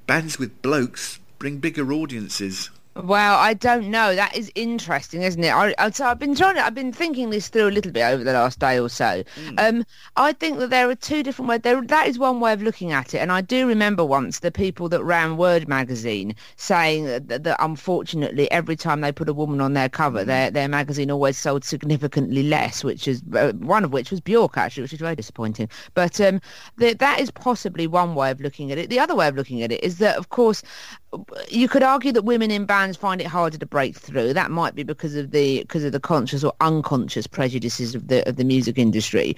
bands 0.07 0.39
with 0.39 0.63
blokes 0.63 1.19
bring 1.39 1.59
bigger 1.59 1.93
audiences. 1.93 2.71
Well, 2.95 3.39
I 3.39 3.55
don't 3.55 3.91
know. 3.91 4.15
That 4.15 4.37
is 4.37 4.53
interesting, 4.55 5.23
isn't 5.23 5.43
it? 5.43 5.49
I, 5.49 5.75
I, 5.79 5.89
so 5.91 6.05
I've 6.05 6.19
been 6.19 6.35
trying 6.35 6.57
to, 6.57 6.67
I've 6.67 6.75
been 6.75 6.93
thinking 6.93 7.31
this 7.31 7.49
through 7.49 7.69
a 7.69 7.71
little 7.71 7.91
bit 7.91 8.03
over 8.03 8.23
the 8.23 8.35
last 8.35 8.59
day 8.59 8.79
or 8.79 8.91
so. 8.91 9.25
Um, 9.57 9.85
I 10.17 10.35
think 10.35 10.59
that 10.59 10.69
there 10.69 10.91
are 10.91 10.95
two 10.95 11.23
different 11.23 11.49
ways. 11.49 11.61
There, 11.63 11.81
that 11.81 12.07
is 12.07 12.19
one 12.19 12.39
way 12.39 12.53
of 12.53 12.63
looking 12.63 12.93
at 12.93 13.15
it. 13.15 13.19
And 13.19 13.33
I 13.33 13.41
do 13.41 13.67
remember 13.67 14.05
once 14.05 14.41
the 14.41 14.51
people 14.53 14.91
that 14.91 15.03
ran 15.03 15.39
Word 15.39 15.69
magazine 15.69 16.35
saying 16.57 17.07
that, 17.07 17.45
that 17.45 17.57
unfortunately 17.61 18.51
every 18.51 18.77
time 18.77 19.01
they 19.01 19.11
put 19.11 19.29
a 19.29 19.33
woman 19.33 19.63
on 19.63 19.73
their 19.73 19.89
cover, 19.89 20.23
their 20.23 20.51
their 20.51 20.69
magazine 20.69 21.11
always 21.11 21.39
sold 21.39 21.65
significantly 21.65 22.43
less, 22.43 22.85
which 22.85 23.09
is 23.09 23.23
uh, 23.33 23.53
one 23.53 23.85
of 23.85 23.93
which 23.95 24.11
was 24.11 24.21
Bjork 24.21 24.59
actually, 24.59 24.83
which 24.83 24.93
is 24.93 25.01
very 25.01 25.17
disappointing. 25.17 25.71
But 25.95 26.21
um, 26.21 26.43
the, 26.77 26.93
that 26.93 27.21
is 27.21 27.31
possibly 27.31 27.87
one 27.87 28.15
way 28.15 28.31
of 28.31 28.41
looking 28.43 28.71
at 28.71 28.77
it. 28.77 28.91
The 28.91 29.01
other 29.01 29.15
way 29.15 29.29
of 29.29 29.35
looking 29.35 29.63
at 29.63 29.73
it 29.73 29.83
is 29.83 29.97
that, 29.99 30.19
of 30.19 30.29
course, 30.29 30.63
you 31.49 31.69
could 31.69 31.83
argue 31.83 32.13
that 32.13 32.23
women 32.23 32.51
in 32.51 32.65
bands 32.65 32.97
find 32.97 33.21
it 33.21 33.27
harder 33.27 33.59
to 33.59 33.67
break 33.67 33.97
through. 33.97 34.33
That 34.33 34.51
might 34.51 34.75
be 34.75 34.83
because 34.83 35.15
of 35.15 35.31
the 35.31 35.61
because 35.61 35.85
of 35.85 35.93
the 35.93 36.01
conscious 36.01 36.43
or 36.43 36.53
unconscious 36.61 37.27
prejudices 37.27 37.95
of 37.95 38.09
the 38.09 38.27
of 38.29 38.37
the 38.37 38.45
music 38.45 38.79
industry. 38.79 39.37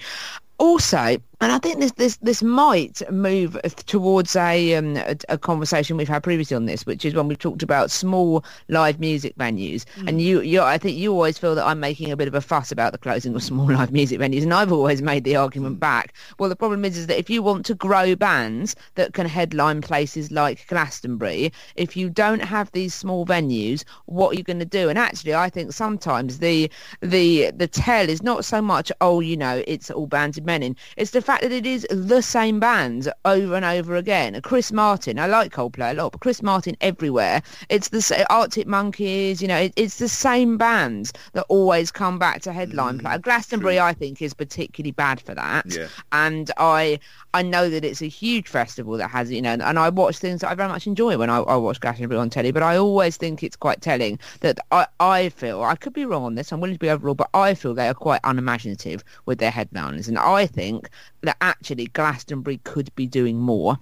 Also, 0.57 1.17
and 1.41 1.51
I 1.51 1.59
think 1.59 1.79
this 1.79 1.91
this 1.93 2.17
this 2.17 2.41
might 2.41 3.01
move 3.11 3.57
towards 3.85 4.35
a, 4.35 4.75
um, 4.75 4.97
a 4.97 5.15
a 5.29 5.37
conversation 5.37 5.97
we've 5.97 6.07
had 6.07 6.23
previously 6.23 6.55
on 6.55 6.65
this, 6.65 6.85
which 6.85 7.03
is 7.03 7.13
when 7.13 7.27
we've 7.27 7.39
talked 7.39 7.63
about 7.63 7.91
small 7.91 8.43
live 8.69 8.99
music 8.99 9.35
venues. 9.37 9.85
And 10.07 10.21
you 10.21 10.41
you 10.41 10.61
I 10.61 10.77
think 10.77 10.97
you 10.97 11.11
always 11.11 11.37
feel 11.37 11.55
that 11.55 11.65
I'm 11.65 11.79
making 11.79 12.11
a 12.11 12.17
bit 12.17 12.27
of 12.27 12.35
a 12.35 12.41
fuss 12.41 12.71
about 12.71 12.91
the 12.91 12.97
closing 12.97 13.35
of 13.35 13.43
small 13.43 13.71
live 13.71 13.91
music 13.91 14.19
venues, 14.19 14.43
and 14.43 14.53
I've 14.53 14.71
always 14.71 15.01
made 15.01 15.23
the 15.23 15.35
argument 15.35 15.79
back. 15.79 16.13
Well, 16.39 16.49
the 16.49 16.55
problem 16.55 16.85
is 16.85 16.97
is 16.97 17.07
that 17.07 17.19
if 17.19 17.29
you 17.29 17.43
want 17.43 17.65
to 17.65 17.75
grow 17.75 18.15
bands 18.15 18.75
that 18.95 19.13
can 19.13 19.27
headline 19.27 19.81
places 19.81 20.31
like 20.31 20.67
Glastonbury, 20.67 21.51
if 21.75 21.97
you 21.97 22.09
don't 22.09 22.43
have 22.43 22.71
these 22.71 22.93
small 22.93 23.25
venues, 23.25 23.83
what 24.05 24.33
are 24.33 24.35
you 24.35 24.43
going 24.43 24.59
to 24.59 24.65
do? 24.65 24.89
And 24.89 24.97
actually, 24.97 25.35
I 25.35 25.49
think 25.49 25.73
sometimes 25.73 26.39
the 26.39 26.69
the 27.01 27.51
the 27.51 27.67
tell 27.67 28.07
is 28.07 28.23
not 28.23 28.45
so 28.45 28.61
much 28.61 28.91
oh 29.01 29.19
you 29.19 29.35
know 29.37 29.63
it's 29.67 29.91
all 29.91 30.07
bands 30.07 30.37
of 30.37 30.45
men 30.45 30.63
in. 30.63 30.75
It's 30.97 31.11
the 31.11 31.24
fact 31.25 31.41
that 31.41 31.51
it 31.51 31.65
is 31.65 31.87
the 31.89 32.21
same 32.21 32.59
bands 32.59 33.09
over 33.25 33.55
and 33.55 33.65
over 33.65 33.95
again. 33.95 34.39
Chris 34.41 34.71
Martin, 34.71 35.19
I 35.19 35.27
like 35.27 35.51
Coldplay 35.51 35.91
a 35.91 35.93
lot, 35.93 36.11
but 36.11 36.21
Chris 36.21 36.41
Martin 36.41 36.77
everywhere. 36.81 37.41
It's 37.69 37.89
the 37.89 38.25
Arctic 38.29 38.67
Monkeys, 38.67 39.41
you 39.41 39.47
know, 39.47 39.57
it, 39.57 39.73
it's 39.75 39.97
the 39.97 40.07
same 40.07 40.57
bands 40.57 41.11
that 41.33 41.45
always 41.49 41.91
come 41.91 42.19
back 42.19 42.41
to 42.43 42.53
headline 42.53 42.99
mm, 42.99 43.01
play. 43.01 43.17
Glastonbury, 43.17 43.79
I 43.79 43.93
think, 43.93 44.21
is 44.21 44.33
particularly 44.33 44.91
bad 44.91 45.19
for 45.19 45.33
that. 45.33 45.65
Yeah. 45.67 45.87
And 46.11 46.51
I 46.57 46.99
I 47.35 47.41
know 47.41 47.69
that 47.69 47.83
it's 47.83 48.01
a 48.01 48.07
huge 48.07 48.47
festival 48.47 48.95
that 48.95 49.09
has, 49.09 49.29
you 49.29 49.41
know, 49.41 49.51
and 49.51 49.77
I 49.77 49.89
watch 49.89 50.19
things 50.19 50.39
that 50.39 50.49
I 50.49 50.55
very 50.55 50.69
much 50.69 50.87
enjoy 50.87 51.17
when 51.17 51.29
I, 51.29 51.39
I 51.39 51.57
watch 51.57 51.81
Glastonbury 51.81 52.17
on 52.17 52.29
telly, 52.29 52.53
but 52.53 52.63
I 52.63 52.77
always 52.77 53.17
think 53.17 53.43
it's 53.43 53.57
quite 53.57 53.81
telling 53.81 54.17
that 54.39 54.57
I, 54.71 54.87
I 55.01 55.27
feel, 55.27 55.61
I 55.61 55.75
could 55.75 55.91
be 55.91 56.05
wrong 56.05 56.23
on 56.23 56.35
this, 56.35 56.53
I'm 56.53 56.61
willing 56.61 56.75
to 56.75 56.79
be 56.79 56.89
overall, 56.89 57.13
but 57.13 57.29
I 57.33 57.53
feel 57.53 57.73
they 57.73 57.89
are 57.89 57.93
quite 57.93 58.21
unimaginative 58.23 59.03
with 59.25 59.39
their 59.39 59.51
headliners. 59.51 60.07
And 60.07 60.17
I 60.17 60.47
think 60.47 60.89
that 61.23 61.35
actually 61.41 61.87
Glastonbury 61.87 62.61
could 62.63 62.95
be 62.95 63.05
doing 63.05 63.37
more 63.37 63.77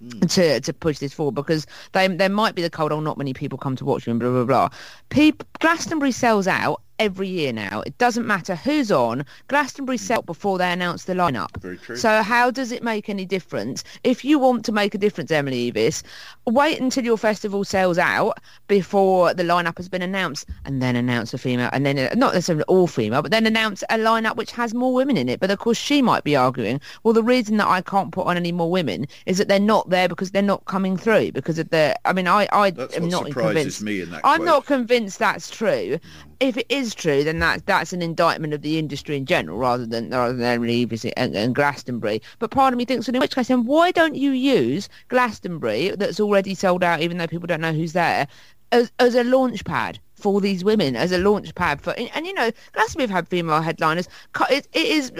hmm. 0.00 0.18
to 0.18 0.60
to 0.60 0.72
push 0.72 0.98
this 0.98 1.14
forward 1.14 1.36
because 1.36 1.68
they 1.92 2.08
there 2.08 2.28
might 2.28 2.56
be 2.56 2.62
the 2.62 2.70
cold 2.70 2.90
oh 2.90 2.98
not 2.98 3.16
many 3.16 3.32
people 3.32 3.58
come 3.58 3.76
to 3.76 3.84
watch 3.84 4.08
and 4.08 4.18
blah 4.18 4.30
blah 4.30 4.44
blah. 4.44 4.68
People, 5.10 5.46
Glastonbury 5.60 6.10
sells 6.10 6.48
out 6.48 6.82
every 6.98 7.28
year 7.28 7.52
now. 7.52 7.82
It 7.86 7.96
doesn't 7.98 8.26
matter 8.26 8.54
who's 8.54 8.90
on. 8.90 9.24
Glastonbury 9.48 9.98
sell 9.98 10.22
before 10.22 10.58
they 10.58 10.72
announce 10.72 11.04
the 11.04 11.14
lineup. 11.14 11.56
Very 11.60 11.78
true. 11.78 11.96
So 11.96 12.22
how 12.22 12.50
does 12.50 12.72
it 12.72 12.82
make 12.82 13.08
any 13.08 13.24
difference? 13.24 13.84
If 14.04 14.24
you 14.24 14.38
want 14.38 14.64
to 14.66 14.72
make 14.72 14.94
a 14.94 14.98
difference, 14.98 15.30
Emily 15.30 15.70
Eavis, 15.72 16.02
wait 16.46 16.80
until 16.80 17.04
your 17.04 17.18
festival 17.18 17.64
sells 17.64 17.98
out 17.98 18.38
before 18.66 19.34
the 19.34 19.42
lineup 19.42 19.76
has 19.76 19.88
been 19.88 20.02
announced, 20.02 20.46
and 20.64 20.82
then 20.82 20.96
announce 20.96 21.32
a 21.34 21.38
female, 21.38 21.70
and 21.72 21.86
then 21.86 21.96
not 22.18 22.34
necessarily 22.34 22.64
all 22.64 22.86
female, 22.86 23.22
but 23.22 23.30
then 23.30 23.46
announce 23.46 23.82
a 23.90 23.98
lineup 23.98 24.36
which 24.36 24.52
has 24.52 24.74
more 24.74 24.92
women 24.92 25.16
in 25.16 25.28
it. 25.28 25.40
But 25.40 25.50
of 25.50 25.58
course, 25.58 25.78
she 25.78 26.02
might 26.02 26.24
be 26.24 26.36
arguing, 26.36 26.80
well, 27.02 27.14
the 27.14 27.22
reason 27.22 27.56
that 27.58 27.68
I 27.68 27.80
can't 27.80 28.12
put 28.12 28.26
on 28.26 28.36
any 28.36 28.52
more 28.52 28.70
women 28.70 29.06
is 29.26 29.38
that 29.38 29.48
they're 29.48 29.58
not 29.60 29.88
there 29.90 30.08
because 30.08 30.30
they're 30.32 30.42
not 30.42 30.64
coming 30.66 30.96
through 30.96 31.32
because 31.32 31.58
of 31.58 31.70
the. 31.70 31.94
I 32.04 32.12
mean, 32.12 32.26
I 32.26 32.48
I 32.52 32.70
That's 32.70 32.96
am 32.96 33.08
not 33.08 33.26
surprises 33.26 33.54
convinced. 33.54 33.82
me 33.82 34.00
in 34.02 34.10
that 34.10 34.20
I'm 34.24 34.38
quote. 34.38 34.46
not 34.46 34.66
convinced 34.66 35.18
that's 35.18 35.50
true. 35.50 35.98
Mm. 35.98 36.00
If 36.40 36.56
it 36.56 36.66
is 36.68 36.87
true, 36.94 37.24
then 37.24 37.38
that 37.40 37.66
that's 37.66 37.92
an 37.92 38.02
indictment 38.02 38.52
of 38.54 38.62
the 38.62 38.78
industry 38.78 39.16
in 39.16 39.26
general, 39.26 39.58
rather 39.58 39.86
than 39.86 40.10
rather 40.10 40.34
than 40.34 40.44
Emily 40.44 40.86
Eavis 40.86 41.10
and, 41.16 41.34
and 41.36 41.54
Glastonbury. 41.54 42.20
But 42.38 42.50
part 42.50 42.72
of 42.74 42.78
me 42.78 42.84
thinks, 42.84 43.06
well, 43.08 43.14
in 43.16 43.20
which 43.20 43.34
case, 43.34 43.48
then 43.48 43.64
why 43.64 43.90
don't 43.90 44.14
you 44.14 44.30
use 44.32 44.88
Glastonbury, 45.08 45.90
that's 45.96 46.20
already 46.20 46.54
sold 46.54 46.82
out, 46.84 47.00
even 47.00 47.18
though 47.18 47.26
people 47.26 47.46
don't 47.46 47.60
know 47.60 47.72
who's 47.72 47.92
there, 47.92 48.26
as 48.72 48.90
as 48.98 49.14
a 49.14 49.24
launch 49.24 49.64
pad? 49.64 49.98
For 50.14 50.40
these 50.40 50.64
women, 50.64 50.96
as 50.96 51.12
a 51.12 51.18
launch 51.18 51.54
pad 51.54 51.80
for, 51.80 51.92
and, 51.92 52.10
and 52.12 52.26
you 52.26 52.34
know, 52.34 52.50
Glastonbury 52.72 53.06
have 53.08 53.14
had 53.14 53.28
female 53.28 53.60
headliners. 53.62 54.08
It, 54.50 54.66
it 54.72 54.86
is 54.86 55.12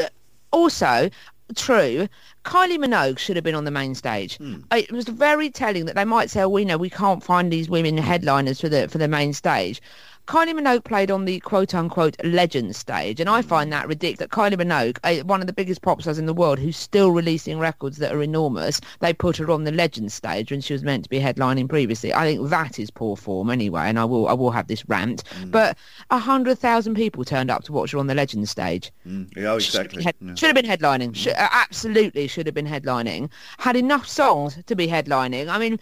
also 0.50 1.08
true. 1.54 2.08
Kylie 2.44 2.78
Minogue 2.78 3.18
should 3.18 3.36
have 3.36 3.44
been 3.44 3.54
on 3.54 3.64
the 3.64 3.70
main 3.70 3.94
stage. 3.94 4.38
I- 4.72 4.78
It 4.78 4.92
was 4.92 5.04
very 5.06 5.50
telling 5.50 5.84
that 5.86 5.94
they 5.94 6.04
might 6.04 6.30
say, 6.30 6.42
"Oh, 6.42 6.48
we 6.48 6.64
know 6.64 6.76
we 6.78 6.90
can't 6.90 7.22
find 7.22 7.52
these 7.52 7.68
women 7.68 7.96
headliners 7.96 8.60
for 8.60 8.68
the 8.68 8.88
for 8.88 8.98
the 8.98 9.08
main 9.08 9.32
stage." 9.32 9.80
Kylie 10.28 10.52
Minogue 10.52 10.84
played 10.84 11.10
on 11.10 11.24
the 11.24 11.40
quote-unquote 11.40 12.14
legend 12.22 12.76
stage, 12.76 13.18
and 13.18 13.30
I 13.30 13.40
find 13.40 13.72
that 13.72 13.88
ridiculous. 13.88 14.28
Kylie 14.28 14.60
Minogue, 14.60 15.24
one 15.24 15.40
of 15.40 15.46
the 15.46 15.54
biggest 15.54 15.80
pop 15.80 16.02
stars 16.02 16.18
in 16.18 16.26
the 16.26 16.34
world, 16.34 16.58
who's 16.58 16.76
still 16.76 17.12
releasing 17.12 17.58
records 17.58 17.96
that 17.96 18.12
are 18.12 18.22
enormous, 18.22 18.78
they 19.00 19.14
put 19.14 19.38
her 19.38 19.50
on 19.50 19.64
the 19.64 19.72
legend 19.72 20.12
stage 20.12 20.50
when 20.50 20.60
she 20.60 20.74
was 20.74 20.82
meant 20.82 21.04
to 21.04 21.08
be 21.08 21.18
headlining 21.18 21.66
previously. 21.66 22.12
I 22.12 22.24
think 22.26 22.50
that 22.50 22.78
is 22.78 22.90
poor 22.90 23.16
form 23.16 23.48
anyway, 23.48 23.84
and 23.88 23.98
I 23.98 24.04
will 24.04 24.28
I 24.28 24.34
will 24.34 24.50
have 24.50 24.66
this 24.66 24.86
rant. 24.86 25.24
But 25.46 25.78
a 26.10 26.18
hundred 26.18 26.58
thousand 26.58 26.94
people 26.96 27.24
turned 27.24 27.50
up 27.50 27.64
to 27.64 27.72
watch 27.72 27.92
her 27.92 27.98
on 27.98 28.06
the 28.06 28.14
legend 28.14 28.50
stage. 28.50 28.92
Mm, 29.06 29.34
yeah, 29.34 29.52
oh, 29.52 29.58
Should 29.58 29.76
have 29.76 29.86
exactly. 29.86 29.96
been, 29.96 30.04
head- 30.04 30.14
Yeah. 30.20 30.34
should 30.34 30.54
have 30.54 30.62
been 30.62 30.66
headlining. 30.66 31.16
Should, 31.16 31.32
uh, 31.36 31.48
absolutely 31.52 32.26
should 32.26 32.44
have 32.44 32.54
been 32.54 32.66
headlining. 32.66 33.30
Had 33.56 33.76
enough 33.76 34.06
songs 34.06 34.58
to 34.66 34.76
be 34.76 34.88
headlining. 34.88 35.48
I 35.48 35.56
mean, 35.58 35.80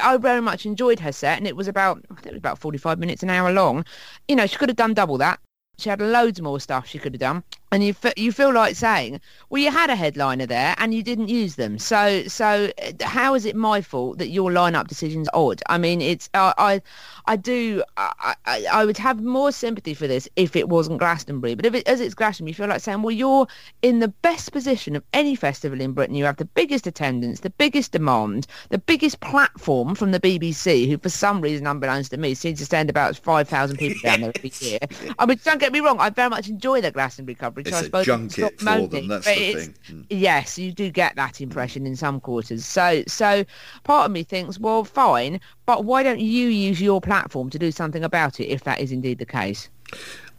I 0.00 0.16
very 0.16 0.40
much 0.40 0.64
enjoyed 0.64 1.00
her 1.00 1.10
set, 1.10 1.38
and 1.38 1.48
it 1.48 1.56
was 1.56 1.66
about 1.66 2.04
I 2.12 2.14
think 2.14 2.26
it 2.26 2.32
was 2.34 2.38
about 2.38 2.60
forty-five 2.60 3.00
minutes, 3.00 3.24
an 3.24 3.30
hour 3.30 3.50
long. 3.52 3.79
You 4.28 4.36
know, 4.36 4.46
she 4.46 4.56
could 4.56 4.68
have 4.68 4.76
done 4.76 4.94
double 4.94 5.18
that. 5.18 5.40
She 5.78 5.88
had 5.88 6.00
loads 6.00 6.40
more 6.40 6.60
stuff 6.60 6.86
she 6.86 6.98
could 6.98 7.14
have 7.14 7.20
done, 7.20 7.44
and 7.72 7.84
you 7.84 7.94
fe- 7.94 8.12
you 8.16 8.32
feel 8.32 8.52
like 8.52 8.74
saying, 8.74 9.20
well, 9.48 9.62
you 9.62 9.70
had 9.70 9.90
a 9.90 9.96
headliner 9.96 10.46
there 10.46 10.74
and 10.78 10.92
you 10.92 11.02
didn't 11.02 11.28
use 11.28 11.54
them. 11.54 11.78
So 11.78 12.24
so 12.26 12.70
uh, 12.82 13.04
how 13.04 13.34
is 13.34 13.44
it 13.44 13.54
my 13.54 13.80
fault 13.80 14.18
that 14.18 14.28
your 14.28 14.50
lineup 14.50 14.88
decisions 14.88 15.28
are 15.28 15.50
odd? 15.50 15.62
I 15.68 15.78
mean, 15.78 16.00
it's 16.00 16.28
uh, 16.34 16.52
I 16.58 16.82
I 17.26 17.36
do 17.36 17.82
I, 17.96 18.34
I 18.44 18.64
I 18.72 18.84
would 18.84 18.98
have 18.98 19.22
more 19.22 19.52
sympathy 19.52 19.94
for 19.94 20.08
this 20.08 20.28
if 20.36 20.56
it 20.56 20.68
wasn't 20.68 20.98
Glastonbury, 20.98 21.54
but 21.54 21.64
if 21.64 21.74
it, 21.74 21.86
as 21.86 22.00
it's 22.00 22.14
Glastonbury, 22.14 22.50
you 22.50 22.54
feel 22.54 22.68
like 22.68 22.80
saying, 22.80 23.02
well, 23.02 23.12
you're 23.12 23.46
in 23.82 24.00
the 24.00 24.08
best 24.08 24.52
position 24.52 24.96
of 24.96 25.04
any 25.12 25.36
festival 25.36 25.80
in 25.80 25.92
Britain. 25.92 26.16
You 26.16 26.24
have 26.24 26.36
the 26.38 26.44
biggest 26.46 26.86
attendance, 26.88 27.40
the 27.40 27.50
biggest 27.50 27.92
demand, 27.92 28.48
the 28.70 28.78
biggest 28.78 29.20
platform 29.20 29.94
from 29.94 30.10
the 30.10 30.20
BBC, 30.20 30.88
who 30.88 30.98
for 30.98 31.08
some 31.08 31.40
reason, 31.40 31.66
unbeknownst 31.68 32.10
to 32.10 32.16
me, 32.16 32.34
seems 32.34 32.58
to 32.58 32.66
send 32.66 32.90
about 32.90 33.16
five 33.16 33.48
thousand 33.48 33.76
people 33.76 34.00
down 34.02 34.22
there 34.22 34.32
every 34.34 34.52
year. 34.60 34.80
I 35.20 35.26
mean, 35.26 35.38
don't 35.44 35.60
get 35.60 35.72
me 35.72 35.78
wrong, 35.80 36.00
I 36.00 36.10
very 36.10 36.30
much 36.30 36.48
enjoy 36.48 36.80
the 36.80 36.90
Glastonbury 36.90 37.36
coverage. 37.36 37.59
It's 37.66 37.76
I 37.76 37.80
a 37.80 37.84
suppose 37.84 38.06
junket 38.06 38.62
not 38.62 38.78
for 38.80 38.88
them, 38.88 39.08
that's 39.08 39.26
the 39.26 39.52
thing. 39.54 39.74
Mm. 39.88 40.06
Yes, 40.10 40.58
you 40.58 40.72
do 40.72 40.90
get 40.90 41.16
that 41.16 41.40
impression 41.40 41.86
in 41.86 41.96
some 41.96 42.20
quarters. 42.20 42.64
So, 42.64 43.02
so 43.06 43.44
part 43.84 44.06
of 44.06 44.12
me 44.12 44.22
thinks, 44.22 44.58
well, 44.58 44.84
fine, 44.84 45.40
but 45.66 45.84
why 45.84 46.02
don't 46.02 46.20
you 46.20 46.48
use 46.48 46.80
your 46.80 47.00
platform 47.00 47.50
to 47.50 47.58
do 47.58 47.70
something 47.70 48.04
about 48.04 48.40
it 48.40 48.46
if 48.46 48.64
that 48.64 48.80
is 48.80 48.92
indeed 48.92 49.18
the 49.18 49.26
case? 49.26 49.68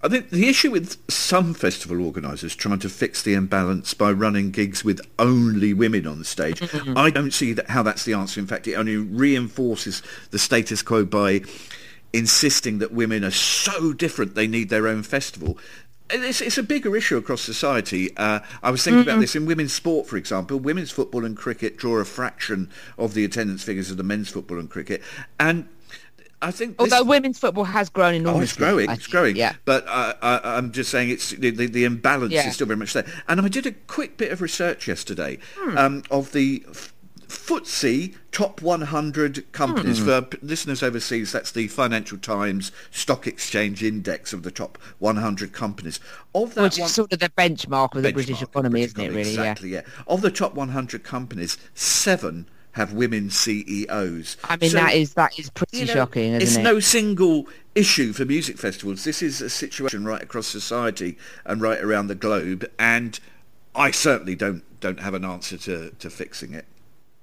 I 0.03 0.07
think 0.07 0.31
the 0.31 0.47
issue 0.47 0.71
with 0.71 0.97
some 1.11 1.53
festival 1.53 2.03
organisers 2.03 2.55
trying 2.55 2.79
to 2.79 2.89
fix 2.89 3.21
the 3.21 3.35
imbalance 3.35 3.93
by 3.93 4.11
running 4.11 4.49
gigs 4.49 4.83
with 4.83 4.99
only 5.19 5.73
women 5.75 6.07
on 6.07 6.23
stage. 6.23 6.61
I 6.95 7.11
don't 7.11 7.31
see 7.31 7.53
that, 7.53 7.69
how 7.69 7.83
that's 7.83 8.03
the 8.03 8.13
answer. 8.13 8.39
In 8.39 8.47
fact, 8.47 8.67
it 8.67 8.73
only 8.73 8.97
reinforces 8.97 10.01
the 10.31 10.39
status 10.39 10.81
quo 10.81 11.05
by 11.05 11.41
insisting 12.13 12.79
that 12.79 12.91
women 12.91 13.23
are 13.23 13.31
so 13.31 13.93
different 13.93 14.33
they 14.33 14.47
need 14.47 14.69
their 14.69 14.87
own 14.87 15.03
festival. 15.03 15.57
It's, 16.13 16.41
it's 16.41 16.57
a 16.57 16.63
bigger 16.63 16.95
issue 16.95 17.17
across 17.17 17.41
society. 17.41 18.15
Uh, 18.17 18.39
I 18.63 18.71
was 18.71 18.83
thinking 18.83 19.01
about 19.03 19.19
this 19.19 19.35
in 19.35 19.45
women's 19.45 19.73
sport, 19.73 20.07
for 20.07 20.17
example. 20.17 20.59
Women's 20.59 20.91
football 20.91 21.25
and 21.25 21.35
cricket 21.37 21.77
draw 21.77 21.97
a 21.97 22.05
fraction 22.05 22.69
of 22.97 23.13
the 23.13 23.23
attendance 23.25 23.63
figures 23.63 23.89
of 23.91 23.97
the 23.97 24.03
men's 24.03 24.29
football 24.29 24.59
and 24.59 24.69
cricket. 24.69 25.01
And 25.39 25.67
I 26.41 26.49
think 26.51 26.77
this- 26.77 26.91
Although 26.91 27.07
women's 27.07 27.37
football 27.39 27.65
has 27.65 27.89
grown 27.89 28.15
enormously. 28.15 28.39
Oh, 28.39 28.43
it's 28.43 28.53
growing. 28.53 28.89
It's 28.89 29.07
growing. 29.07 29.35
Yeah. 29.35 29.53
But 29.65 29.85
I, 29.87 30.15
I, 30.21 30.57
I'm 30.57 30.71
just 30.71 30.89
saying 30.89 31.09
it's 31.11 31.29
the, 31.31 31.51
the, 31.51 31.67
the 31.67 31.83
imbalance 31.85 32.33
Yeah. 32.33 32.47
is 32.47 32.55
still 32.55 32.67
very 32.67 32.77
much 32.77 32.93
there. 32.93 33.05
And 33.27 33.39
I 33.41 33.47
did 33.47 33.65
a 33.67 33.71
quick 33.71 34.17
bit 34.17 34.31
of 34.31 34.41
research 34.41 34.87
yesterday 34.87 35.37
Hmm. 35.59 35.77
um, 35.77 36.03
of 36.09 36.31
the 36.31 36.65
FTSE 37.31 38.15
top 38.31 38.61
100 38.61 39.51
companies. 39.51 39.99
Hmm. 39.99 40.05
For 40.05 40.27
listeners 40.41 40.83
overseas, 40.83 41.31
that's 41.31 41.51
the 41.51 41.67
Financial 41.67 42.17
Times 42.17 42.71
Stock 42.91 43.27
Exchange 43.27 43.83
Index 43.83 44.33
of 44.33 44.43
the 44.43 44.51
top 44.51 44.77
100 44.99 45.53
companies. 45.53 45.99
Of 46.35 46.53
that 46.55 46.63
Which 46.63 46.79
one, 46.79 46.89
sort 46.89 47.13
of 47.13 47.19
the 47.19 47.29
benchmark 47.29 47.95
of 47.95 48.03
the 48.03 48.11
British 48.11 48.37
benchmark, 48.37 48.43
economy, 48.43 48.81
British 48.81 48.91
isn't 48.93 49.01
it, 49.03 49.09
really? 49.09 49.29
Exactly, 49.29 49.69
yeah. 49.69 49.81
Of 50.07 50.21
the 50.21 50.31
top 50.31 50.53
100 50.55 51.03
companies, 51.03 51.57
seven 51.73 52.47
have 52.73 52.93
women 52.93 53.29
CEOs. 53.29 54.37
I 54.45 54.57
mean, 54.57 54.69
So- 54.69 54.77
that 54.77 54.93
is 54.93 55.13
that 55.15 55.37
is 55.37 55.49
pretty 55.49 55.79
you 55.79 55.85
know, 55.85 55.93
shocking, 55.93 56.33
isn't 56.33 56.41
it's 56.41 56.55
it? 56.55 56.63
no 56.63 56.79
single 56.79 57.47
issue 57.75 58.13
for 58.13 58.25
music 58.25 58.57
festivals. 58.57 59.03
This 59.03 59.21
is 59.21 59.41
a 59.41 59.49
situation 59.49 60.05
right 60.05 60.21
across 60.21 60.47
society 60.47 61.17
and 61.45 61.61
right 61.61 61.81
around 61.81 62.07
the 62.07 62.15
globe, 62.15 62.69
and 62.79 63.19
I 63.75 63.91
certainly 63.91 64.35
don't 64.35 64.63
don't 64.79 64.99
have 64.99 65.13
an 65.13 65.23
answer 65.25 65.57
to, 65.57 65.91
to 65.91 66.09
fixing 66.09 66.53
it. 66.53 66.65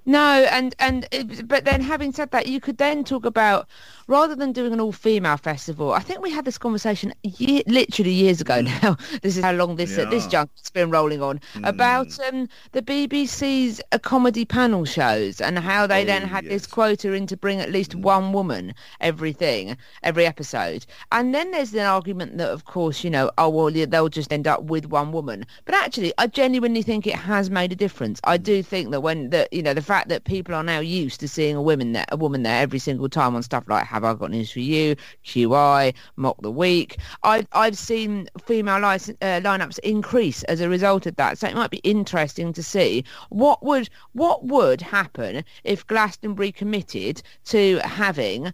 No, 0.08 0.46
and 0.50 0.74
and 0.78 1.06
but 1.44 1.64
then 1.66 1.82
having 1.82 2.12
said 2.12 2.30
that, 2.30 2.46
you 2.46 2.60
could 2.60 2.78
then 2.78 3.04
talk 3.04 3.26
about 3.26 3.68
rather 4.06 4.34
than 4.34 4.52
doing 4.52 4.72
an 4.72 4.80
all-female 4.80 5.36
festival. 5.36 5.92
I 5.92 5.98
think 6.00 6.22
we 6.22 6.30
had 6.30 6.46
this 6.46 6.56
conversation 6.56 7.12
ye- 7.22 7.62
literally 7.66 8.12
years 8.12 8.40
ago. 8.40 8.62
Now 8.62 8.96
this 9.22 9.36
is 9.36 9.44
how 9.44 9.52
long 9.52 9.76
this 9.76 9.98
uh, 9.98 10.06
this 10.06 10.26
junk's 10.26 10.70
been 10.70 10.90
rolling 10.90 11.20
on 11.22 11.40
about 11.62 12.18
um, 12.26 12.48
the 12.72 12.80
BBC's 12.80 13.82
uh, 13.92 13.98
comedy 13.98 14.46
panel 14.46 14.86
shows 14.86 15.42
and 15.42 15.58
how 15.58 15.86
they 15.86 16.04
then 16.04 16.22
Oh, 16.22 16.26
had 16.26 16.44
this 16.46 16.66
quota 16.66 17.12
in 17.12 17.26
to 17.26 17.36
bring 17.36 17.60
at 17.60 17.70
least 17.70 17.94
one 17.94 18.32
woman 18.32 18.74
every 19.00 19.32
thing 19.34 19.76
every 20.02 20.24
episode. 20.24 20.86
And 21.12 21.34
then 21.34 21.50
there's 21.50 21.74
an 21.74 21.80
argument 21.80 22.38
that, 22.38 22.50
of 22.50 22.64
course, 22.64 23.04
you 23.04 23.10
know, 23.10 23.30
oh 23.36 23.50
well, 23.50 23.70
they'll 23.70 24.08
just 24.08 24.32
end 24.32 24.46
up 24.46 24.62
with 24.64 24.86
one 24.86 25.12
woman. 25.12 25.44
But 25.66 25.74
actually, 25.74 26.14
I 26.16 26.28
genuinely 26.28 26.80
think 26.82 27.06
it 27.06 27.16
has 27.16 27.50
made 27.50 27.72
a 27.72 27.76
difference. 27.76 28.20
I 28.24 28.38
do 28.38 28.62
think 28.62 28.90
that 28.92 29.00
when 29.02 29.28
the 29.30 29.46
you 29.52 29.62
know 29.62 29.74
the 29.74 29.82
fact 29.82 29.97
that 30.06 30.24
people 30.24 30.54
are 30.54 30.62
now 30.62 30.78
used 30.78 31.18
to 31.20 31.28
seeing 31.28 31.56
a 31.56 31.62
woman 31.62 31.92
there, 31.92 32.04
a 32.12 32.16
woman 32.16 32.44
there 32.44 32.60
every 32.60 32.78
single 32.78 33.08
time 33.08 33.34
on 33.34 33.42
stuff 33.42 33.64
like 33.66 33.84
Have 33.84 34.04
I 34.04 34.14
Got 34.14 34.30
News 34.30 34.52
for 34.52 34.60
You, 34.60 34.94
QI, 35.24 35.94
Mock 36.16 36.40
the 36.42 36.50
Week. 36.50 36.98
I've 37.24 37.48
I've 37.52 37.76
seen 37.76 38.28
female 38.44 38.80
lic- 38.80 39.16
uh, 39.20 39.40
lineups 39.40 39.78
increase 39.80 40.42
as 40.44 40.60
a 40.60 40.68
result 40.68 41.06
of 41.06 41.16
that. 41.16 41.38
So 41.38 41.48
it 41.48 41.54
might 41.56 41.70
be 41.70 41.78
interesting 41.78 42.52
to 42.52 42.62
see 42.62 43.04
what 43.30 43.64
would 43.64 43.88
what 44.12 44.44
would 44.44 44.80
happen 44.80 45.44
if 45.64 45.86
Glastonbury 45.86 46.52
committed 46.52 47.22
to 47.46 47.78
having 47.78 48.52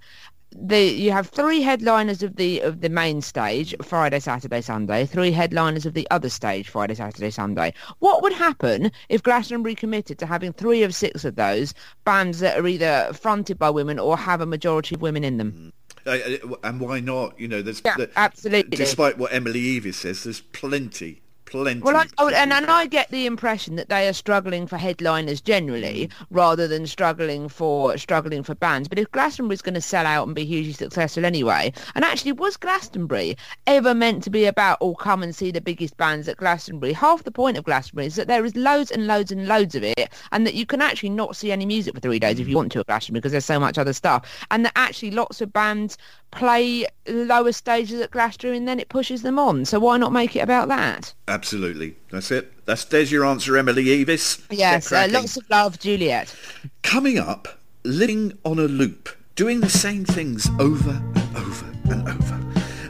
the 0.54 0.82
you 0.82 1.10
have 1.10 1.28
three 1.28 1.60
headliners 1.60 2.22
of 2.22 2.36
the 2.36 2.60
of 2.60 2.80
the 2.80 2.88
main 2.88 3.20
stage 3.20 3.74
Friday, 3.82 4.20
Saturday, 4.20 4.60
Sunday, 4.60 5.04
three 5.06 5.32
headliners 5.32 5.86
of 5.86 5.94
the 5.94 6.06
other 6.10 6.28
stage 6.28 6.68
Friday, 6.68 6.94
Saturday, 6.94 7.30
Sunday. 7.30 7.74
What 7.98 8.22
would 8.22 8.32
happen 8.32 8.90
if 9.08 9.22
Glastonbury 9.22 9.74
committed 9.74 10.18
to 10.18 10.26
having 10.26 10.52
three 10.52 10.82
of 10.82 10.94
six 10.94 11.24
of 11.24 11.36
those 11.36 11.74
bands 12.04 12.38
that 12.40 12.58
are 12.58 12.66
either 12.66 13.10
fronted 13.12 13.58
by 13.58 13.70
women 13.70 13.98
or 13.98 14.16
have 14.16 14.40
a 14.40 14.46
majority 14.46 14.94
of 14.94 15.02
women 15.02 15.24
in 15.24 15.38
them? 15.38 15.72
Uh, 16.06 16.10
uh, 16.10 16.54
and 16.64 16.80
why 16.80 17.00
not? 17.00 17.38
You 17.40 17.48
know, 17.48 17.62
there's 17.62 17.82
Yeah, 17.84 17.96
the- 17.96 18.10
absolutely. 18.16 18.76
Despite 18.76 19.18
what 19.18 19.32
Emily 19.32 19.62
Eavis 19.80 19.94
says, 19.94 20.24
there's 20.24 20.40
plenty, 20.40 21.22
plenty. 21.44 21.80
Well, 21.80 21.96
I, 21.96 22.06
oh, 22.18 22.28
and, 22.28 22.52
and 22.52 22.66
I 22.66 22.86
get 22.86 23.10
the 23.10 23.26
impression 23.26 23.76
that 23.76 23.88
they 23.88 24.08
are 24.08 24.12
struggling 24.12 24.66
for 24.66 24.76
headliners 24.76 25.40
generally, 25.40 26.08
mm. 26.08 26.26
rather 26.30 26.66
than 26.68 26.86
struggling 26.86 27.48
for 27.48 27.96
struggling 27.98 28.42
for 28.42 28.54
bands. 28.54 28.88
But 28.88 28.98
if 28.98 29.10
Glastonbury's 29.12 29.62
going 29.62 29.74
to 29.74 29.80
sell 29.80 30.06
out 30.06 30.26
and 30.26 30.34
be 30.34 30.44
hugely 30.44 30.72
successful 30.72 31.24
anyway, 31.24 31.72
and 31.94 32.04
actually, 32.04 32.32
was 32.32 32.56
Glastonbury 32.56 33.36
ever 33.66 33.94
meant 33.94 34.22
to 34.24 34.30
be 34.30 34.44
about, 34.44 34.78
oh, 34.80 34.94
come 34.94 35.22
and 35.22 35.34
see 35.34 35.50
the 35.50 35.60
biggest 35.60 35.96
bands 35.96 36.28
at 36.28 36.36
Glastonbury? 36.36 36.92
Half 36.92 37.24
the 37.24 37.30
point 37.30 37.56
of 37.56 37.64
Glastonbury 37.64 38.06
is 38.06 38.16
that 38.16 38.28
there 38.28 38.44
is 38.44 38.56
loads 38.56 38.90
and 38.90 39.06
loads 39.06 39.30
and 39.30 39.46
loads 39.46 39.74
of 39.74 39.82
it, 39.82 40.12
and 40.32 40.46
that 40.46 40.54
you 40.54 40.66
can 40.66 40.80
actually 40.80 41.10
not 41.10 41.36
see 41.36 41.52
any 41.52 41.66
music 41.66 41.94
for 41.94 42.00
three 42.00 42.18
days 42.18 42.40
if 42.40 42.48
you 42.48 42.54
mm. 42.54 42.58
want 42.58 42.72
to 42.72 42.80
at 42.80 42.86
Glastonbury 42.86 43.20
because 43.20 43.32
there's 43.32 43.44
so 43.44 43.60
much 43.60 43.78
other 43.78 43.92
stuff, 43.92 44.46
and 44.50 44.64
that 44.64 44.72
actually 44.76 45.10
lots 45.10 45.40
of 45.40 45.52
bands 45.52 45.98
play 46.30 46.86
lower 47.06 47.52
stages 47.52 48.00
at 48.00 48.10
Glastonbury 48.10 48.56
and 48.56 48.68
then 48.68 48.80
it 48.80 48.88
pushes 48.88 49.22
them 49.22 49.38
on. 49.38 49.64
So 49.64 49.78
why 49.80 49.96
not 49.96 50.12
make 50.12 50.36
it 50.36 50.40
about 50.40 50.68
that? 50.68 51.14
Absolutely, 51.28 51.96
that's 52.10 52.30
it. 52.30 52.52
That's 52.66 52.84
there's 52.84 53.12
your 53.12 53.24
answer, 53.24 53.56
Emily 53.56 53.84
Eavis. 53.84 54.42
Yes, 54.50 54.92
uh, 54.92 55.08
lots 55.10 55.36
of 55.36 55.48
love, 55.50 55.78
Juliet. 55.78 56.34
Coming 56.82 57.18
up, 57.18 57.60
living 57.84 58.38
on 58.44 58.58
a 58.58 58.62
loop, 58.62 59.08
doing 59.34 59.60
the 59.60 59.70
same 59.70 60.04
things 60.04 60.48
over 60.58 60.90
and 60.90 61.36
over 61.36 61.66
and 61.90 62.08
over. 62.08 62.40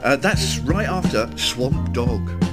Uh, 0.02 0.16
that's 0.16 0.58
right 0.60 0.88
after 0.88 1.30
Swamp 1.36 1.92
Dogg. 1.92 2.43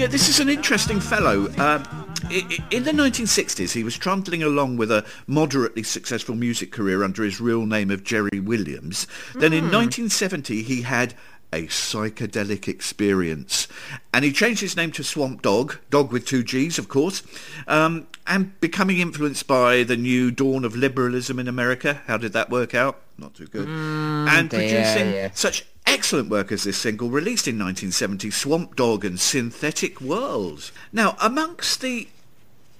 Yeah, 0.00 0.06
this 0.06 0.30
is 0.30 0.40
an 0.40 0.48
interesting 0.48 0.98
fellow. 0.98 1.48
Um, 1.58 1.84
i- 2.30 2.58
in 2.70 2.84
the 2.84 2.92
1960s, 2.92 3.72
he 3.74 3.84
was 3.84 3.98
trundling 3.98 4.42
along 4.42 4.78
with 4.78 4.90
a 4.90 5.04
moderately 5.26 5.82
successful 5.82 6.34
music 6.34 6.72
career 6.72 7.04
under 7.04 7.22
his 7.22 7.38
real 7.38 7.66
name 7.66 7.90
of 7.90 8.02
Jerry 8.02 8.40
Williams. 8.40 9.06
Then 9.34 9.52
in 9.52 9.64
1970, 9.70 10.62
he 10.62 10.80
had 10.82 11.12
a 11.52 11.66
psychedelic 11.66 12.66
experience. 12.66 13.68
And 14.14 14.24
he 14.24 14.32
changed 14.32 14.62
his 14.62 14.74
name 14.74 14.90
to 14.92 15.04
Swamp 15.04 15.42
Dogg, 15.42 15.74
dog 15.90 16.12
with 16.12 16.24
two 16.24 16.44
G's, 16.44 16.78
of 16.78 16.88
course, 16.88 17.22
um, 17.68 18.06
and 18.26 18.58
becoming 18.62 19.00
influenced 19.00 19.46
by 19.46 19.82
the 19.82 19.98
new 19.98 20.30
dawn 20.30 20.64
of 20.64 20.74
liberalism 20.74 21.38
in 21.38 21.46
America. 21.46 22.00
How 22.06 22.16
did 22.16 22.32
that 22.32 22.48
work 22.48 22.74
out? 22.74 23.02
Not 23.18 23.34
too 23.34 23.48
good. 23.48 23.68
and 23.68 24.48
dear, 24.48 24.60
producing 24.60 25.12
yeah. 25.12 25.30
such 25.34 25.66
excellent 25.86 26.28
work 26.28 26.52
as 26.52 26.64
this 26.64 26.78
single, 26.78 27.08
released 27.10 27.48
in 27.48 27.54
1970, 27.56 28.30
Swamp 28.30 28.76
Dogg 28.76 29.04
and 29.04 29.18
Synthetic 29.18 30.00
Worlds. 30.00 30.72
Now, 30.92 31.16
amongst 31.20 31.80
the 31.80 32.08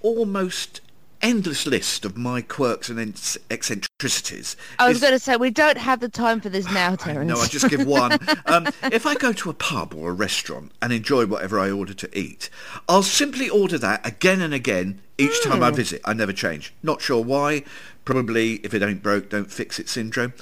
almost 0.03 0.81
endless 1.23 1.67
list 1.67 2.07
of 2.07 2.17
my 2.17 2.41
quirks 2.41 2.89
and 2.89 2.99
eccentricities... 3.51 4.57
I 4.79 4.89
was 4.89 4.97
is- 4.97 5.03
going 5.03 5.13
to 5.13 5.19
say 5.19 5.37
we 5.37 5.51
don't 5.51 5.77
have 5.77 6.01
the 6.01 6.09
time 6.09 6.41
for 6.41 6.49
this 6.49 6.65
now, 6.73 6.97
Terence. 6.97 7.29
no, 7.29 7.37
I 7.39 7.47
just 7.47 7.69
give 7.69 7.87
one. 7.87 8.19
Um, 8.47 8.67
if 8.85 9.07
I 9.07 9.15
go 9.15 9.33
to 9.33 9.51
a 9.51 9.55
pub 9.55 9.95
or 9.95 10.11
a 10.11 10.13
restaurant 10.15 10.73
and 10.83 10.93
enjoy 10.93 11.27
whatever 11.27 11.61
I 11.61 11.71
order 11.71 11.95
to 11.95 12.19
eat, 12.19 12.49
I'll 12.89 13.03
simply 13.03 13.49
order 13.49 13.79
that 13.79 14.05
again 14.05 14.41
and 14.41 14.53
again 14.55 15.01
each 15.19 15.43
time 15.45 15.59
Hmm. 15.59 15.65
I 15.65 15.71
visit. 15.71 16.01
I 16.05 16.15
never 16.15 16.33
change. 16.33 16.73
Not 16.83 17.01
sure 17.03 17.23
why. 17.23 17.65
Probably 18.05 18.55
if 18.65 18.73
it 18.75 18.83
ain't 18.83 19.03
broke, 19.03 19.29
don't 19.29 19.53
fix 19.53 19.79
it 19.79 19.89
syndrome. 19.89 20.33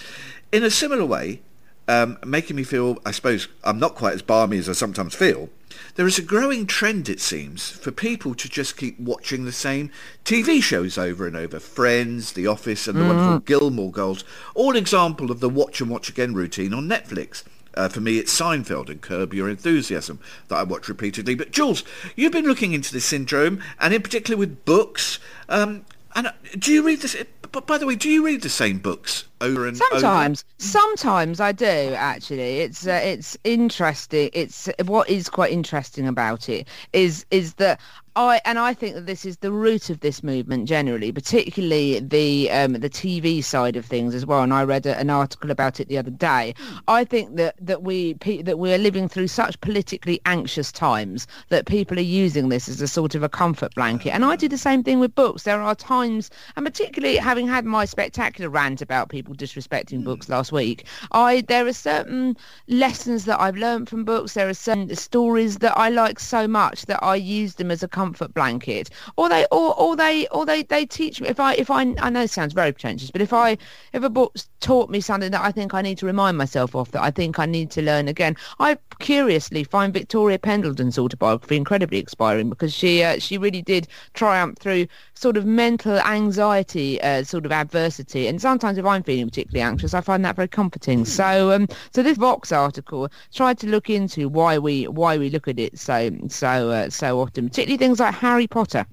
In 0.52 0.62
a 0.64 0.70
similar 0.70 1.04
way, 1.04 1.40
um, 1.88 2.18
making 2.24 2.56
me 2.56 2.62
feel, 2.62 2.98
I 3.04 3.10
suppose, 3.10 3.48
I'm 3.64 3.78
not 3.78 3.94
quite 3.94 4.14
as 4.14 4.22
balmy 4.22 4.58
as 4.58 4.68
I 4.68 4.72
sometimes 4.72 5.14
feel. 5.14 5.48
There 5.94 6.06
is 6.06 6.18
a 6.18 6.22
growing 6.22 6.66
trend, 6.66 7.08
it 7.08 7.20
seems, 7.20 7.70
for 7.70 7.90
people 7.90 8.34
to 8.34 8.48
just 8.48 8.76
keep 8.76 9.00
watching 9.00 9.44
the 9.44 9.52
same 9.52 9.90
TV 10.24 10.62
shows 10.62 10.98
over 10.98 11.26
and 11.26 11.36
over. 11.36 11.58
Friends, 11.58 12.32
The 12.32 12.46
Office, 12.46 12.86
and 12.86 12.98
the 12.98 13.04
wonderful 13.04 13.40
Gilmore 13.40 13.90
Girls, 13.90 14.22
all 14.54 14.76
example 14.76 15.30
of 15.30 15.40
the 15.40 15.48
watch 15.48 15.80
and 15.80 15.90
watch 15.90 16.08
again 16.08 16.34
routine 16.34 16.74
on 16.74 16.88
Netflix. 16.88 17.42
Uh, 17.74 17.88
for 17.88 18.00
me, 18.00 18.18
it's 18.18 18.38
Seinfeld 18.38 18.90
and 18.90 19.00
Curb 19.00 19.32
Your 19.32 19.48
Enthusiasm 19.48 20.18
that 20.48 20.56
I 20.56 20.62
watch 20.64 20.88
repeatedly. 20.88 21.34
But 21.34 21.52
Jules, 21.52 21.84
you've 22.16 22.32
been 22.32 22.46
looking 22.46 22.72
into 22.72 22.92
this 22.92 23.04
syndrome, 23.04 23.62
and 23.80 23.94
in 23.94 24.02
particular 24.02 24.36
with 24.36 24.64
books. 24.64 25.18
Um, 25.48 25.84
and 26.14 26.28
uh, 26.28 26.32
do 26.58 26.72
you 26.72 26.82
read 26.82 27.00
this? 27.00 27.16
But 27.52 27.66
by 27.66 27.78
the 27.78 27.86
way, 27.86 27.94
do 27.94 28.08
you 28.08 28.24
read 28.24 28.42
the 28.42 28.48
same 28.48 28.78
books 28.78 29.24
over 29.40 29.66
and 29.66 29.80
over? 29.80 30.00
Sometimes, 30.00 30.44
sometimes 30.58 31.40
I 31.40 31.52
do 31.52 31.66
actually. 31.94 32.58
It's 32.60 32.86
uh, 32.86 33.00
it's 33.02 33.36
interesting. 33.44 34.30
It's 34.32 34.68
what 34.84 35.08
is 35.08 35.28
quite 35.28 35.52
interesting 35.52 36.06
about 36.06 36.48
it 36.48 36.68
is 36.92 37.24
is 37.30 37.54
that 37.54 37.80
I 38.18 38.40
and 38.44 38.58
I 38.58 38.74
think 38.74 38.96
that 38.96 39.06
this 39.06 39.24
is 39.24 39.36
the 39.36 39.52
root 39.52 39.90
of 39.90 40.00
this 40.00 40.24
movement 40.24 40.66
generally, 40.68 41.12
particularly 41.12 42.00
the 42.00 42.50
um, 42.50 42.72
the 42.72 42.90
TV 42.90 43.44
side 43.44 43.76
of 43.76 43.84
things 43.84 44.12
as 44.12 44.26
well. 44.26 44.42
And 44.42 44.52
I 44.52 44.64
read 44.64 44.86
a, 44.86 44.98
an 44.98 45.08
article 45.08 45.52
about 45.52 45.78
it 45.78 45.86
the 45.86 45.98
other 45.98 46.10
day. 46.10 46.52
I 46.88 47.04
think 47.04 47.36
that 47.36 47.54
that 47.60 47.84
we 47.84 48.14
pe- 48.14 48.42
that 48.42 48.58
we 48.58 48.74
are 48.74 48.78
living 48.78 49.08
through 49.08 49.28
such 49.28 49.60
politically 49.60 50.20
anxious 50.26 50.72
times 50.72 51.28
that 51.50 51.66
people 51.66 51.96
are 51.96 52.00
using 52.02 52.48
this 52.48 52.68
as 52.68 52.80
a 52.80 52.88
sort 52.88 53.14
of 53.14 53.22
a 53.22 53.28
comfort 53.28 53.72
blanket. 53.76 54.10
And 54.10 54.24
I 54.24 54.34
do 54.34 54.48
the 54.48 54.58
same 54.58 54.82
thing 54.82 54.98
with 54.98 55.14
books. 55.14 55.44
There 55.44 55.62
are 55.62 55.76
times, 55.76 56.28
and 56.56 56.66
particularly 56.66 57.18
having 57.18 57.46
had 57.46 57.64
my 57.64 57.84
spectacular 57.84 58.50
rant 58.50 58.82
about 58.82 59.10
people 59.10 59.27
disrespecting 59.36 60.04
books 60.04 60.28
last 60.28 60.52
week, 60.52 60.86
I 61.12 61.42
there 61.42 61.66
are 61.66 61.72
certain 61.72 62.36
lessons 62.68 63.24
that 63.26 63.40
I've 63.40 63.56
learned 63.56 63.88
from 63.88 64.04
books. 64.04 64.34
There 64.34 64.48
are 64.48 64.54
certain 64.54 64.94
stories 64.94 65.58
that 65.58 65.76
I 65.76 65.90
like 65.90 66.18
so 66.20 66.48
much 66.48 66.86
that 66.86 67.02
I 67.02 67.16
use 67.16 67.54
them 67.54 67.70
as 67.70 67.82
a 67.82 67.88
comfort 67.88 68.34
blanket, 68.34 68.90
or 69.16 69.28
they 69.28 69.46
or, 69.50 69.78
or 69.78 69.96
they 69.96 70.26
or 70.28 70.46
they 70.46 70.62
they 70.62 70.86
teach 70.86 71.20
me. 71.20 71.28
If 71.28 71.40
I 71.40 71.54
if 71.54 71.70
I 71.70 71.94
I 71.98 72.10
know 72.10 72.22
it 72.22 72.30
sounds 72.30 72.52
very 72.52 72.72
pretentious, 72.72 73.10
but 73.10 73.20
if 73.20 73.32
I 73.32 73.58
if 73.92 74.02
a 74.02 74.10
book's 74.10 74.48
taught 74.60 74.90
me 74.90 75.00
something 75.00 75.30
that 75.30 75.42
I 75.42 75.52
think 75.52 75.74
I 75.74 75.82
need 75.82 75.98
to 75.98 76.06
remind 76.06 76.36
myself 76.36 76.74
of, 76.74 76.90
that 76.92 77.02
I 77.02 77.10
think 77.10 77.38
I 77.38 77.46
need 77.46 77.70
to 77.72 77.82
learn 77.82 78.08
again, 78.08 78.36
I 78.58 78.76
curiously 78.98 79.64
find 79.64 79.92
Victoria 79.92 80.38
Pendleton's 80.38 80.98
autobiography 80.98 81.56
incredibly 81.56 82.00
inspiring 82.00 82.48
because 82.50 82.72
she 82.74 83.02
uh, 83.02 83.18
she 83.18 83.38
really 83.38 83.62
did 83.62 83.88
triumph 84.14 84.58
through 84.58 84.86
sort 85.14 85.36
of 85.36 85.46
mental 85.46 85.98
anxiety, 86.00 87.00
uh, 87.02 87.22
sort 87.24 87.46
of 87.46 87.52
adversity, 87.52 88.26
and 88.26 88.40
sometimes 88.40 88.78
if 88.78 88.84
I'm 88.84 89.02
feeling 89.02 89.28
particularly 89.28 89.62
anxious, 89.62 89.94
I 89.94 90.00
find 90.00 90.24
that 90.24 90.36
very 90.36 90.48
comforting. 90.48 91.04
So 91.04 91.52
um 91.52 91.68
so 91.94 92.02
this 92.02 92.18
Vox 92.18 92.52
article 92.52 93.08
tried 93.32 93.58
to 93.58 93.66
look 93.66 93.90
into 93.90 94.28
why 94.28 94.58
we 94.58 94.86
why 94.88 95.18
we 95.18 95.30
look 95.30 95.48
at 95.48 95.58
it 95.58 95.78
so 95.78 96.10
so 96.28 96.70
uh, 96.70 96.90
so 96.90 97.20
often, 97.20 97.48
particularly 97.48 97.78
things 97.78 98.00
like 98.00 98.14
Harry 98.14 98.46
Potter 98.46 98.86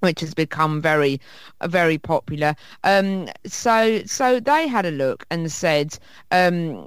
which 0.00 0.20
has 0.20 0.34
become 0.34 0.80
very 0.80 1.20
very 1.64 1.98
popular. 1.98 2.54
Um 2.84 3.28
so 3.46 4.02
so 4.06 4.38
they 4.40 4.68
had 4.68 4.86
a 4.86 4.90
look 4.90 5.26
and 5.30 5.50
said 5.50 5.98
um 6.30 6.86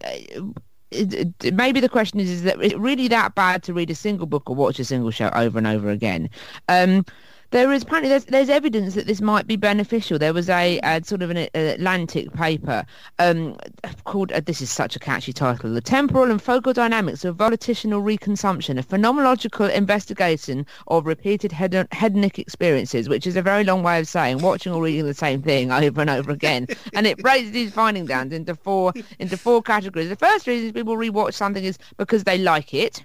maybe 1.53 1.79
the 1.79 1.89
question 1.89 2.19
is 2.19 2.29
is 2.29 2.43
that 2.43 2.61
is 2.61 2.73
it 2.73 2.79
really 2.79 3.07
that 3.07 3.35
bad 3.35 3.63
to 3.63 3.73
read 3.73 3.89
a 3.89 3.95
single 3.95 4.25
book 4.25 4.49
or 4.49 4.55
watch 4.55 4.79
a 4.79 4.85
single 4.85 5.11
show 5.11 5.29
over 5.33 5.57
and 5.57 5.67
over 5.67 5.89
again? 5.89 6.29
Um 6.69 7.05
there 7.51 7.71
is 7.71 7.83
apparently 7.83 8.09
there's, 8.09 8.25
there's 8.25 8.49
evidence 8.49 8.95
that 8.95 9.07
this 9.07 9.21
might 9.21 9.45
be 9.45 9.57
beneficial. 9.57 10.17
There 10.17 10.33
was 10.33 10.49
a, 10.49 10.79
a 10.83 11.03
sort 11.03 11.21
of 11.21 11.29
an 11.29 11.49
Atlantic 11.53 12.33
paper 12.33 12.85
um, 13.19 13.57
called 14.05 14.31
uh, 14.31 14.39
this 14.39 14.61
is 14.61 14.71
such 14.71 14.95
a 14.95 14.99
catchy 14.99 15.33
title: 15.33 15.73
"The 15.73 15.81
Temporal 15.81 16.31
and 16.31 16.41
Focal 16.41 16.73
Dynamics 16.73 17.25
of 17.25 17.35
Volitional 17.35 18.01
Reconsumption: 18.01 18.79
A 18.79 18.83
Phenomenological 18.83 19.71
Investigation 19.73 20.65
of 20.87 21.05
Repeated 21.05 21.51
hedon- 21.51 21.89
Hedonic 21.89 22.39
Experiences," 22.39 23.09
which 23.09 23.27
is 23.27 23.35
a 23.35 23.41
very 23.41 23.63
long 23.63 23.83
way 23.83 23.99
of 23.99 24.07
saying 24.07 24.39
watching 24.39 24.71
or 24.71 24.81
reading 24.81 25.05
the 25.05 25.13
same 25.13 25.41
thing 25.41 25.71
over 25.83 26.01
and 26.01 26.09
over 26.09 26.31
again. 26.31 26.67
and 26.93 27.05
it 27.05 27.17
breaks 27.17 27.49
these 27.51 27.73
findings 27.73 28.07
down 28.07 28.31
into 28.31 28.55
four 28.55 28.93
into 29.19 29.37
four 29.37 29.61
categories. 29.61 30.09
The 30.09 30.15
first 30.15 30.47
reason 30.47 30.71
people 30.71 30.95
rewatch 30.95 31.33
something 31.33 31.63
is 31.63 31.77
because 31.97 32.23
they 32.23 32.37
like 32.37 32.73
it. 32.73 33.03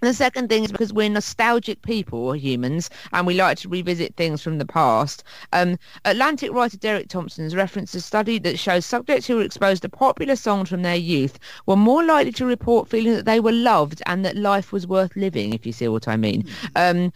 The 0.00 0.14
second 0.14 0.48
thing 0.48 0.64
is 0.64 0.72
because 0.72 0.92
we're 0.92 1.10
nostalgic 1.10 1.82
people, 1.82 2.34
humans, 2.34 2.88
and 3.12 3.26
we 3.26 3.34
like 3.34 3.58
to 3.58 3.68
revisit 3.68 4.16
things 4.16 4.42
from 4.42 4.58
the 4.58 4.64
past. 4.64 5.22
Um, 5.52 5.78
Atlantic 6.04 6.52
writer 6.52 6.78
Derek 6.78 7.08
Thompson's 7.08 7.54
referenced 7.54 7.94
a 7.94 8.00
study 8.00 8.38
that 8.40 8.58
shows 8.58 8.86
subjects 8.86 9.26
who 9.26 9.36
were 9.36 9.42
exposed 9.42 9.82
to 9.82 9.88
popular 9.88 10.36
songs 10.36 10.70
from 10.70 10.82
their 10.82 10.96
youth 10.96 11.38
were 11.66 11.76
more 11.76 12.02
likely 12.02 12.32
to 12.32 12.46
report 12.46 12.88
feeling 12.88 13.12
that 13.12 13.26
they 13.26 13.40
were 13.40 13.52
loved 13.52 14.02
and 14.06 14.24
that 14.24 14.36
life 14.36 14.72
was 14.72 14.86
worth 14.86 15.14
living, 15.16 15.52
if 15.52 15.66
you 15.66 15.72
see 15.72 15.88
what 15.88 16.08
I 16.08 16.16
mean. 16.16 16.48
Um, 16.76 17.12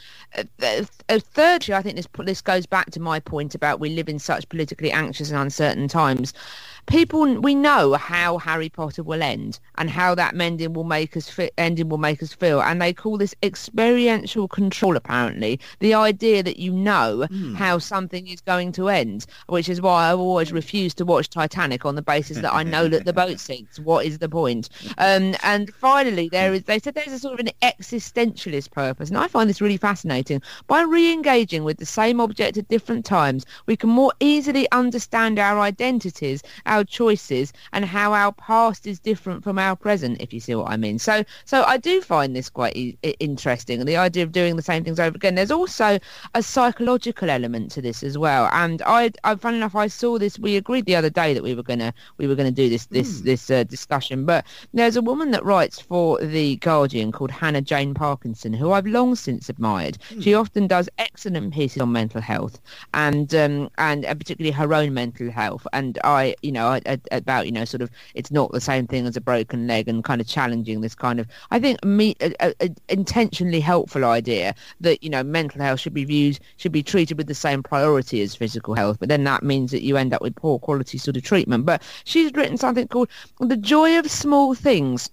th- 0.61 0.87
uh, 1.09 1.19
thirdly, 1.19 1.75
I 1.75 1.83
think 1.83 1.97
this 1.97 2.09
this 2.19 2.43
goes 2.43 2.67
back 2.67 2.91
to 2.91 3.01
my 3.01 3.19
point 3.19 3.55
about 3.55 3.81
we 3.81 3.91
live 3.91 4.09
in 4.09 4.19
such 4.19 4.49
politically 4.49 4.93
anxious 4.93 5.31
and 5.31 5.39
uncertain 5.39 5.89
times 5.89 6.35
people 6.87 7.41
we 7.41 7.55
know 7.55 7.95
how 7.95 8.39
Harry 8.39 8.69
Potter 8.69 9.03
will 9.03 9.23
end 9.23 9.59
and 9.77 9.89
how 9.91 10.15
that 10.15 10.39
ending 10.39 10.73
will 10.73 10.85
make 10.85 11.17
us 11.17 11.29
fi- 11.29 11.51
ending 11.59 11.89
will 11.89 11.99
make 11.99 12.23
us 12.23 12.33
feel 12.33 12.61
and 12.61 12.81
they 12.81 12.93
call 12.93 13.17
this 13.17 13.35
experiential 13.43 14.49
control 14.49 14.97
apparently. 14.97 15.61
The 15.81 15.95
idea 15.95 16.43
that 16.43 16.59
you 16.59 16.73
know 16.73 17.27
how 17.57 17.79
something 17.79 18.27
is 18.29 18.41
going 18.41 18.73
to 18.73 18.89
end 18.89 19.27
which 19.49 19.69
is 19.69 19.81
why 19.81 20.11
I've 20.11 20.19
always 20.19 20.53
refused 20.53 20.99
to 20.99 21.05
watch 21.05 21.29
Titanic 21.31 21.85
on 21.85 21.95
the 21.95 22.03
basis 22.03 22.39
that 22.39 22.53
I 22.53 22.63
know 22.63 22.89
that 22.89 23.05
the 23.05 23.13
boat 23.13 23.41
sinks. 23.49 23.79
What 23.79 24.07
is 24.07 24.19
the 24.19 24.29
point? 24.29 24.69
Um, 24.99 25.35
and 25.43 25.73
finally 25.75 26.29
there 26.31 26.53
is 26.53 26.65
they 26.65 26.79
said 26.79 26.95
there's 26.95 27.13
a 27.13 27.19
sort 27.19 27.41
of 27.41 27.47
an 27.47 27.53
existentialist 27.63 28.71
purpose 28.71 29.09
and 29.09 29.19
I 29.19 29.29
find 29.29 29.49
this 29.49 29.61
really 29.61 29.77
fascinating. 29.77 30.43
By 30.67 30.83
re-engaging 30.83 31.65
with 31.65 31.79
the 31.79 31.87
same 31.87 32.21
object 32.21 32.57
at 32.57 32.69
different 32.69 33.05
times 33.05 33.47
we 33.67 33.77
can 33.77 33.91
more 33.91 34.13
easily 34.21 34.71
understand 34.73 35.39
our 35.39 35.61
identities 35.61 36.43
our 36.67 36.74
choices 36.83 37.53
and 37.73 37.85
how 37.85 38.13
our 38.13 38.33
past 38.33 38.87
is 38.87 38.99
different 38.99 39.45
from 39.45 39.59
our 39.59 39.77
present 39.77 40.21
if 40.21 40.33
you 40.33 40.41
see 40.41 40.55
what 40.55 40.71
I 40.71 40.77
mean. 40.77 40.99
So 40.99 41.23
so 41.45 41.63
I 41.65 41.77
do 41.77 42.01
find 42.01 42.35
this 42.35 42.49
quite 42.51 42.75
e- 42.77 42.97
interesting 43.21 43.81
and 43.81 43.89
the 43.89 43.97
idea 43.97 44.25
of 44.25 44.33
doing 44.33 44.57
the 44.57 44.63
same 44.63 44.83
things 44.83 44.99
over 44.99 45.15
again. 45.15 45.35
There's 45.35 45.51
also 45.51 45.99
a 46.35 46.43
psychological 46.43 47.31
element 47.31 47.71
to 47.73 47.83
this 47.83 48.03
as 48.03 48.19
well. 48.19 48.49
And 48.53 48.83
I, 48.87 49.13
I 49.23 49.37
funny 49.37 49.59
enough 49.59 49.77
I 49.77 49.87
saw 49.87 50.19
this 50.19 50.39
we 50.39 50.57
agreed 50.57 50.87
the 50.87 50.97
other 50.97 51.11
day 51.11 51.35
that 51.35 51.43
we 51.43 51.55
were 51.55 51.63
gonna 51.63 51.93
we 52.17 52.27
were 52.27 52.35
gonna 52.35 52.51
do 52.51 52.69
this 52.69 52.87
this 52.87 53.21
this 53.21 53.51
uh, 53.51 53.65
discussion. 53.65 54.25
But 54.25 54.45
there's 54.73 54.97
a 54.97 55.03
woman 55.03 55.31
that 55.33 55.45
writes 55.45 55.81
for 55.81 56.19
the 56.21 56.57
Guardian 56.57 57.13
called 57.13 57.31
Hannah 57.31 57.61
Jane 57.63 57.95
Parkinson 57.95 58.53
who 58.55 58.73
I've 58.73 58.87
long 58.87 59.15
since 59.15 59.49
admired. 59.49 59.99
She 60.21 60.35
often 60.35 60.67
does 60.67 60.89
excellent 60.99 61.53
pieces 61.53 61.83
on 61.83 61.93
mental 61.93 62.21
health 62.21 62.61
and 62.95 63.35
um 63.35 63.71
and 63.79 64.05
uh, 64.05 64.15
particularly 64.15 64.53
her 64.53 64.73
own 64.73 64.95
mental 64.95 65.31
health. 65.31 65.67
And 65.73 65.99
I 66.05 66.35
you 66.43 66.53
know 66.53 66.64
I- 66.87 66.99
about 67.11 67.47
you 67.47 67.53
know 67.53 67.65
sort 67.65 67.83
of 67.83 67.91
it's 68.15 68.31
not 68.31 68.53
the 68.53 68.61
same 68.61 68.87
thing 68.87 69.07
as 69.07 69.17
a 69.17 69.21
broken 69.21 69.67
leg 69.67 69.89
and 69.89 70.03
kind 70.05 70.21
of 70.21 70.27
challenging 70.27 70.81
this 70.81 70.95
kind 70.95 71.21
of 71.21 71.27
I 71.51 71.59
think 71.61 71.85
me 71.85 72.17
a, 72.21 72.55
a 72.61 72.71
intentionally 72.89 73.61
helpful 73.61 74.05
idea 74.05 74.55
that 74.81 75.03
you 75.03 75.11
know 75.11 75.23
mental 75.23 75.61
health 75.63 75.81
should 75.81 75.95
be 75.95 76.05
viewed 76.05 76.39
should 76.57 76.73
be 76.73 76.83
treated 76.83 77.17
with 77.19 77.27
the 77.27 77.35
same 77.35 77.63
priority 77.63 78.23
as 78.23 78.35
physical 78.35 78.75
health 78.75 78.99
but 78.99 79.09
then 79.09 79.25
that 79.25 79.43
means 79.43 79.71
that 79.71 79.83
you 79.83 79.97
end 79.97 80.13
up 80.15 80.23
with 80.23 80.35
poor 80.37 80.59
quality 80.59 80.99
sort 80.99 81.17
of 81.17 81.23
treatment. 81.23 81.67
But 81.67 81.83
she's 82.05 82.33
written 82.35 82.57
something 82.57 82.89
called 82.89 83.09
the 83.41 83.57
joy 83.57 83.99
of 83.99 84.11
small 84.11 84.55
things 84.55 85.11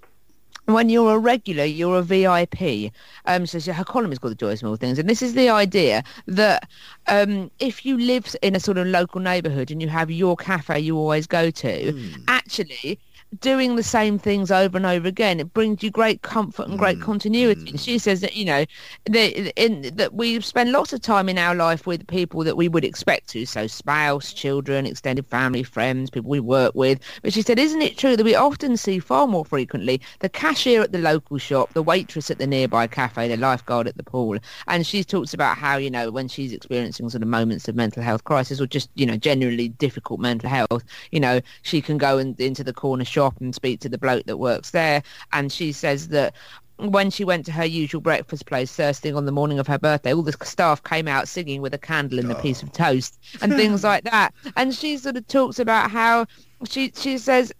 when 0.74 0.90
you're 0.90 1.16
a 1.16 1.20
regular, 1.20 1.64
you're 1.64 1.98
a 1.98 2.02
VIP. 2.02 2.92
Um, 3.26 3.46
so 3.46 3.60
her 3.72 3.84
column 3.84 4.12
is 4.12 4.20
called 4.20 4.32
The 4.32 4.36
Joy 4.36 4.52
of 4.52 4.60
Small 4.60 4.76
Things. 4.76 5.00
And 5.00 5.10
this 5.10 5.22
is 5.22 5.34
the 5.34 5.50
idea 5.50 6.04
that 6.28 6.70
um, 7.08 7.52
if 7.60 7.86
you 7.86 7.98
live 7.98 8.36
in 8.42 8.56
a 8.56 8.60
sort 8.60 8.78
of 8.78 8.88
local 8.88 9.22
neighbourhood 9.22 9.72
and 9.72 9.82
you 9.82 9.90
have 9.90 10.12
your 10.12 10.36
cafe 10.36 10.80
you 10.80 10.98
always 10.98 11.28
go 11.28 11.50
to, 11.52 12.14
actually 12.28 13.00
doing 13.40 13.76
the 13.78 13.84
same 13.84 14.20
things 14.20 14.52
over 14.52 14.76
and 14.78 14.86
over 14.86 15.08
again, 15.08 15.40
it 15.40 15.54
brings 15.54 15.82
you 15.82 15.90
great 15.90 16.22
comfort 16.22 16.68
and 16.68 16.78
great 16.78 16.98
mm. 16.98 17.02
continuity. 17.02 17.70
And 17.70 17.80
she 17.80 17.98
says 17.98 18.20
that, 18.22 18.36
you 18.36 18.44
know, 18.44 18.66
that, 19.06 19.62
in, 19.62 19.96
that 19.96 20.14
we 20.14 20.42
spend 20.42 20.74
lots 20.74 20.92
of 20.92 21.02
time 21.02 21.30
in 21.30 21.38
our 21.38 21.56
life 21.56 21.88
with 21.88 22.06
people 22.08 22.44
that 22.44 22.58
we 22.58 22.68
would 22.68 22.84
expect 22.84 23.30
to, 23.30 23.46
so 23.46 23.68
spouse, 23.68 24.34
children, 24.34 24.86
extended 24.86 25.26
family, 25.28 25.64
friends, 25.64 26.10
people 26.10 26.30
we 26.30 26.42
work 26.42 26.76
with. 26.76 27.00
But 27.22 27.32
she 27.32 27.42
said, 27.42 27.58
isn't 27.58 27.82
it 27.82 27.98
true 27.98 28.18
that 28.18 28.24
we 28.24 28.36
often 28.36 28.76
see 28.76 29.00
far 29.00 29.28
more 29.28 29.46
frequently 29.46 30.02
the 30.20 30.30
cashier 30.30 30.82
at 30.82 30.92
the 30.92 31.00
local 31.00 31.38
shop, 31.38 31.74
the 31.74 31.84
waitress 31.84 32.30
at 32.30 32.38
the 32.38 32.48
nearby 32.48 32.88
cafe, 32.88 33.30
the 33.30 33.38
lifeguard 33.38 33.88
at 33.88 33.96
the 33.96 34.04
pool? 34.04 34.38
And 34.68 34.86
she 34.86 35.06
talks 35.06 35.34
about 35.34 35.58
how, 35.58 35.78
you 35.78 35.90
know, 35.90 36.12
when 36.12 36.28
she's 36.28 36.52
experiencing 36.52 37.10
sort 37.10 37.24
of 37.24 37.30
moments 37.30 37.70
of 37.70 37.76
mental 37.76 38.04
health 38.04 38.26
crisis 38.26 38.60
or 38.60 38.68
just, 38.68 38.90
you 38.96 39.06
know, 39.06 39.16
generally 39.16 39.70
difficult 39.70 40.20
mental 40.20 40.50
health, 40.50 40.84
you 41.12 41.20
know, 41.22 41.40
she 41.62 41.82
can 41.82 41.98
go 41.98 42.18
in, 42.18 42.36
into 42.38 42.64
the 42.64 42.74
corner 42.74 43.06
shop 43.06 43.21
and 43.40 43.54
speak 43.54 43.80
to 43.82 43.90
the 43.90 43.98
bloke 43.98 44.26
that 44.26 44.38
works 44.38 44.72
there. 44.72 45.04
And 45.34 45.52
she 45.52 45.72
says 45.72 46.08
that 46.10 46.34
when 46.78 47.12
she 47.12 47.24
went 47.24 47.46
to 47.46 47.52
her 47.52 47.66
usual 47.66 48.02
breakfast 48.02 48.46
place 48.48 48.76
first 48.76 49.02
thing 49.02 49.16
on 49.16 49.26
the 49.26 49.32
morning 49.32 49.60
of 49.60 49.68
her 49.68 49.78
birthday, 49.78 50.14
all 50.14 50.24
the 50.24 50.36
staff 50.44 50.84
came 50.84 51.08
out 51.08 51.28
singing 51.28 51.62
with 51.62 51.74
a 51.74 51.78
candle 51.78 52.20
and 52.20 52.32
a 52.32 52.36
piece 52.36 52.64
of 52.64 52.70
oh. 52.70 52.72
toast 52.74 53.20
and 53.42 53.54
things 53.54 53.84
like 53.92 54.04
that. 54.06 54.34
And 54.56 54.74
she 54.74 54.98
sort 54.98 55.18
of 55.18 55.28
talks 55.28 55.60
about 55.60 55.92
how 55.92 56.26
she 56.68 56.92
she 56.96 57.18
says 57.18 57.54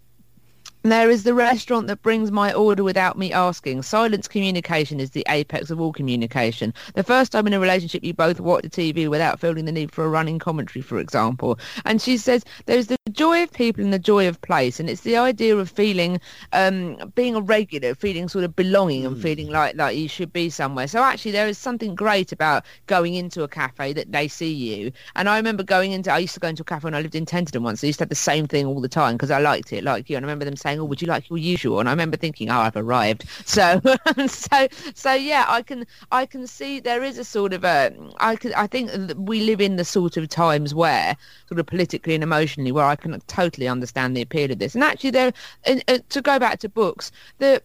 there 0.82 1.10
is 1.10 1.22
the 1.22 1.34
restaurant 1.34 1.86
that 1.86 2.02
brings 2.02 2.32
my 2.32 2.52
order 2.52 2.82
without 2.82 3.16
me 3.16 3.32
asking. 3.32 3.82
Silence 3.82 4.26
communication 4.26 4.98
is 4.98 5.10
the 5.10 5.24
apex 5.28 5.70
of 5.70 5.80
all 5.80 5.92
communication. 5.92 6.74
The 6.94 7.04
first 7.04 7.30
time 7.30 7.46
in 7.46 7.52
a 7.52 7.60
relationship 7.60 8.02
you 8.02 8.14
both 8.14 8.40
watch 8.40 8.62
the 8.62 8.70
TV 8.70 9.08
without 9.08 9.38
feeling 9.38 9.64
the 9.64 9.72
need 9.72 9.92
for 9.92 10.04
a 10.04 10.08
running 10.08 10.40
commentary, 10.40 10.82
for 10.82 10.98
example. 10.98 11.58
And 11.84 12.02
she 12.02 12.16
says 12.16 12.44
there's 12.66 12.88
the 12.88 12.96
joy 13.12 13.44
of 13.44 13.52
people 13.52 13.84
and 13.84 13.92
the 13.92 13.98
joy 13.98 14.26
of 14.26 14.40
place. 14.40 14.80
And 14.80 14.90
it's 14.90 15.02
the 15.02 15.16
idea 15.16 15.56
of 15.56 15.70
feeling, 15.70 16.20
um, 16.52 17.12
being 17.14 17.36
a 17.36 17.40
regular, 17.40 17.94
feeling 17.94 18.28
sort 18.28 18.44
of 18.44 18.56
belonging 18.56 19.06
and 19.06 19.20
feeling 19.20 19.50
like, 19.50 19.76
like 19.76 19.96
you 19.96 20.08
should 20.08 20.32
be 20.32 20.50
somewhere. 20.50 20.88
So 20.88 21.02
actually 21.02 21.32
there 21.32 21.46
is 21.46 21.58
something 21.58 21.94
great 21.94 22.32
about 22.32 22.64
going 22.86 23.14
into 23.14 23.44
a 23.44 23.48
cafe 23.48 23.92
that 23.92 24.10
they 24.10 24.26
see 24.26 24.52
you. 24.52 24.90
And 25.14 25.28
I 25.28 25.36
remember 25.36 25.62
going 25.62 25.92
into, 25.92 26.12
I 26.12 26.18
used 26.18 26.34
to 26.34 26.40
go 26.40 26.48
into 26.48 26.62
a 26.62 26.64
cafe 26.64 26.84
when 26.84 26.94
I 26.94 27.00
lived 27.00 27.14
in 27.14 27.24
Tenterden 27.24 27.62
once. 27.62 27.84
I 27.84 27.86
used 27.86 28.00
to 28.00 28.02
have 28.02 28.08
the 28.08 28.16
same 28.16 28.48
thing 28.48 28.66
all 28.66 28.80
the 28.80 28.88
time 28.88 29.14
because 29.14 29.30
I 29.30 29.38
liked 29.38 29.72
it, 29.72 29.84
like 29.84 30.10
you. 30.10 30.16
And 30.16 30.26
I 30.26 30.26
remember 30.26 30.44
them 30.44 30.56
saying, 30.56 30.71
oh, 30.78 30.84
would 30.84 31.00
you 31.00 31.08
like 31.08 31.28
your 31.28 31.38
usual? 31.38 31.80
And 31.80 31.88
I 31.88 31.92
remember 31.92 32.16
thinking, 32.16 32.50
oh, 32.50 32.58
I've 32.58 32.76
arrived. 32.76 33.24
So, 33.52 33.80
so, 34.28 34.68
so 34.94 35.12
yeah, 35.12 35.44
I 35.46 35.62
can, 35.62 35.86
I 36.10 36.24
can 36.24 36.46
see 36.46 36.80
there 36.80 37.02
is 37.02 37.18
a 37.18 37.24
sort 37.24 37.52
of 37.52 37.64
a, 37.64 37.92
I 38.18 38.36
can, 38.36 38.54
I 38.54 38.66
think 38.66 38.90
we 39.16 39.42
live 39.42 39.60
in 39.60 39.76
the 39.76 39.84
sort 39.84 40.16
of 40.16 40.28
times 40.28 40.74
where, 40.74 41.16
sort 41.48 41.60
of 41.60 41.66
politically 41.66 42.14
and 42.14 42.22
emotionally, 42.22 42.72
where 42.72 42.86
I 42.86 42.96
can 42.96 43.20
totally 43.26 43.68
understand 43.68 44.16
the 44.16 44.22
appeal 44.22 44.50
of 44.50 44.58
this. 44.58 44.74
And 44.74 44.82
actually, 44.82 45.10
there, 45.10 45.32
and, 45.64 45.84
uh, 45.88 45.98
to 46.08 46.22
go 46.22 46.38
back 46.38 46.60
to 46.60 46.68
books, 46.68 47.12
the 47.38 47.62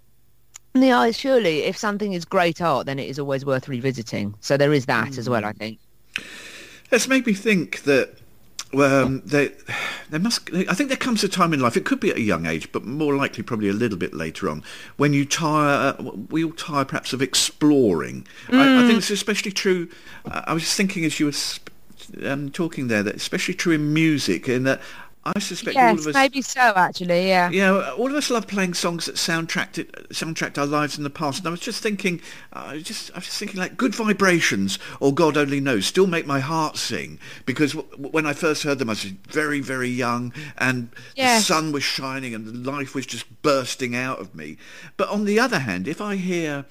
the 0.73 0.91
eye 0.91 1.11
surely 1.11 1.63
if 1.63 1.77
something 1.77 2.13
is 2.13 2.25
great 2.25 2.61
art 2.61 2.85
then 2.85 2.99
it 2.99 3.09
is 3.09 3.17
always 3.17 3.43
worth 3.43 3.67
revisiting 3.67 4.35
so 4.41 4.57
there 4.57 4.73
is 4.73 4.85
that 4.85 5.17
as 5.17 5.27
well 5.27 5.43
i 5.43 5.51
think 5.53 5.79
made 7.07 7.25
me 7.25 7.33
think 7.33 7.81
that 7.83 8.19
um, 8.73 9.21
there, 9.25 9.51
there 10.09 10.19
must. 10.19 10.49
I 10.53 10.73
think 10.73 10.89
there 10.89 10.97
comes 10.97 11.23
a 11.23 11.29
time 11.29 11.53
in 11.53 11.59
life. 11.59 11.77
It 11.77 11.85
could 11.85 11.99
be 11.99 12.09
at 12.09 12.17
a 12.17 12.21
young 12.21 12.45
age, 12.45 12.71
but 12.71 12.83
more 12.85 13.15
likely 13.15 13.43
probably 13.43 13.69
a 13.69 13.73
little 13.73 13.97
bit 13.97 14.13
later 14.13 14.49
on, 14.49 14.63
when 14.97 15.13
you 15.13 15.25
tire. 15.25 15.95
We 16.29 16.43
all 16.43 16.51
tire, 16.51 16.85
perhaps, 16.85 17.13
of 17.13 17.21
exploring. 17.21 18.27
I, 18.49 18.83
I 18.83 18.87
think 18.87 18.99
it's 18.99 19.09
especially 19.09 19.51
true. 19.51 19.89
Uh, 20.25 20.43
I 20.45 20.53
was 20.53 20.73
thinking 20.73 21.05
as 21.05 21.19
you 21.19 21.27
were 21.27 22.29
um, 22.29 22.49
talking 22.49 22.87
there 22.87 23.03
that 23.03 23.15
especially 23.15 23.53
true 23.53 23.73
in 23.73 23.93
music, 23.93 24.47
in 24.49 24.63
that 24.63 24.81
I 25.35 25.39
suspect 25.39 25.75
all 25.77 25.83
yes 25.83 25.99
of 26.01 26.07
us. 26.07 26.13
maybe 26.15 26.41
so 26.41 26.59
actually 26.75 27.27
yeah 27.27 27.49
Yeah, 27.49 27.91
all 27.91 28.07
of 28.07 28.15
us 28.15 28.29
love 28.29 28.47
playing 28.47 28.73
songs 28.73 29.05
that 29.05 29.15
soundtracked 29.15 29.77
it, 29.77 30.09
soundtracked 30.09 30.57
our 30.57 30.65
lives 30.65 30.97
in 30.97 31.03
the 31.03 31.09
past. 31.09 31.39
And 31.39 31.47
I 31.47 31.51
was 31.51 31.59
just 31.59 31.81
thinking, 31.83 32.21
uh, 32.53 32.65
I 32.67 32.73
was 32.75 32.83
just, 32.83 33.11
I 33.11 33.15
was 33.15 33.25
just 33.25 33.37
thinking, 33.39 33.59
like, 33.59 33.77
"Good 33.77 33.93
Vibrations" 33.95 34.79
or 34.99 35.13
"God 35.13 35.35
Only 35.37 35.59
Knows" 35.59 35.85
still 35.85 36.07
make 36.07 36.25
my 36.25 36.39
heart 36.39 36.77
sing 36.77 37.19
because 37.45 37.73
w- 37.73 38.09
when 38.11 38.25
I 38.25 38.33
first 38.33 38.63
heard 38.63 38.79
them, 38.79 38.89
I 38.89 38.93
was 38.93 39.03
very, 39.03 39.59
very 39.59 39.89
young, 39.89 40.33
and 40.57 40.89
Yes. 41.15 41.41
the 41.41 41.53
sun 41.53 41.71
was 41.71 41.83
shining 41.83 42.33
and 42.33 42.65
life 42.65 42.95
was 42.95 43.05
just 43.05 43.25
bursting 43.41 43.95
out 43.95 44.19
of 44.19 44.33
me. 44.35 44.57
But 44.97 45.09
on 45.09 45.25
the 45.25 45.39
other 45.39 45.59
hand, 45.59 45.87
if 45.87 45.99
I 46.01 46.15
hear 46.15 46.65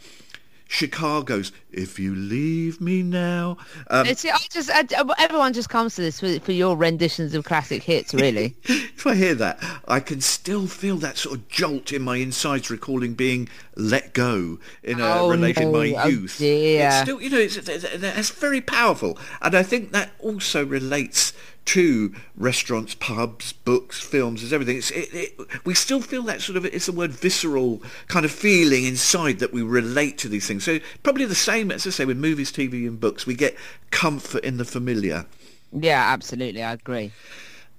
Chicago's 0.69 1.53
"If 1.71 1.99
You 1.99 2.15
Leave 2.15 2.81
Me 2.81 3.03
Now," 3.03 3.57
um, 3.89 4.07
it's, 4.07 4.25
I 4.25 4.37
just 4.51 4.71
I, 4.73 4.85
everyone 5.19 5.53
just 5.53 5.69
comes 5.69 5.95
to 5.97 6.01
this 6.03 6.21
for, 6.21 6.39
for 6.41 6.53
your 6.53 6.77
renditions 6.77 7.35
of 7.35 7.45
classic 7.45 7.83
hits 7.83 8.13
really 8.15 8.57
if 8.65 9.07
I 9.07 9.15
hear 9.15 9.35
that, 9.37 9.63
I 9.87 10.01
can 10.01 10.21
still 10.21 10.67
feel 10.67 10.97
that 10.97 11.17
sort 11.19 11.37
of 11.39 11.49
jolt 11.49 11.93
in 11.93 12.03
my 12.03 12.17
insides, 12.17 12.71
recalling 12.71 13.15
being 13.15 13.49
let 13.77 14.13
go 14.15 14.59
in 14.83 15.01
a 15.01 15.05
Oh, 15.21 15.29
relation 15.31 15.71
no. 15.71 15.79
my 15.79 15.95
Oh, 15.97 16.09
youth. 16.09 16.39
dear. 16.39 16.87
It's 16.89 16.97
still, 17.03 17.21
you 17.23 17.31
know, 17.31 17.39
it's, 17.39 17.57
it's, 17.57 17.85
it's 17.85 18.31
very 18.31 18.61
powerful, 18.61 19.19
and 19.41 19.55
I 19.55 19.63
think 19.63 19.93
that 19.93 20.11
also 20.19 20.65
relates 20.67 21.33
to 21.67 22.15
restaurants, 22.37 22.95
pubs, 22.95 23.53
books, 23.53 24.01
films, 24.01 24.43
as 24.43 24.53
everything. 24.53 24.79
It's, 24.79 24.91
it, 24.91 25.09
it, 25.13 25.67
we 25.67 25.75
still 25.75 26.01
feel 26.01 26.23
that 26.23 26.41
sort 26.41 26.57
of, 26.57 26.65
it's 26.65 26.87
the 26.87 26.93
word 26.93 27.11
visceral 27.13 27.83
kind 28.09 28.25
of 28.25 28.31
feeling 28.33 28.85
inside 28.85 29.39
that 29.41 29.53
we 29.53 29.63
relate 29.63 30.19
to 30.19 30.29
these 30.29 30.47
things. 30.47 30.65
So 30.65 30.79
probably 31.03 31.25
the 31.27 31.35
same, 31.35 31.71
as 31.71 31.87
I 31.87 31.91
say, 31.91 32.05
with 32.05 32.17
movies, 32.17 32.51
TV 32.53 32.87
and 32.87 32.99
books, 32.99 33.27
we 33.27 33.35
get 33.35 33.57
comfort 33.91 34.45
in 34.45 34.57
the 34.57 34.65
familiar. 34.65 35.27
yeah 35.73 36.13
absolutely 36.13 36.63
i 36.63 36.73
agree 36.73 37.13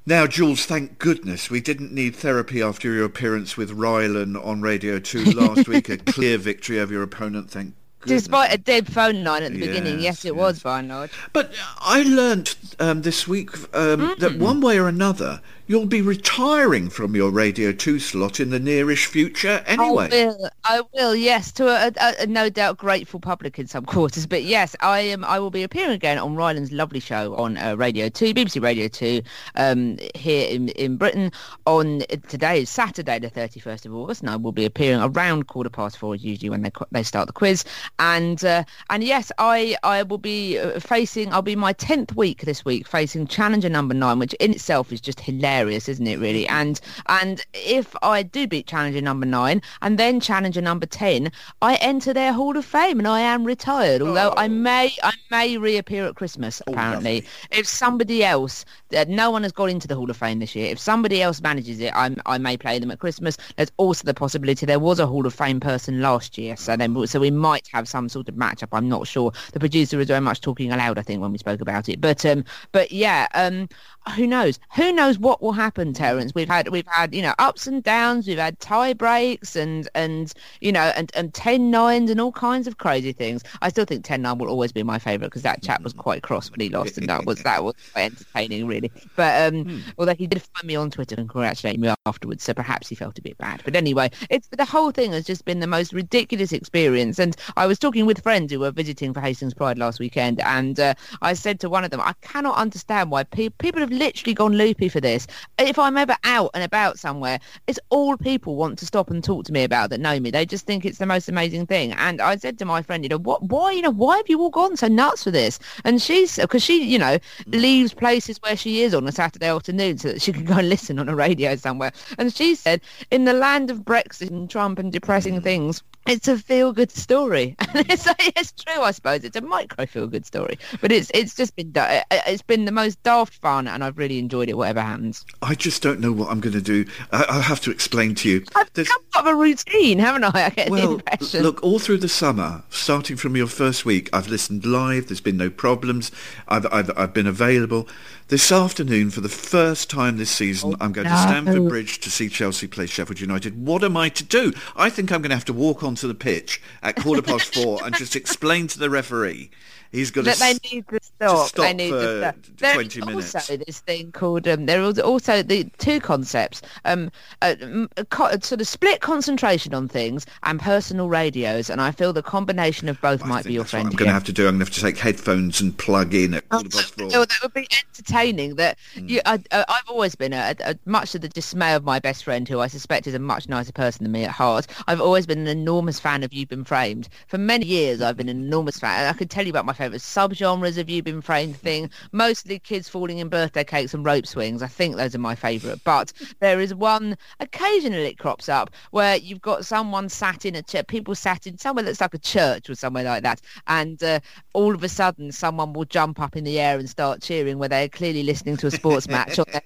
Now, 0.05 0.25
Jules, 0.25 0.65
thank 0.65 0.99
goodness 0.99 1.49
we 1.49 1.59
didn't 1.59 1.91
need 1.93 2.15
therapy 2.15 2.61
after 2.61 2.93
your 2.93 3.03
appearance 3.05 3.57
with 3.57 3.71
Rylan 3.77 4.41
on 4.41 4.61
Radio 4.61 4.99
2 4.99 5.31
last 5.31 5.67
week. 5.67 5.89
A 5.89 5.97
clear 6.15 6.37
victory 6.37 6.79
over 6.79 6.93
your 6.93 7.03
opponent, 7.03 7.51
thank. 7.51 7.73
Despite 8.07 8.53
a 8.53 8.57
dead 8.57 8.91
phone 8.91 9.23
line 9.23 9.43
at 9.43 9.53
the 9.53 9.59
beginning 9.59 9.95
Yes, 9.95 10.23
yes 10.23 10.25
it 10.25 10.35
yes. 10.35 10.35
was 10.35 10.63
by 10.63 10.79
and 10.79 10.89
large 10.89 11.11
But 11.33 11.53
I 11.79 12.03
learnt 12.03 12.55
um, 12.79 13.01
this 13.01 13.27
week 13.27 13.51
um, 13.75 14.15
that 14.19 14.37
one 14.37 14.61
way 14.61 14.79
or 14.79 14.87
another, 14.87 15.41
you'll 15.67 15.85
be 15.85 16.01
retiring 16.01 16.89
from 16.89 17.15
your 17.15 17.29
Radio 17.29 17.71
2 17.71 17.99
slot 17.99 18.39
in 18.39 18.49
the 18.49 18.59
nearish 18.59 19.05
future 19.05 19.63
anyway. 19.67 20.09
I 20.11 20.25
will. 20.25 20.49
I 20.63 20.81
will. 20.93 21.15
Yes, 21.15 21.51
to 21.53 21.67
a, 21.67 21.91
a, 21.97 22.23
a 22.23 22.27
no 22.27 22.49
doubt 22.49 22.77
grateful 22.77 23.19
public 23.19 23.59
in 23.59 23.67
some 23.67 23.85
quarters, 23.97 24.25
but 24.25 24.43
yes, 24.43 24.75
I 24.81 24.99
am. 24.99 25.23
I 25.25 25.39
will 25.39 25.51
be 25.51 25.63
appearing 25.63 25.91
again 25.91 26.17
on 26.17 26.35
Rylan's 26.35 26.71
lovely 26.71 26.99
show 26.99 27.35
on 27.35 27.57
uh, 27.57 27.75
Radio 27.75 28.09
Two, 28.09 28.33
BBC 28.33 28.61
Radio 28.61 28.87
Two, 28.87 29.21
um, 29.55 29.97
here 30.15 30.49
in 30.49 30.69
in 30.69 30.97
Britain. 30.97 31.31
On 31.65 32.01
today 32.27 32.61
is 32.61 32.69
Saturday, 32.69 33.19
the 33.19 33.29
thirty 33.29 33.59
first 33.59 33.85
of 33.85 33.93
August, 33.93 34.21
and 34.21 34.29
I 34.29 34.37
will 34.37 34.51
be 34.51 34.65
appearing 34.65 35.01
around 35.01 35.47
quarter 35.47 35.69
past 35.69 35.97
four, 35.97 36.15
usually 36.15 36.49
when 36.49 36.61
they 36.61 36.71
they 36.91 37.03
start 37.03 37.27
the 37.27 37.33
quiz. 37.33 37.65
And 37.99 38.43
uh, 38.43 38.63
and 38.89 39.03
yes, 39.03 39.31
I 39.37 39.75
I 39.83 40.03
will 40.03 40.17
be 40.17 40.57
uh, 40.57 40.79
facing. 40.79 41.33
I'll 41.33 41.41
be 41.41 41.55
my 41.55 41.73
tenth 41.73 42.15
week 42.15 42.41
this 42.41 42.63
week, 42.63 42.87
facing 42.87 43.27
challenger 43.27 43.69
number 43.69 43.93
nine, 43.93 44.19
which 44.19 44.33
in 44.35 44.51
itself 44.51 44.91
is 44.91 45.01
just 45.01 45.19
hilarious, 45.19 45.56
isn't 45.65 46.05
it? 46.05 46.19
Really, 46.19 46.47
and 46.47 46.79
and 47.07 47.45
if 47.53 47.95
I 48.01 48.23
do 48.23 48.47
beat 48.47 48.67
challenger 48.67 49.01
number 49.01 49.25
nine 49.25 49.61
and 49.81 49.97
then 49.97 50.19
challenger 50.19 50.61
number 50.61 50.85
ten, 50.85 51.31
I 51.61 51.75
enter 51.75 52.13
their 52.13 52.33
Hall 52.33 52.57
of 52.57 52.65
Fame, 52.65 52.99
and 52.99 53.07
I 53.07 53.21
am 53.21 53.43
retired. 53.43 54.01
Although 54.01 54.33
I 54.37 54.47
may 54.47 54.91
I 55.03 55.13
may 55.31 55.57
reappear 55.57 56.05
at 56.05 56.15
Christmas. 56.15 56.61
Apparently, 56.67 57.21
lovely. 57.21 57.29
if 57.51 57.67
somebody 57.67 58.23
else, 58.23 58.65
uh, 58.95 59.05
no 59.07 59.31
one 59.31 59.43
has 59.43 59.51
got 59.51 59.69
into 59.69 59.87
the 59.87 59.95
Hall 59.95 60.09
of 60.09 60.17
Fame 60.17 60.39
this 60.39 60.55
year. 60.55 60.71
If 60.71 60.79
somebody 60.79 61.21
else 61.21 61.41
manages 61.41 61.79
it, 61.79 61.93
I 61.95 62.15
I 62.25 62.37
may 62.37 62.57
play 62.57 62.79
them 62.79 62.91
at 62.91 62.99
Christmas. 62.99 63.37
There's 63.55 63.71
also 63.77 64.03
the 64.05 64.13
possibility 64.13 64.65
there 64.65 64.79
was 64.79 64.99
a 64.99 65.07
Hall 65.07 65.25
of 65.25 65.33
Fame 65.33 65.59
person 65.59 66.01
last 66.01 66.37
year, 66.37 66.55
so 66.55 66.75
then 66.75 67.07
so 67.07 67.19
we 67.19 67.31
might 67.31 67.67
have 67.71 67.87
some 67.87 68.09
sort 68.09 68.29
of 68.29 68.35
matchup. 68.35 68.69
I'm 68.71 68.89
not 68.89 69.07
sure. 69.07 69.31
The 69.53 69.59
producer 69.59 69.97
was 69.97 70.07
very 70.07 70.21
much 70.21 70.41
talking 70.41 70.71
aloud, 70.71 70.97
I 70.97 71.01
think, 71.01 71.21
when 71.21 71.31
we 71.31 71.37
spoke 71.37 71.61
about 71.61 71.89
it. 71.89 72.01
But 72.01 72.25
um, 72.25 72.43
but 72.71 72.91
yeah, 72.91 73.27
um, 73.33 73.69
who 74.11 74.27
knows? 74.27 74.59
Who 74.75 74.91
knows 74.91 75.17
what 75.17 75.41
will 75.41 75.53
happen, 75.53 75.93
Terence? 75.93 76.33
We've 76.35 76.47
had 76.47 76.69
we've 76.69 76.87
had 76.87 77.15
you 77.15 77.21
know 77.21 77.33
ups 77.39 77.65
and 77.65 77.81
downs. 77.81 78.27
We've 78.27 78.37
had 78.37 78.59
tie 78.59 78.93
breaks 78.93 79.55
and 79.55 79.87
and 79.95 80.33
you 80.59 80.71
know 80.71 80.91
and 80.95 81.11
and 81.15 81.33
ten 81.33 81.71
nines 81.71 82.11
and 82.11 82.19
all 82.19 82.33
kinds 82.33 82.67
of 82.67 82.77
crazy 82.77 83.13
things. 83.13 83.43
I 83.61 83.69
still 83.69 83.85
think 83.85 84.03
ten 84.03 84.21
nine 84.21 84.37
will 84.37 84.49
always 84.49 84.73
be 84.73 84.83
my 84.83 84.99
favourite 84.99 85.27
because 85.27 85.43
that 85.43 85.63
chap 85.63 85.81
was 85.81 85.93
quite 85.93 86.23
cross 86.23 86.51
when 86.51 86.59
he 86.59 86.69
lost, 86.69 86.97
and 86.97 87.07
that 87.07 87.25
was 87.25 87.41
that 87.43 87.63
was 87.63 87.75
quite 87.93 88.11
entertaining, 88.11 88.67
really. 88.67 88.91
But 89.15 89.53
um, 89.53 89.83
although 89.97 90.15
he 90.15 90.27
did 90.27 90.41
find 90.41 90.67
me 90.67 90.75
on 90.75 90.91
Twitter 90.91 91.15
and 91.17 91.29
congratulate 91.29 91.79
me 91.79 91.93
afterwards, 92.05 92.43
so 92.43 92.53
perhaps 92.53 92.89
he 92.89 92.95
felt 92.95 93.17
a 93.17 93.21
bit 93.21 93.37
bad. 93.37 93.61
But 93.63 93.75
anyway, 93.75 94.11
it's 94.29 94.47
the 94.49 94.65
whole 94.65 94.91
thing 94.91 95.13
has 95.13 95.25
just 95.25 95.45
been 95.45 95.61
the 95.61 95.67
most 95.67 95.93
ridiculous 95.93 96.51
experience, 96.51 97.17
and 97.17 97.35
I 97.55 97.65
was 97.65 97.77
was 97.77 97.91
talking 97.91 98.07
with 98.07 98.23
friends 98.23 98.51
who 98.51 98.59
were 98.59 98.71
visiting 98.71 99.13
for 99.13 99.21
Hastings 99.21 99.53
Pride 99.53 99.77
last 99.77 99.99
weekend, 99.99 100.39
and 100.41 100.79
uh, 100.79 100.95
I 101.21 101.33
said 101.33 101.59
to 101.59 101.69
one 101.69 101.83
of 101.83 101.91
them, 101.91 102.01
I 102.01 102.13
cannot 102.21 102.57
understand 102.57 103.11
why 103.11 103.23
pe- 103.23 103.49
people 103.49 103.81
have 103.81 103.91
literally 103.97 104.33
gone 104.33 104.53
loopy 104.53 104.89
for 104.89 105.01
this. 105.01 105.27
If 105.59 105.77
I'm 105.79 105.97
ever 105.97 106.15
out 106.23 106.51
and 106.53 106.63
about 106.63 106.99
somewhere, 106.99 107.39
it's 107.67 107.79
all 107.89 108.17
people 108.17 108.55
want 108.55 108.79
to 108.79 108.85
stop 108.85 109.09
and 109.09 109.23
talk 109.23 109.45
to 109.45 109.51
me 109.51 109.63
about 109.63 109.89
that 109.89 109.99
know 109.99 110.19
me. 110.19 110.31
They 110.31 110.45
just 110.45 110.65
think 110.65 110.85
it's 110.85 110.99
the 110.99 111.05
most 111.05 111.29
amazing 111.29 111.65
thing. 111.67 111.93
And 111.93 112.21
I 112.21 112.35
said 112.37 112.57
to 112.59 112.65
my 112.65 112.81
friend, 112.81 113.03
you 113.03 113.09
know, 113.09 113.19
what, 113.19 113.43
why, 113.43 113.71
you 113.71 113.81
know, 113.81 113.91
why 113.91 114.17
have 114.17 114.29
you 114.29 114.39
all 114.41 114.49
gone 114.49 114.77
so 114.77 114.87
nuts 114.87 115.23
for 115.23 115.31
this? 115.31 115.59
And 115.83 116.01
she's, 116.01 116.37
because 116.37 116.63
she, 116.63 116.83
you 116.83 116.99
know, 116.99 117.17
leaves 117.47 117.93
places 117.93 118.41
where 118.41 118.55
she 118.55 118.81
is 118.81 118.93
on 118.93 119.07
a 119.07 119.11
Saturday 119.11 119.47
afternoon 119.47 119.97
so 119.97 120.09
that 120.09 120.21
she 120.21 120.33
can 120.33 120.45
go 120.45 120.55
and 120.55 120.69
listen 120.69 120.99
on 120.99 121.09
a 121.09 121.15
radio 121.15 121.55
somewhere. 121.55 121.91
And 122.17 122.33
she 122.33 122.55
said, 122.55 122.81
in 123.11 123.25
the 123.25 123.33
land 123.33 123.71
of 123.71 123.79
Brexit 123.79 124.29
and 124.29 124.49
Trump 124.49 124.79
and 124.79 124.91
depressing 124.91 125.41
things, 125.41 125.83
it's 126.07 126.27
a 126.27 126.37
feel-good 126.37 126.91
story, 126.91 127.55
and 127.73 127.89
it's, 127.89 128.07
it's 128.19 128.53
true, 128.53 128.81
I 128.81 128.91
suppose. 128.91 129.23
It's 129.23 129.35
a 129.35 129.41
micro 129.41 129.85
feel-good 129.85 130.25
story, 130.25 130.57
but 130.79 130.91
it's 130.91 131.11
it's 131.13 131.35
just 131.35 131.55
been 131.55 131.73
uh, 131.75 132.01
uh, 132.09 132.19
it's 132.27 132.41
been 132.41 132.65
the 132.65 132.71
most 132.71 133.01
daft 133.03 133.33
fun, 133.33 133.67
and 133.67 133.83
I've 133.87 133.97
really 133.97 134.19
enjoyed 134.19 134.49
it. 134.49 134.57
Whatever 134.57 134.81
happens, 134.81 135.25
I 135.41 135.55
just 135.55 135.81
don't 135.81 135.99
know 135.99 136.11
what 136.11 136.29
I'm 136.29 136.39
going 136.39 136.53
to 136.53 136.61
do. 136.61 136.85
I, 137.11 137.25
I'll 137.29 137.41
have 137.41 137.61
to 137.61 137.71
explain 137.71 138.15
to 138.15 138.29
you. 138.29 138.45
I've 138.55 138.71
There's- 138.73 138.87
become 138.87 139.03
part 139.11 139.25
of 139.27 139.33
a 139.33 139.35
routine, 139.35 139.99
haven't 139.99 140.23
I? 140.25 140.29
I 140.45 140.49
get 140.49 140.65
the 140.67 140.71
Well, 140.71 140.93
impression. 140.95 141.43
look, 141.43 141.63
all 141.63 141.79
through 141.79 141.97
the 141.97 142.09
summer, 142.09 142.63
starting 142.69 143.15
from 143.17 143.35
your 143.35 143.47
first 143.47 143.85
week, 143.85 144.09
I've 144.13 144.27
listened 144.27 144.65
live. 144.65 145.07
There's 145.07 145.21
been 145.21 145.37
no 145.37 145.49
problems. 145.49 146.11
I've, 146.47 146.65
I've, 146.71 146.91
I've 146.97 147.13
been 147.13 147.27
available. 147.27 147.87
This 148.29 148.51
afternoon, 148.51 149.09
for 149.09 149.21
the 149.21 149.29
first 149.29 149.89
time 149.89 150.17
this 150.17 150.29
season, 150.29 150.75
I'm 150.81 150.91
going 150.91 151.07
to. 151.07 151.13
Oh, 151.13 151.17
Stamford 151.21 151.69
Bridge 151.69 151.99
to 152.01 152.11
see 152.11 152.27
Chelsea 152.27 152.67
play 152.67 152.85
Sheffield 152.85 153.21
United. 153.21 153.65
What 153.65 153.83
am 153.85 153.95
I 153.95 154.09
to 154.09 154.23
do? 154.23 154.51
I 154.75 154.89
think 154.89 155.11
I'm 155.13 155.21
going 155.21 155.29
to 155.29 155.35
have 155.35 155.45
to 155.45 155.53
walk 155.53 155.81
onto 155.81 156.09
the 156.09 156.13
pitch 156.13 156.61
at 156.83 156.97
quarter 156.97 157.21
past 157.21 157.53
four 157.53 157.79
and 157.85 157.95
just 157.95 158.15
explain 158.17 158.67
to 158.67 158.79
the 158.79 158.89
referee 158.89 159.49
he's 159.89 160.11
got 160.11 160.25
that 160.25 160.33
to 160.33 160.39
they 160.41 160.53
need 160.69 160.85
to 160.89 160.99
stop. 161.17 161.47
stop 161.49 161.65
for 161.67 161.77
to 161.77 162.19
stop. 162.19 162.35
20 162.35 162.53
There 162.57 162.81
is 162.81 162.95
minutes. 162.97 163.35
also 163.35 163.57
this 163.57 163.79
thing 163.81 164.11
called 164.11 164.47
um, 164.47 164.65
there 164.65 164.81
are 164.83 164.93
also 165.01 165.41
the 165.43 165.65
two 165.77 165.99
concepts 165.99 166.61
um, 166.85 167.11
uh, 167.41 167.55
m- 167.61 167.89
a 167.97 168.05
co- 168.05 168.31
sort 168.39 168.61
of 168.61 168.67
split 168.67 169.01
concentration 169.01 169.73
on 169.73 169.87
things 169.87 170.25
and 170.43 170.59
personal 170.59 171.09
radios, 171.09 171.69
and 171.69 171.81
I 171.81 171.91
feel 171.91 172.13
the 172.13 172.21
combination 172.23 172.89
of 172.89 172.99
both 173.01 173.23
I 173.23 173.27
might 173.27 173.45
be 173.45 173.53
your 173.53 173.65
friend. 173.65 173.87
I'm 173.87 173.95
going 173.95 174.07
to 174.07 174.13
have 174.13 174.23
to 174.25 174.33
do. 174.33 174.47
I'm 174.47 174.55
going 174.57 174.65
to 174.65 174.71
have 174.71 174.73
to 174.75 174.81
take 174.81 174.97
headphones 174.97 175.61
and 175.61 175.77
plug 175.77 176.13
in 176.13 176.33
at 176.35 176.47
quarter 176.49 176.69
past 176.69 176.93
four. 176.97 177.07
Oh, 177.13 177.25
that 177.25 177.39
would 177.41 177.53
be 177.53 177.67
entertaining. 177.91 178.55
That 178.55 178.77
Mm. 178.95 179.09
you, 179.09 179.21
I, 179.25 179.39
I, 179.51 179.65
I've 179.67 179.89
always 179.89 180.15
been 180.15 180.33
a, 180.33 180.55
a, 180.63 180.75
much 180.85 181.11
to 181.11 181.19
the 181.19 181.27
dismay 181.29 181.73
of 181.73 181.83
my 181.83 181.99
best 181.99 182.23
friend, 182.23 182.47
who 182.47 182.59
I 182.59 182.67
suspect 182.67 183.07
is 183.07 183.13
a 183.13 183.19
much 183.19 183.49
nicer 183.49 183.71
person 183.71 184.03
than 184.03 184.11
me 184.11 184.23
at 184.23 184.31
heart. 184.31 184.67
I've 184.87 185.01
always 185.01 185.25
been 185.25 185.39
an 185.39 185.47
enormous 185.47 185.99
fan 185.99 186.23
of 186.23 186.31
You've 186.33 186.49
Been 186.49 186.63
Framed. 186.63 187.09
For 187.27 187.37
many 187.37 187.65
years, 187.65 188.01
I've 188.01 188.15
been 188.17 188.29
an 188.29 188.37
enormous 188.43 188.77
fan. 188.79 189.07
I 189.07 189.13
could 189.17 189.29
tell 189.29 189.43
you 189.45 189.49
about 189.49 189.65
my 189.65 189.73
favourite 189.73 190.01
subgenres 190.01 190.77
of 190.77 190.89
You've 190.89 191.05
Been 191.07 191.21
Framed 191.21 191.55
thing. 191.55 191.89
Mostly 192.11 192.59
kids 192.59 192.89
falling 192.89 193.19
in 193.19 193.29
birthday 193.29 193.63
cakes 193.63 193.93
and 193.93 194.03
rope 194.03 194.27
swings. 194.27 194.61
I 194.61 194.67
think 194.67 194.97
those 194.97 195.15
are 195.15 195.19
my 195.19 195.35
favourite. 195.35 195.81
But 195.85 196.11
there 196.41 196.59
is 196.59 196.75
one 196.75 197.17
occasionally 197.39 198.07
it 198.07 198.17
crops 198.17 198.49
up 198.49 198.71
where 198.91 199.15
you've 199.15 199.39
got 199.39 199.65
someone 199.65 200.09
sat 200.09 200.45
in 200.45 200.53
a 200.53 200.61
chair, 200.61 200.83
people 200.83 201.15
sat 201.15 201.47
in 201.47 201.57
somewhere 201.57 201.85
that's 201.85 202.01
like 202.01 202.13
a 202.13 202.17
church 202.17 202.69
or 202.69 202.75
somewhere 202.75 203.05
like 203.05 203.23
that, 203.23 203.39
and 203.67 204.03
uh, 204.03 204.19
all 204.51 204.75
of 204.75 204.83
a 204.83 204.89
sudden 204.89 205.31
someone 205.31 205.71
will 205.71 205.85
jump 205.85 206.19
up 206.19 206.35
in 206.35 206.43
the 206.43 206.59
air 206.59 206.77
and 206.77 206.89
start 206.89 207.21
cheering 207.21 207.57
where 207.57 207.69
they're 207.69 207.87
clearly 207.87 208.23
listening 208.23 208.57
to 208.57 208.67
a 208.67 208.71
sports 208.71 209.07
match 209.07 209.39
on 209.39 209.45
their 209.53 209.61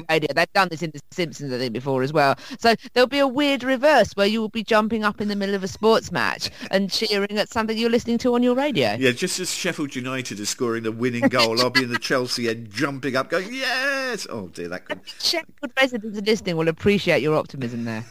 radio. 0.10 0.28
They've 0.34 0.52
done 0.52 0.68
this 0.68 0.82
in 0.82 0.90
The 0.90 1.00
Simpsons, 1.10 1.54
I 1.54 1.58
think, 1.58 1.72
before 1.72 2.02
as 2.02 2.12
well. 2.12 2.36
So 2.58 2.74
there'll 2.92 3.08
be 3.08 3.18
a 3.18 3.26
weird 3.26 3.64
reverse 3.64 4.12
where 4.12 4.26
you 4.26 4.42
will 4.42 4.50
be 4.50 4.62
jumping 4.62 5.04
up 5.04 5.22
in 5.22 5.28
the 5.28 5.36
middle 5.36 5.54
of 5.54 5.64
a 5.64 5.68
sports 5.68 6.12
match 6.12 6.50
and 6.70 6.90
cheering 6.90 7.38
at 7.38 7.48
something 7.48 7.78
you're 7.78 7.88
listening 7.88 8.18
to 8.18 8.34
on 8.34 8.42
your 8.42 8.54
radio. 8.54 8.94
Yeah, 8.98 9.12
just 9.12 9.40
as 9.40 9.54
Sheffield 9.54 9.96
United 9.96 10.38
is 10.38 10.50
scoring 10.50 10.81
the 10.82 10.92
winning 10.92 11.28
goal, 11.28 11.60
I'll 11.60 11.70
be 11.70 11.84
in 11.84 11.90
the 11.90 11.98
Chelsea 11.98 12.48
end 12.48 12.70
jumping 12.70 13.16
up, 13.16 13.30
going, 13.30 13.52
yes! 13.52 14.26
Oh 14.30 14.48
dear, 14.48 14.68
that 14.68 14.84
could... 14.84 15.00
Sheffield 15.20 15.72
residents 15.76 16.20
listening 16.20 16.56
will 16.56 16.68
appreciate 16.68 17.22
your 17.22 17.36
optimism 17.36 17.84
there. 17.84 18.04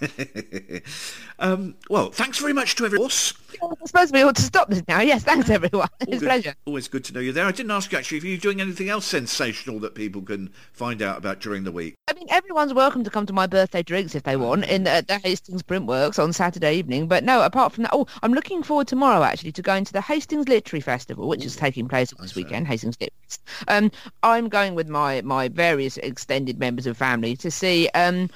um, 1.39 1.75
well, 1.89 2.11
thanks 2.11 2.39
very 2.39 2.53
much 2.53 2.75
to 2.75 2.85
everyone. 2.85 3.09
I 3.09 3.85
suppose 3.85 4.11
we 4.11 4.23
ought 4.23 4.35
to 4.35 4.41
stop 4.41 4.69
this 4.69 4.83
now. 4.87 5.01
Yes, 5.01 5.23
thanks 5.23 5.49
everyone. 5.49 5.89
It's 6.01 6.19
Good- 6.19 6.21
pleasure. 6.21 6.55
Always 6.65 6.87
good 6.87 7.03
to 7.05 7.13
know 7.13 7.19
you're 7.19 7.33
there. 7.33 7.45
I 7.45 7.51
didn't 7.51 7.71
ask 7.71 7.91
you 7.91 7.97
actually 7.97 8.17
if 8.17 8.23
you're 8.23 8.37
doing 8.37 8.61
anything 8.61 8.89
else 8.89 9.05
sensational 9.05 9.79
that 9.79 9.95
people 9.95 10.21
can 10.21 10.51
find 10.73 11.01
out 11.01 11.17
about 11.17 11.39
during 11.39 11.63
the 11.63 11.71
week. 11.71 11.95
I 12.07 12.13
mean, 12.13 12.27
everyone's 12.29 12.73
welcome 12.73 13.03
to 13.03 13.09
come 13.09 13.25
to 13.25 13.33
my 13.33 13.47
birthday 13.47 13.83
drinks 13.83 14.15
if 14.15 14.23
they 14.23 14.35
ah. 14.35 14.39
want 14.39 14.65
in 14.65 14.83
the, 14.83 15.03
the 15.07 15.19
Hastings 15.19 15.63
Printworks 15.63 16.21
on 16.21 16.33
Saturday 16.33 16.75
evening. 16.75 17.07
But 17.07 17.23
no, 17.23 17.41
apart 17.41 17.73
from 17.73 17.83
that, 17.83 17.91
oh, 17.93 18.07
I'm 18.21 18.33
looking 18.33 18.63
forward 18.63 18.87
tomorrow 18.87 19.23
actually 19.23 19.51
to 19.53 19.61
going 19.61 19.85
to 19.85 19.93
the 19.93 20.01
Hastings 20.01 20.47
Literary 20.47 20.81
Festival, 20.81 21.27
which 21.27 21.45
is 21.45 21.55
taking 21.55 21.87
place 21.87 22.13
this 22.19 22.35
weekend. 22.35 22.60
Uh, 22.60 22.60
Hastings 22.65 22.95
Lit. 22.99 23.13
Fest. 23.23 23.41
Um, 23.67 23.91
I'm 24.23 24.49
going 24.49 24.75
with 24.75 24.89
my 24.89 25.21
my 25.21 25.47
various 25.47 25.97
extended 25.97 26.59
members 26.59 26.87
of 26.87 26.97
family 26.97 27.35
to 27.37 27.51
see 27.51 27.89
um. 27.89 28.29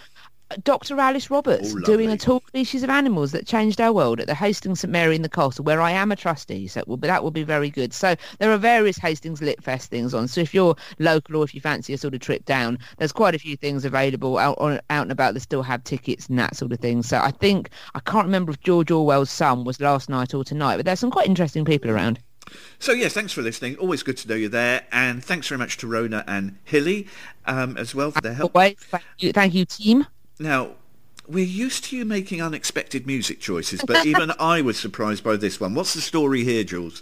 Dr. 0.64 1.00
Alice 1.00 1.32
Roberts 1.32 1.74
Oh, 1.76 1.80
doing 1.80 2.12
a 2.12 2.18
talk 2.18 2.48
species 2.48 2.84
of 2.84 2.90
animals 2.92 3.32
that 3.32 3.48
changed 3.48 3.82
our 3.82 3.92
world 3.92 4.20
at 4.20 4.28
the 4.28 4.36
Hastings 4.36 4.82
St 4.82 4.92
Mary 4.92 5.16
in 5.16 5.24
the 5.24 5.28
Castle, 5.28 5.66
where 5.66 5.82
I 5.82 5.90
am 5.90 6.12
a 6.12 6.16
trustee. 6.16 6.68
So 6.68 6.82
it 6.82 6.88
will 6.88 6.98
that 6.98 7.24
will 7.24 7.32
be 7.32 7.42
very 7.42 7.72
good. 7.72 7.94
So 7.94 8.16
there 8.38 8.52
are 8.52 8.58
various 8.58 8.98
Hastings 8.98 9.42
Lit 9.42 9.64
Fest 9.64 9.90
things 9.90 10.14
on. 10.14 10.28
So 10.28 10.42
if 10.42 10.54
you're 10.54 10.76
local 11.00 11.38
or 11.38 11.44
if 11.44 11.56
you 11.56 11.62
fancy 11.62 11.94
a 11.94 11.98
sort 11.98 12.14
of 12.14 12.20
trip 12.20 12.46
down, 12.46 12.78
there's 12.98 13.12
quite 13.12 13.34
a 13.34 13.40
few 13.40 13.58
things 13.58 13.86
available 13.86 14.38
out 14.38 14.56
on, 14.60 14.80
out 14.92 15.02
and 15.02 15.12
about 15.12 15.34
that 15.34 15.40
still 15.40 15.64
have 15.64 15.84
tickets 15.84 16.28
and 16.28 16.38
that 16.38 16.56
sort 16.56 16.72
of 16.72 16.80
thing. 16.80 17.02
So 17.02 17.18
I 17.18 17.32
think 17.32 17.72
I 17.96 18.00
can't 18.02 18.26
remember 18.26 18.52
if 18.52 18.60
George 18.60 18.92
Orwell's 18.92 19.32
son 19.32 19.64
was 19.64 19.82
last 19.82 20.10
night 20.10 20.36
or 20.36 20.44
tonight, 20.44 20.78
but 20.78 20.86
there's 20.86 21.00
some 21.00 21.12
quite 21.12 21.28
interesting 21.28 21.66
people 21.66 21.90
around. 21.90 22.20
So 22.80 22.92
yes, 22.92 23.14
thanks 23.14 23.34
for 23.34 23.42
listening. 23.42 23.76
Always 23.78 24.04
good 24.04 24.18
to 24.18 24.28
know 24.28 24.36
you 24.36 24.50
there. 24.50 24.84
And 24.92 25.24
thanks 25.24 25.48
very 25.48 25.60
much 25.60 25.78
to 25.78 25.88
Rona 25.88 26.24
and 26.28 26.58
Hilly 26.64 27.08
um, 27.46 27.78
as 27.78 27.96
well 27.96 28.12
for 28.12 28.22
their 28.22 28.34
help. 28.34 28.56
Always, 28.56 28.76
thank 28.80 29.04
you, 29.20 29.34
thank 29.34 29.54
you, 29.54 29.66
team. 29.66 30.06
Now, 30.40 30.72
we're 31.28 31.46
used 31.46 31.86
to 31.86 31.98
you 31.98 32.06
making 32.06 32.42
unexpected 32.42 33.08
music 33.08 33.40
choices, 33.40 33.82
but 33.86 34.06
even 34.06 34.32
I 34.40 34.62
was 34.62 34.80
surprised 34.80 35.24
by 35.24 35.38
this 35.38 35.60
one. 35.60 35.74
What's 35.74 35.94
the 35.94 36.02
story 36.02 36.44
here, 36.44 36.64
Jules? 36.64 37.02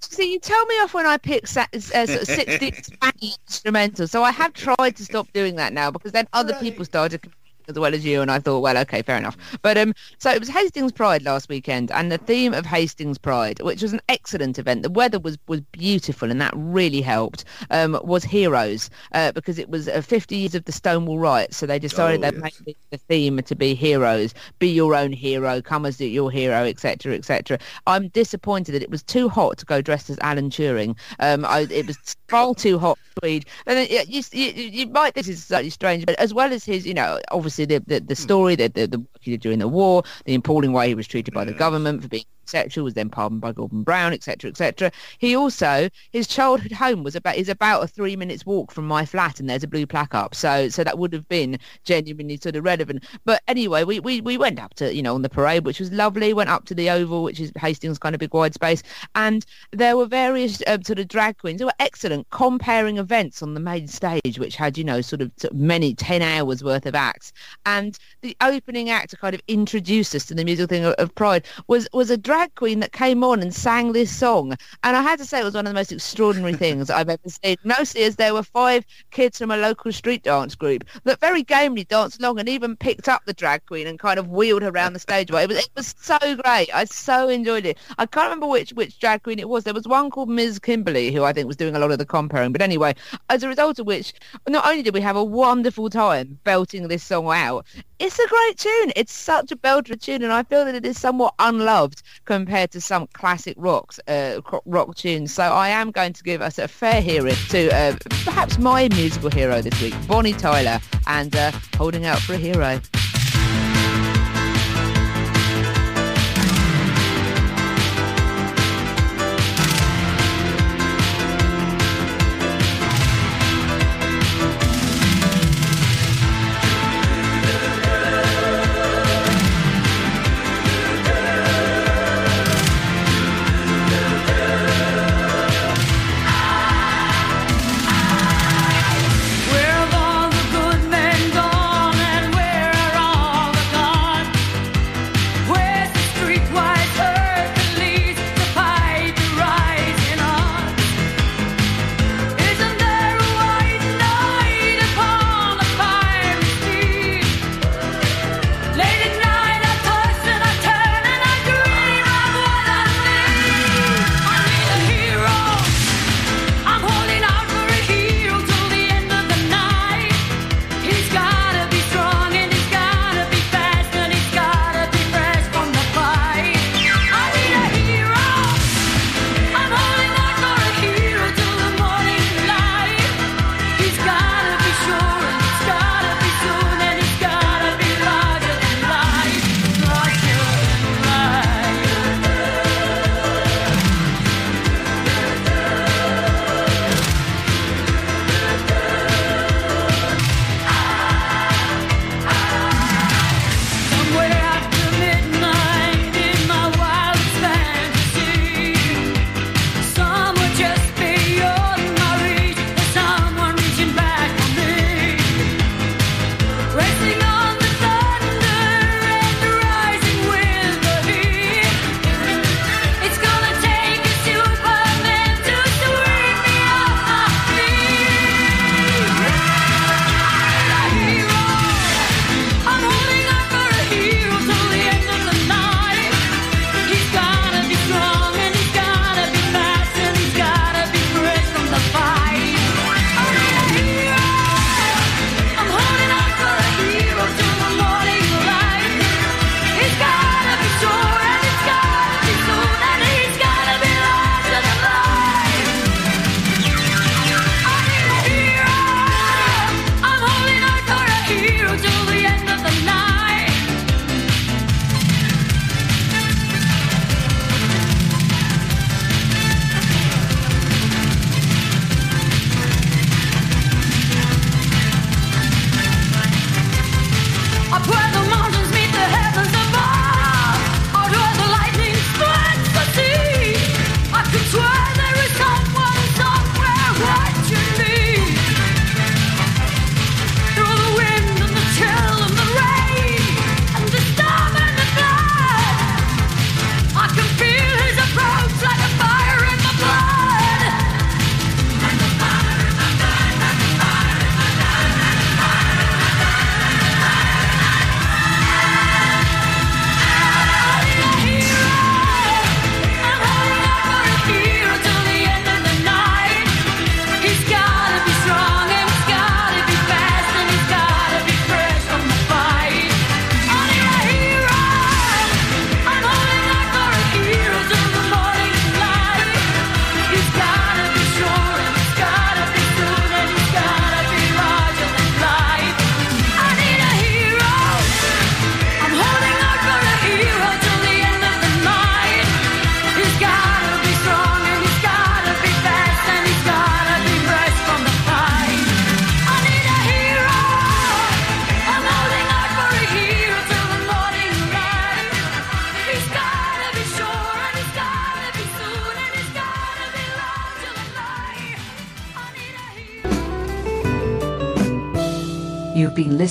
See, 0.00 0.32
you 0.32 0.40
tell 0.40 0.64
me 0.66 0.74
off 0.76 0.94
when 0.94 1.06
I 1.06 1.18
pick 1.18 1.46
sa- 1.46 1.66
uh, 1.72 1.78
sort 1.78 2.22
of 2.22 2.28
60s 2.28 2.90
instrumental. 3.48 4.08
So 4.08 4.22
I 4.22 4.30
have 4.30 4.54
tried 4.54 4.96
to 4.96 5.04
stop 5.04 5.30
doing 5.32 5.56
that 5.56 5.72
now 5.72 5.90
because 5.90 6.12
then 6.12 6.26
other 6.32 6.54
people 6.54 6.84
started 6.84 7.20
as 7.68 7.78
well 7.78 7.94
as 7.94 8.04
you, 8.04 8.20
and 8.22 8.30
I 8.30 8.38
thought, 8.38 8.60
well, 8.60 8.76
okay, 8.78 9.02
fair 9.02 9.16
enough. 9.16 9.36
But 9.62 9.76
um, 9.78 9.94
so 10.18 10.30
it 10.30 10.40
was 10.40 10.48
Hastings 10.48 10.92
Pride 10.92 11.22
last 11.22 11.48
weekend, 11.48 11.90
and 11.90 12.10
the 12.10 12.18
theme 12.18 12.54
of 12.54 12.66
Hastings 12.66 13.18
Pride, 13.18 13.60
which 13.60 13.82
was 13.82 13.92
an 13.92 14.00
excellent 14.08 14.58
event. 14.58 14.82
The 14.82 14.90
weather 14.90 15.18
was 15.18 15.38
was 15.46 15.60
beautiful, 15.72 16.30
and 16.30 16.40
that 16.40 16.52
really 16.56 17.00
helped. 17.00 17.44
Um, 17.70 17.98
was 18.04 18.24
heroes 18.24 18.90
uh, 19.12 19.32
because 19.32 19.58
it 19.58 19.68
was 19.68 19.88
uh, 19.88 20.00
50 20.00 20.36
years 20.36 20.54
of 20.54 20.64
the 20.64 20.72
Stonewall 20.72 21.18
riots, 21.18 21.56
so 21.56 21.66
they 21.66 21.78
decided 21.78 22.04
Oh, 22.04 22.30
they'd 22.30 22.34
yes. 22.34 22.60
make 22.66 22.76
the 22.90 22.98
theme 22.98 23.40
to 23.42 23.54
be 23.54 23.74
heroes, 23.74 24.34
be 24.58 24.68
your 24.68 24.94
own 24.94 25.12
hero, 25.12 25.62
come 25.62 25.86
as 25.86 26.00
your 26.00 26.30
hero, 26.30 26.64
etc., 26.64 27.14
etc. 27.14 27.58
I'm 27.86 28.08
disappointed 28.08 28.72
that 28.72 28.82
it 28.82 28.90
was 28.90 29.02
too 29.02 29.28
hot 29.28 29.58
to 29.58 29.64
go 29.64 29.80
dressed 29.80 30.10
as 30.10 30.18
Alan 30.20 30.50
Turing. 30.50 30.96
Um, 31.20 31.44
I, 31.44 31.66
it 31.70 31.86
was 31.86 31.98
far 32.28 32.54
too 32.54 32.78
hot. 32.78 32.98
Tweed. 33.20 33.46
And 33.66 33.78
then, 33.78 33.86
yeah, 33.88 34.02
you, 34.08 34.22
you, 34.32 34.50
you 34.50 34.86
might. 34.88 35.14
This 35.14 35.28
is 35.28 35.44
slightly 35.44 35.70
strange, 35.70 36.04
but 36.04 36.18
as 36.18 36.34
well 36.34 36.52
as 36.52 36.64
his, 36.64 36.84
you 36.84 36.94
know, 36.94 37.20
obviously 37.30 37.53
the 37.56 37.78
the, 37.86 38.00
the 38.00 38.16
story, 38.16 38.56
that 38.56 38.74
the 38.74 38.86
the 38.86 38.98
work 38.98 39.20
he 39.20 39.30
did 39.32 39.40
during 39.40 39.58
the 39.58 39.68
war, 39.68 40.02
the 40.24 40.34
appalling 40.34 40.72
way 40.72 40.88
he 40.88 40.94
was 40.94 41.06
treated 41.06 41.32
by 41.34 41.44
the 41.44 41.52
mm. 41.52 41.58
government 41.58 42.02
for 42.02 42.08
being 42.08 42.24
sexual, 42.48 42.84
was 42.84 42.94
then 42.94 43.08
pardoned 43.08 43.40
by 43.40 43.52
Gordon 43.52 43.82
Brown, 43.82 44.12
etc., 44.12 44.50
etc. 44.50 44.90
He 45.18 45.36
also 45.36 45.88
his 46.12 46.26
childhood 46.26 46.72
home 46.72 47.02
was 47.02 47.16
about 47.16 47.36
is 47.36 47.48
about 47.48 47.82
a 47.82 47.86
three 47.86 48.16
minutes 48.16 48.46
walk 48.46 48.70
from 48.70 48.86
my 48.86 49.04
flat, 49.04 49.40
and 49.40 49.48
there's 49.48 49.62
a 49.62 49.68
blue 49.68 49.86
plaque 49.86 50.14
up. 50.14 50.34
So 50.34 50.68
so 50.68 50.84
that 50.84 50.98
would 50.98 51.12
have 51.12 51.28
been 51.28 51.58
genuinely 51.84 52.36
sort 52.36 52.56
of 52.56 52.64
relevant. 52.64 53.04
But 53.24 53.42
anyway, 53.48 53.84
we, 53.84 54.00
we, 54.00 54.20
we 54.20 54.36
went 54.36 54.60
up 54.60 54.74
to 54.74 54.94
you 54.94 55.02
know 55.02 55.14
on 55.14 55.22
the 55.22 55.28
parade, 55.28 55.64
which 55.64 55.80
was 55.80 55.92
lovely. 55.92 56.32
Went 56.32 56.50
up 56.50 56.64
to 56.66 56.74
the 56.74 56.90
Oval, 56.90 57.22
which 57.22 57.40
is 57.40 57.52
Hastings 57.56 57.98
kind 57.98 58.14
of 58.14 58.18
big 58.18 58.34
wide 58.34 58.54
space, 58.54 58.82
and 59.14 59.44
there 59.72 59.96
were 59.96 60.06
various 60.06 60.62
um, 60.66 60.82
sort 60.82 60.98
of 60.98 61.08
drag 61.08 61.38
queens 61.38 61.60
who 61.60 61.66
were 61.66 61.72
excellent, 61.80 62.28
comparing 62.30 62.98
events 62.98 63.42
on 63.42 63.54
the 63.54 63.60
main 63.60 63.88
stage, 63.88 64.38
which 64.38 64.56
had 64.56 64.76
you 64.78 64.84
know 64.84 65.00
sort 65.00 65.22
of, 65.22 65.30
sort 65.36 65.52
of 65.52 65.58
many 65.58 65.94
ten 65.94 66.22
hours 66.22 66.62
worth 66.62 66.86
of 66.86 66.94
acts. 66.94 67.32
And 67.66 67.98
the 68.22 68.36
opening 68.40 68.90
act 68.90 69.10
to 69.10 69.16
kind 69.16 69.34
of 69.34 69.40
introduce 69.48 70.14
us 70.14 70.26
to 70.26 70.34
the 70.34 70.44
musical 70.44 70.68
thing 70.68 70.84
of, 70.84 70.94
of 70.94 71.14
Pride 71.14 71.46
was 71.66 71.88
was 71.92 72.10
a 72.10 72.16
drag 72.34 72.52
queen 72.56 72.80
that 72.80 72.90
came 72.90 73.22
on 73.22 73.40
and 73.40 73.54
sang 73.54 73.92
this 73.92 74.10
song. 74.10 74.56
And 74.82 74.96
I 74.96 75.02
had 75.02 75.20
to 75.20 75.24
say 75.24 75.38
it 75.38 75.44
was 75.44 75.54
one 75.54 75.68
of 75.68 75.70
the 75.70 75.78
most 75.78 75.92
extraordinary 75.92 76.54
things 76.64 76.90
I've 76.90 77.08
ever 77.08 77.28
seen. 77.28 77.56
Mostly 77.62 78.02
as 78.02 78.16
there 78.16 78.34
were 78.34 78.42
five 78.42 78.84
kids 79.12 79.38
from 79.38 79.52
a 79.52 79.56
local 79.56 79.92
street 79.92 80.24
dance 80.24 80.56
group 80.56 80.82
that 81.04 81.20
very 81.20 81.44
gamely 81.44 81.84
danced 81.84 82.18
along 82.18 82.40
and 82.40 82.48
even 82.48 82.76
picked 82.76 83.08
up 83.08 83.24
the 83.24 83.32
drag 83.32 83.64
queen 83.66 83.86
and 83.86 84.00
kind 84.00 84.18
of 84.18 84.30
wheeled 84.30 84.62
her 84.62 84.70
around 84.70 84.94
the 84.94 84.98
stage. 84.98 85.30
It 85.30 85.48
was 85.48 85.58
it 85.58 85.70
was 85.76 85.94
so 85.96 86.18
great. 86.18 86.74
I 86.74 86.86
so 86.86 87.28
enjoyed 87.28 87.66
it. 87.66 87.78
I 87.98 88.06
can't 88.06 88.24
remember 88.24 88.48
which 88.48 88.72
which 88.72 88.98
drag 88.98 89.22
queen 89.22 89.38
it 89.38 89.48
was. 89.48 89.62
There 89.62 89.72
was 89.72 89.86
one 89.86 90.10
called 90.10 90.28
Ms. 90.28 90.58
Kimberly 90.58 91.12
who 91.12 91.22
I 91.22 91.32
think 91.32 91.46
was 91.46 91.56
doing 91.56 91.76
a 91.76 91.78
lot 91.78 91.92
of 91.92 91.98
the 91.98 92.06
comparing. 92.06 92.50
But 92.50 92.62
anyway, 92.62 92.96
as 93.30 93.44
a 93.44 93.48
result 93.48 93.78
of 93.78 93.86
which, 93.86 94.12
not 94.48 94.66
only 94.66 94.82
did 94.82 94.94
we 94.94 95.00
have 95.02 95.14
a 95.14 95.22
wonderful 95.22 95.88
time 95.88 96.36
belting 96.42 96.88
this 96.88 97.04
song 97.04 97.28
out, 97.28 97.64
it's 98.00 98.18
a 98.18 98.26
great 98.26 98.58
tune. 98.58 98.92
It's 98.96 99.12
such 99.12 99.52
a 99.52 99.56
belter 99.56 100.00
tune, 100.00 100.24
and 100.24 100.32
I 100.32 100.42
feel 100.42 100.64
that 100.64 100.74
it 100.74 100.84
is 100.84 101.00
somewhat 101.00 101.34
unloved 101.38 102.02
compared 102.24 102.70
to 102.72 102.80
some 102.80 103.06
classic 103.08 103.54
rocks, 103.58 104.00
uh, 104.08 104.40
rock 104.64 104.94
tunes. 104.96 105.32
So 105.32 105.42
I 105.42 105.68
am 105.68 105.90
going 105.90 106.12
to 106.12 106.22
give 106.22 106.40
us 106.40 106.58
a 106.58 106.68
fair 106.68 107.00
hearing 107.00 107.36
to 107.50 107.74
uh, 107.74 107.96
perhaps 108.24 108.58
my 108.58 108.88
musical 108.88 109.30
hero 109.30 109.60
this 109.60 109.80
week, 109.80 109.94
Bonnie 110.06 110.32
Tyler, 110.32 110.80
and 111.06 111.34
uh, 111.34 111.52
Holding 111.76 112.06
Out 112.06 112.18
for 112.20 112.34
a 112.34 112.38
Hero. 112.38 112.80